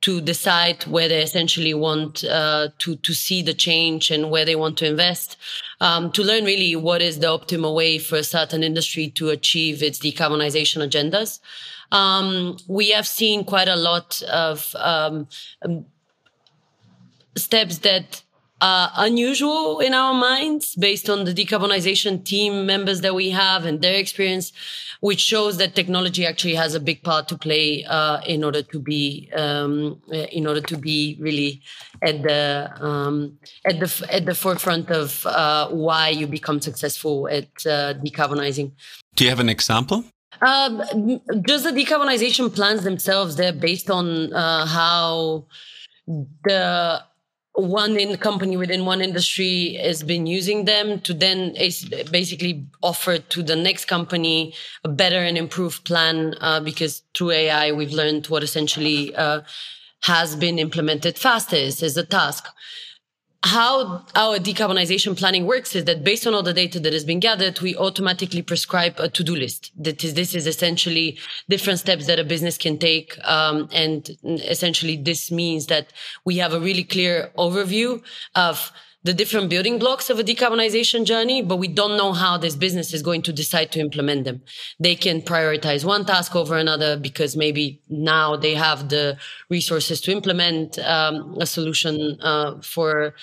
to 0.03 0.19
decide 0.19 0.83
where 0.83 1.07
they 1.07 1.23
essentially 1.23 1.73
want 1.73 2.25
uh, 2.25 2.67
to 2.77 2.97
to 2.97 3.13
see 3.13 3.41
the 3.41 3.53
change 3.53 4.11
and 4.11 4.29
where 4.29 4.43
they 4.43 4.55
want 4.55 4.77
to 4.77 4.85
invest. 4.85 5.37
Um, 5.79 6.11
to 6.11 6.23
learn 6.23 6.43
really 6.43 6.75
what 6.75 7.01
is 7.01 7.19
the 7.19 7.27
optimal 7.27 7.73
way 7.73 7.99
for 7.99 8.17
a 8.17 8.23
certain 8.23 8.63
industry 8.63 9.09
to 9.11 9.29
achieve 9.29 9.81
its 9.81 9.99
decarbonization 9.99 10.85
agendas. 10.87 11.39
Um, 11.93 12.57
we 12.67 12.91
have 12.91 13.07
seen 13.07 13.45
quite 13.45 13.69
a 13.69 13.77
lot 13.77 14.21
of 14.23 14.75
um, 14.77 15.27
steps 17.37 17.77
that 17.79 18.23
uh, 18.63 18.89
unusual 18.95 19.79
in 19.81 19.93
our 19.93 20.13
minds 20.13 20.73
based 20.75 21.09
on 21.09 21.25
the 21.25 21.33
decarbonization 21.33 22.23
team 22.23 22.65
members 22.65 23.01
that 23.01 23.13
we 23.13 23.29
have 23.29 23.65
and 23.65 23.81
their 23.81 23.95
experience, 23.95 24.53
which 25.01 25.19
shows 25.19 25.57
that 25.57 25.75
technology 25.75 26.25
actually 26.25 26.55
has 26.55 26.73
a 26.73 26.79
big 26.79 27.03
part 27.03 27.27
to 27.27 27.37
play 27.37 27.83
uh, 27.83 28.21
in 28.25 28.41
order 28.41 28.61
to 28.61 28.79
be 28.79 29.29
um, 29.35 30.01
in 30.31 30.47
order 30.47 30.61
to 30.61 30.77
be 30.77 31.17
really 31.19 31.61
at 32.01 32.23
the 32.23 32.71
um, 32.79 33.37
at 33.65 33.81
the 33.81 34.07
at 34.09 34.25
the 34.25 34.33
forefront 34.33 34.89
of 34.89 35.25
uh, 35.25 35.67
why 35.67 36.07
you 36.07 36.25
become 36.25 36.61
successful 36.61 37.27
at 37.27 37.49
uh, 37.65 37.93
decarbonizing. 38.05 38.71
Do 39.15 39.25
you 39.25 39.29
have 39.29 39.41
an 39.41 39.49
example? 39.49 40.05
Um, 40.41 40.81
just 41.45 41.65
the 41.65 41.71
decarbonization 41.71 42.55
plans 42.55 42.83
themselves, 42.83 43.35
they're 43.35 43.51
based 43.51 43.91
on 43.91 44.33
uh, 44.33 44.65
how 44.65 45.47
the 46.07 47.03
one 47.55 47.99
in 47.99 48.17
company 48.17 48.57
within 48.57 48.83
one 48.83 49.01
industry 49.01 49.75
has 49.75 50.01
been 50.01 50.25
using 50.25 50.65
them 50.65 50.99
to 51.01 51.13
then 51.13 51.53
basically 52.11 52.65
offer 52.81 53.19
to 53.19 53.43
the 53.43 53.55
next 53.55 53.85
company 53.85 54.53
a 54.83 54.89
better 54.89 55.19
and 55.19 55.37
improved 55.37 55.83
plan 55.85 56.33
uh, 56.41 56.59
because 56.59 57.03
through 57.13 57.31
AI 57.31 57.71
we've 57.71 57.91
learned 57.91 58.25
what 58.27 58.41
essentially 58.41 59.15
uh, 59.15 59.41
has 60.01 60.35
been 60.35 60.57
implemented 60.57 61.17
fastest 61.17 61.83
as 61.83 61.95
a 61.95 62.03
task 62.03 62.47
how 63.43 64.05
our 64.15 64.39
decarbonization 64.39 65.17
planning 65.17 65.45
works 65.45 65.75
is 65.75 65.83
that 65.85 66.03
based 66.03 66.25
on 66.25 66.33
all 66.33 66.43
the 66.43 66.53
data 66.53 66.79
that 66.79 66.93
has 66.93 67.03
been 67.03 67.19
gathered, 67.19 67.59
we 67.59 67.75
automatically 67.75 68.41
prescribe 68.41 68.95
a 68.99 69.09
to-do 69.09 69.35
list. 69.35 69.71
That 69.77 70.01
is, 70.03 70.13
this 70.13 70.33
is 70.33 70.47
essentially 70.47 71.19
different 71.49 71.79
steps 71.79 72.07
that 72.07 72.19
a 72.19 72.23
business 72.23 72.57
can 72.57 72.77
take. 72.77 73.17
Um, 73.27 73.67
and 73.73 74.09
essentially 74.23 74.95
this 74.95 75.29
means 75.29 75.67
that 75.67 75.91
we 76.23 76.37
have 76.37 76.53
a 76.53 76.59
really 76.59 76.85
clear 76.85 77.31
overview 77.37 78.01
of 78.33 78.71
the 79.03 79.13
different 79.13 79.49
building 79.49 79.79
blocks 79.79 80.09
of 80.09 80.17
a 80.17 80.23
decarbonization 80.23 81.05
journey, 81.05 81.41
but 81.41 81.57
we 81.57 81.67
don't 81.67 81.97
know 81.97 82.13
how 82.13 82.37
this 82.37 82.55
business 82.55 82.93
is 82.93 83.01
going 83.01 83.21
to 83.23 83.33
decide 83.33 83.71
to 83.73 83.79
implement 83.79 84.23
them. 84.23 84.41
They 84.79 84.95
can 84.95 85.21
prioritize 85.21 85.83
one 85.83 86.05
task 86.05 86.35
over 86.35 86.57
another 86.57 86.95
because 86.97 87.35
maybe 87.35 87.81
now 87.89 88.37
they 88.37 88.55
have 88.55 88.89
the 88.89 89.17
resources 89.49 89.99
to 90.01 90.11
implement 90.11 90.79
um, 90.79 91.35
a 91.39 91.45
solution 91.45 92.17
uh, 92.21 92.61
for 92.61 93.13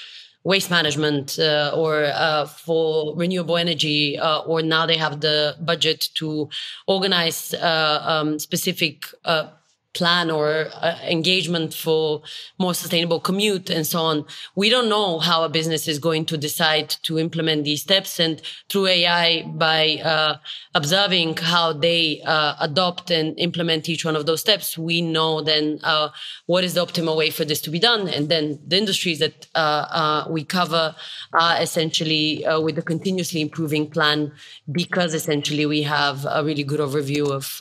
waste 0.44 0.70
management 0.70 1.38
uh, 1.38 1.72
or 1.74 2.04
uh, 2.04 2.46
for 2.46 3.14
renewable 3.16 3.56
energy, 3.56 4.18
uh, 4.18 4.40
or 4.40 4.62
now 4.62 4.86
they 4.86 4.96
have 4.96 5.20
the 5.20 5.56
budget 5.60 6.08
to 6.14 6.48
organize 6.86 7.54
uh, 7.54 8.02
um, 8.04 8.38
specific 8.38 9.04
uh, 9.24 9.48
plan 9.93 10.30
or 10.30 10.68
uh, 10.74 10.97
engagement 11.03 11.74
for 11.74 12.22
more 12.59 12.74
sustainable 12.74 13.18
commute 13.18 13.70
and 13.70 13.86
so 13.86 14.01
on. 14.01 14.24
We 14.55 14.70
don't 14.70 14.88
know 14.88 15.18
how 15.18 15.43
a 15.43 15.49
business 15.49 15.88
is 15.88 15.99
going 15.99 16.26
to 16.26 16.36
decide 16.36 16.91
to 17.03 17.18
implement 17.18 17.64
these 17.64 17.82
steps. 17.82 18.20
And 18.20 18.41
through 18.68 18.86
AI, 18.86 19.43
by 19.43 20.01
uh, 20.05 20.36
observing 20.74 21.38
how 21.38 21.72
they 21.72 22.22
uh, 22.24 22.55
adopt 22.61 23.11
and 23.11 23.38
implement 23.38 23.88
each 23.88 24.05
one 24.05 24.14
of 24.14 24.26
those 24.26 24.41
steps, 24.41 24.78
we 24.78 25.01
know 25.01 25.41
then 25.41 25.80
uh, 25.82 26.11
what 26.47 26.62
is 26.62 26.74
the 26.74 26.86
optimal 26.86 27.16
way 27.16 27.30
for 27.30 27.45
this 27.45 27.61
to 27.62 27.70
be 27.70 27.80
done. 27.80 28.09
And 28.09 28.28
then 28.28 28.61
the 28.64 28.78
industries 28.78 29.18
that 29.18 29.49
uh, 29.57 29.86
uh, 29.91 30.24
we 30.30 30.45
cover 30.45 30.95
are 31.32 31.61
essentially 31.61 32.45
with 32.61 32.78
a 32.78 32.82
continuously 32.82 33.41
improving 33.41 33.88
plan 33.91 34.32
because 34.70 35.14
essentially 35.14 35.66
we 35.66 35.82
have 35.82 36.26
a 36.30 36.45
really 36.45 36.62
good 36.64 36.80
overview 36.80 37.30
of 37.30 37.61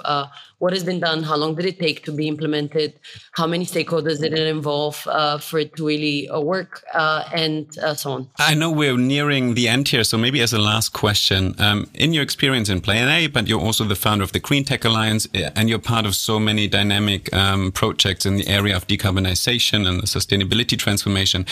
what 0.59 0.73
has 0.73 0.83
been 0.83 0.99
done, 0.99 1.23
how 1.23 1.35
long 1.35 1.55
did 1.55 1.65
it 1.65 1.79
take 1.79 2.03
to 2.03 2.11
be 2.11 2.27
implemented, 2.27 2.93
how 3.31 3.47
many 3.47 3.65
stakeholders 3.65 4.19
did 4.19 4.33
it 4.33 4.47
involve 4.47 5.07
uh, 5.07 5.37
for 5.37 5.57
it 5.59 5.75
to 5.77 5.85
really 5.85 6.29
uh, 6.29 6.39
work, 6.39 6.83
uh, 6.93 7.23
and 7.33 7.77
uh, 7.79 7.93
so 7.93 8.11
on. 8.11 8.29
I 8.37 8.53
know 8.53 8.69
we're 8.69 8.97
nearing 8.97 9.55
the 9.55 9.67
end 9.67 9.87
here, 9.87 10.03
so 10.03 10.17
maybe 10.17 10.41
as 10.41 10.53
a 10.53 10.59
last 10.59 10.89
question, 10.89 11.55
um, 11.59 11.89
in 11.93 12.13
your 12.13 12.23
experience 12.23 12.69
in 12.69 12.81
Plan 12.81 13.07
A, 13.07 13.27
but 13.27 13.47
you're 13.47 13.61
also 13.61 13.85
the 13.85 13.95
founder 13.95 14.23
of 14.23 14.33
the 14.33 14.39
Greentech 14.39 14.83
Alliance, 14.83 15.27
uh, 15.33 15.49
and 15.55 15.69
you're 15.69 15.79
part 15.79 16.05
of 16.05 16.13
so 16.13 16.39
many 16.39 16.67
dynamic 16.67 17.33
um, 17.33 17.71
projects 17.71 18.25
in 18.25 18.35
the 18.35 18.47
area 18.47 18.75
of 18.75 18.85
decarbonization 18.87 19.87
and 19.87 20.01
the 20.01 20.07
sustainability 20.07 20.77
transformation. 20.77 21.45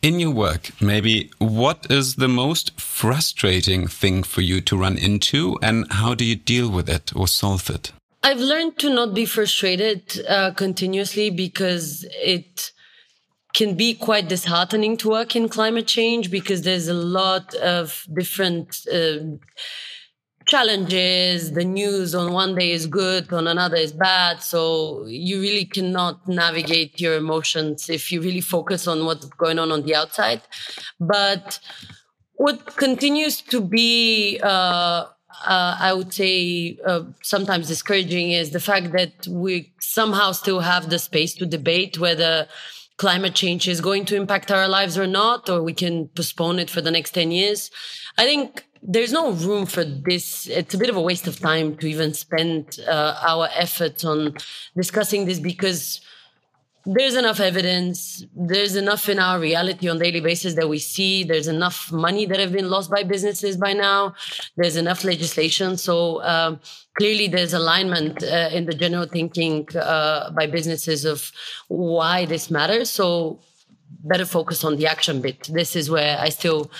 In 0.00 0.20
your 0.20 0.30
work, 0.30 0.70
maybe 0.80 1.30
what 1.38 1.86
is 1.90 2.16
the 2.16 2.28
most 2.28 2.78
frustrating 2.80 3.88
thing 3.88 4.22
for 4.22 4.42
you 4.42 4.60
to 4.60 4.76
run 4.76 4.96
into, 4.96 5.58
and 5.60 5.90
how 5.90 6.14
do 6.14 6.24
you 6.24 6.36
deal 6.36 6.70
with 6.70 6.88
it 6.88 7.10
or 7.16 7.26
solve 7.26 7.68
it? 7.68 7.90
I've 8.24 8.40
learned 8.40 8.78
to 8.78 8.88
not 8.88 9.12
be 9.12 9.26
frustrated 9.26 10.24
uh, 10.26 10.52
continuously 10.52 11.28
because 11.28 12.06
it 12.10 12.72
can 13.52 13.74
be 13.74 13.92
quite 13.92 14.28
disheartening 14.28 14.96
to 14.96 15.10
work 15.10 15.36
in 15.36 15.50
climate 15.50 15.86
change 15.86 16.30
because 16.30 16.62
there's 16.62 16.88
a 16.88 16.94
lot 16.94 17.54
of 17.56 18.06
different 18.16 18.78
uh, 18.90 19.18
challenges. 20.46 21.52
The 21.52 21.66
news 21.66 22.14
on 22.14 22.32
one 22.32 22.54
day 22.54 22.70
is 22.72 22.86
good, 22.86 23.30
on 23.30 23.46
another 23.46 23.76
is 23.76 23.92
bad. 23.92 24.42
So 24.42 25.04
you 25.06 25.42
really 25.42 25.66
cannot 25.66 26.26
navigate 26.26 26.98
your 27.02 27.16
emotions 27.18 27.90
if 27.90 28.10
you 28.10 28.22
really 28.22 28.40
focus 28.40 28.86
on 28.86 29.04
what's 29.04 29.26
going 29.26 29.58
on 29.58 29.70
on 29.70 29.82
the 29.82 29.94
outside. 29.94 30.40
But 30.98 31.58
what 32.36 32.76
continues 32.78 33.42
to 33.42 33.60
be 33.60 34.40
uh, 34.42 35.08
uh, 35.44 35.76
I 35.78 35.92
would 35.92 36.12
say 36.12 36.78
uh, 36.86 37.02
sometimes 37.22 37.68
discouraging 37.68 38.32
is 38.32 38.50
the 38.50 38.60
fact 38.60 38.92
that 38.92 39.26
we 39.28 39.72
somehow 39.80 40.32
still 40.32 40.60
have 40.60 40.90
the 40.90 40.98
space 40.98 41.34
to 41.34 41.46
debate 41.46 41.98
whether 41.98 42.46
climate 42.96 43.34
change 43.34 43.68
is 43.68 43.80
going 43.80 44.04
to 44.06 44.16
impact 44.16 44.50
our 44.50 44.68
lives 44.68 44.96
or 44.96 45.06
not, 45.06 45.48
or 45.48 45.62
we 45.62 45.72
can 45.72 46.08
postpone 46.08 46.58
it 46.58 46.70
for 46.70 46.80
the 46.80 46.90
next 46.90 47.12
10 47.12 47.30
years. 47.30 47.70
I 48.18 48.24
think 48.24 48.64
there's 48.82 49.12
no 49.12 49.32
room 49.32 49.66
for 49.66 49.84
this. 49.84 50.46
It's 50.46 50.74
a 50.74 50.78
bit 50.78 50.90
of 50.90 50.96
a 50.96 51.00
waste 51.00 51.26
of 51.26 51.38
time 51.40 51.76
to 51.78 51.86
even 51.86 52.14
spend 52.14 52.78
uh, 52.86 53.18
our 53.26 53.48
efforts 53.54 54.04
on 54.04 54.34
discussing 54.76 55.24
this 55.24 55.40
because 55.40 56.00
there's 56.86 57.14
enough 57.14 57.40
evidence. 57.40 58.24
There's 58.34 58.76
enough 58.76 59.08
in 59.08 59.18
our 59.18 59.38
reality 59.38 59.88
on 59.88 59.98
daily 59.98 60.20
basis 60.20 60.54
that 60.54 60.68
we 60.68 60.78
see. 60.78 61.24
There's 61.24 61.48
enough 61.48 61.90
money 61.90 62.26
that 62.26 62.38
have 62.38 62.52
been 62.52 62.68
lost 62.68 62.90
by 62.90 63.02
businesses 63.02 63.56
by 63.56 63.72
now. 63.72 64.14
There's 64.56 64.76
enough 64.76 65.02
legislation. 65.04 65.76
So 65.78 66.22
um, 66.22 66.60
clearly 66.98 67.28
there's 67.28 67.54
alignment 67.54 68.22
uh, 68.22 68.50
in 68.52 68.66
the 68.66 68.74
general 68.74 69.06
thinking 69.06 69.66
uh, 69.76 70.30
by 70.32 70.46
businesses 70.46 71.04
of 71.04 71.32
why 71.68 72.26
this 72.26 72.50
matters. 72.50 72.90
So 72.90 73.40
better 74.04 74.26
focus 74.26 74.62
on 74.64 74.76
the 74.76 74.86
action 74.86 75.22
bit. 75.22 75.48
This 75.52 75.76
is 75.76 75.90
where 75.90 76.18
i 76.18 76.28
still 76.28 76.70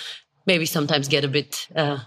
maybe 0.45 0.65
sometimes 0.65 1.07
get 1.07 1.23
a 1.23 1.27
bit 1.27 1.67
uh, 1.75 1.99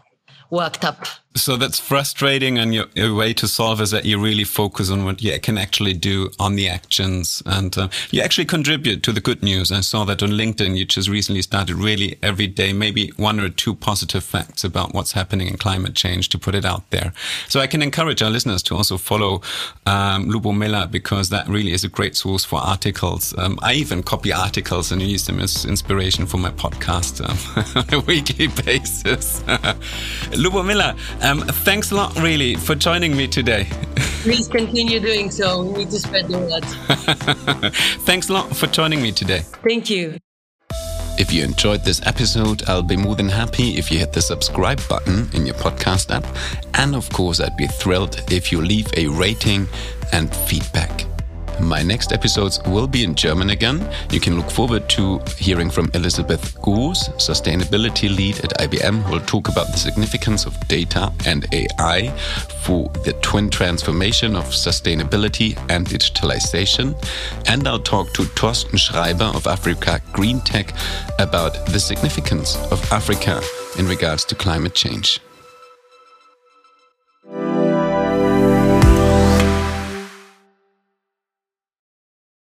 worked 0.51 0.85
up. 0.85 1.07
So 1.39 1.57
that's 1.57 1.79
frustrating, 1.79 2.59
and 2.59 2.75
your, 2.75 2.87
your, 2.95 3.15
way 3.15 3.33
to 3.35 3.47
solve 3.47 3.81
is 3.81 3.93
that 3.93 4.05
you 4.05 4.19
really 4.19 4.45
focus 4.45 4.91
on 4.91 5.05
what 5.05 5.23
you 5.23 5.39
can 5.39 5.57
actually 5.57 5.93
do 5.93 6.31
on 6.41 6.57
the 6.57 6.69
actions, 6.69 7.43
and 7.47 7.77
uh, 7.79 7.89
you 8.11 8.21
actually 8.23 8.47
contribute 8.47 9.05
to 9.05 9.13
the 9.13 9.21
good 9.21 9.43
news. 9.43 9.71
I 9.71 9.81
saw 9.81 10.05
that 10.07 10.23
on 10.23 10.31
LinkedIn. 10.31 10.77
You 10.77 10.85
just 10.85 11.09
recently 11.09 11.43
started 11.43 11.77
really 11.77 12.19
every 12.23 12.49
day, 12.49 12.73
maybe 12.73 13.13
one 13.17 13.39
or 13.39 13.51
two 13.51 13.75
positive 13.77 14.25
facts 14.25 14.65
about 14.65 14.95
what's 14.95 15.13
happening 15.13 15.47
in 15.47 15.59
climate 15.59 15.95
change 15.95 16.29
to 16.31 16.39
put 16.39 16.57
it 16.57 16.65
out 16.65 16.91
there. 16.91 17.13
So 17.49 17.61
I 17.61 17.69
can 17.69 17.83
encourage 17.83 18.21
our 18.21 18.31
listeners 18.31 18.63
to 18.65 18.75
also 18.75 18.97
follow 18.97 19.43
um, 19.87 20.29
Lubomila 20.29 20.91
because 20.91 21.29
that 21.29 21.47
really 21.47 21.73
is 21.73 21.85
a 21.85 21.89
great 21.89 22.17
source 22.17 22.45
for 22.45 22.59
articles. 22.59 23.37
Um, 23.39 23.59
I 23.63 23.75
even 23.75 24.03
copy 24.03 24.33
articles 24.33 24.91
and 24.91 25.01
use 25.01 25.27
them 25.27 25.39
as 25.39 25.65
inspiration 25.65 26.27
for 26.27 26.39
my 26.39 26.51
podcast 26.51 27.21
um, 27.23 27.85
on 27.95 27.95
a 27.95 28.05
weekly 28.05 28.49
basis. 28.49 29.43
Lubomila. 30.39 30.97
Um, 31.23 31.41
thanks 31.41 31.91
a 31.91 31.97
lot, 31.97 32.17
really, 32.19 32.55
for 32.55 32.75
joining 32.75 33.17
me 33.17 33.27
today. 33.27 33.65
Please 34.23 34.49
continue 34.49 35.01
doing 35.01 35.31
so. 35.31 35.63
We 35.65 35.79
need 35.79 35.91
to 35.91 35.99
spread 35.99 36.29
the 36.29 36.39
word. 36.39 36.65
thanks 38.07 38.29
a 38.29 38.33
lot 38.33 38.55
for 38.57 38.67
joining 38.69 39.03
me 39.03 39.13
today. 39.13 39.41
Thank 39.63 39.91
you. 39.91 40.19
If 41.19 41.33
you 41.33 41.43
enjoyed 41.43 41.85
this 41.85 42.01
episode, 42.07 42.63
I'll 42.69 42.83
be 42.83 42.97
more 42.97 43.17
than 43.17 43.29
happy 43.29 43.77
if 43.77 43.91
you 43.91 43.99
hit 43.99 44.13
the 44.13 44.23
subscribe 44.23 44.81
button 44.89 45.29
in 45.35 45.45
your 45.47 45.57
podcast 45.57 46.15
app. 46.15 46.25
And 46.75 46.95
of 46.95 47.11
course, 47.11 47.41
I'd 47.41 47.57
be 47.57 47.67
thrilled 47.67 48.23
if 48.31 48.53
you 48.53 48.61
leave 48.61 48.87
a 48.97 49.09
rating 49.09 49.67
and 50.13 50.35
feedback. 50.35 51.07
My 51.61 51.83
next 51.83 52.13
episodes 52.13 52.61
will 52.67 52.87
be 52.87 53.05
in 53.05 53.15
German 53.15 53.51
again. 53.51 53.87
You 54.11 54.21
can 54.21 54.37
look 54.37 54.51
forward 54.51 54.89
to 54.91 55.21
hearing 55.37 55.71
from 55.71 55.91
Elizabeth 55.95 56.57
Goos, 56.63 57.09
sustainability 57.17 58.15
lead 58.15 58.39
at 58.45 58.59
IBM, 58.59 59.03
who 59.03 59.13
will 59.13 59.27
talk 59.27 59.49
about 59.49 59.67
the 59.67 59.79
significance 59.79 60.47
of 60.47 60.57
data 60.69 61.13
and 61.27 61.47
AI 61.53 62.11
for 62.63 62.89
the 63.05 63.13
twin 63.23 63.51
transformation 63.51 64.37
of 64.37 64.45
sustainability 64.47 65.57
and 65.69 65.87
digitalization. 65.87 66.95
And 67.49 67.67
I'll 67.67 67.79
talk 67.79 68.13
to 68.15 68.23
Torsten 68.23 68.79
Schreiber 68.79 69.31
of 69.35 69.47
Africa 69.47 70.01
GreenTec 70.13 70.75
about 71.19 71.67
the 71.67 71.81
significance 71.81 72.57
of 72.71 72.81
Africa 72.93 73.43
in 73.79 73.87
regards 73.87 74.25
to 74.27 74.35
climate 74.35 74.75
change. 74.75 75.21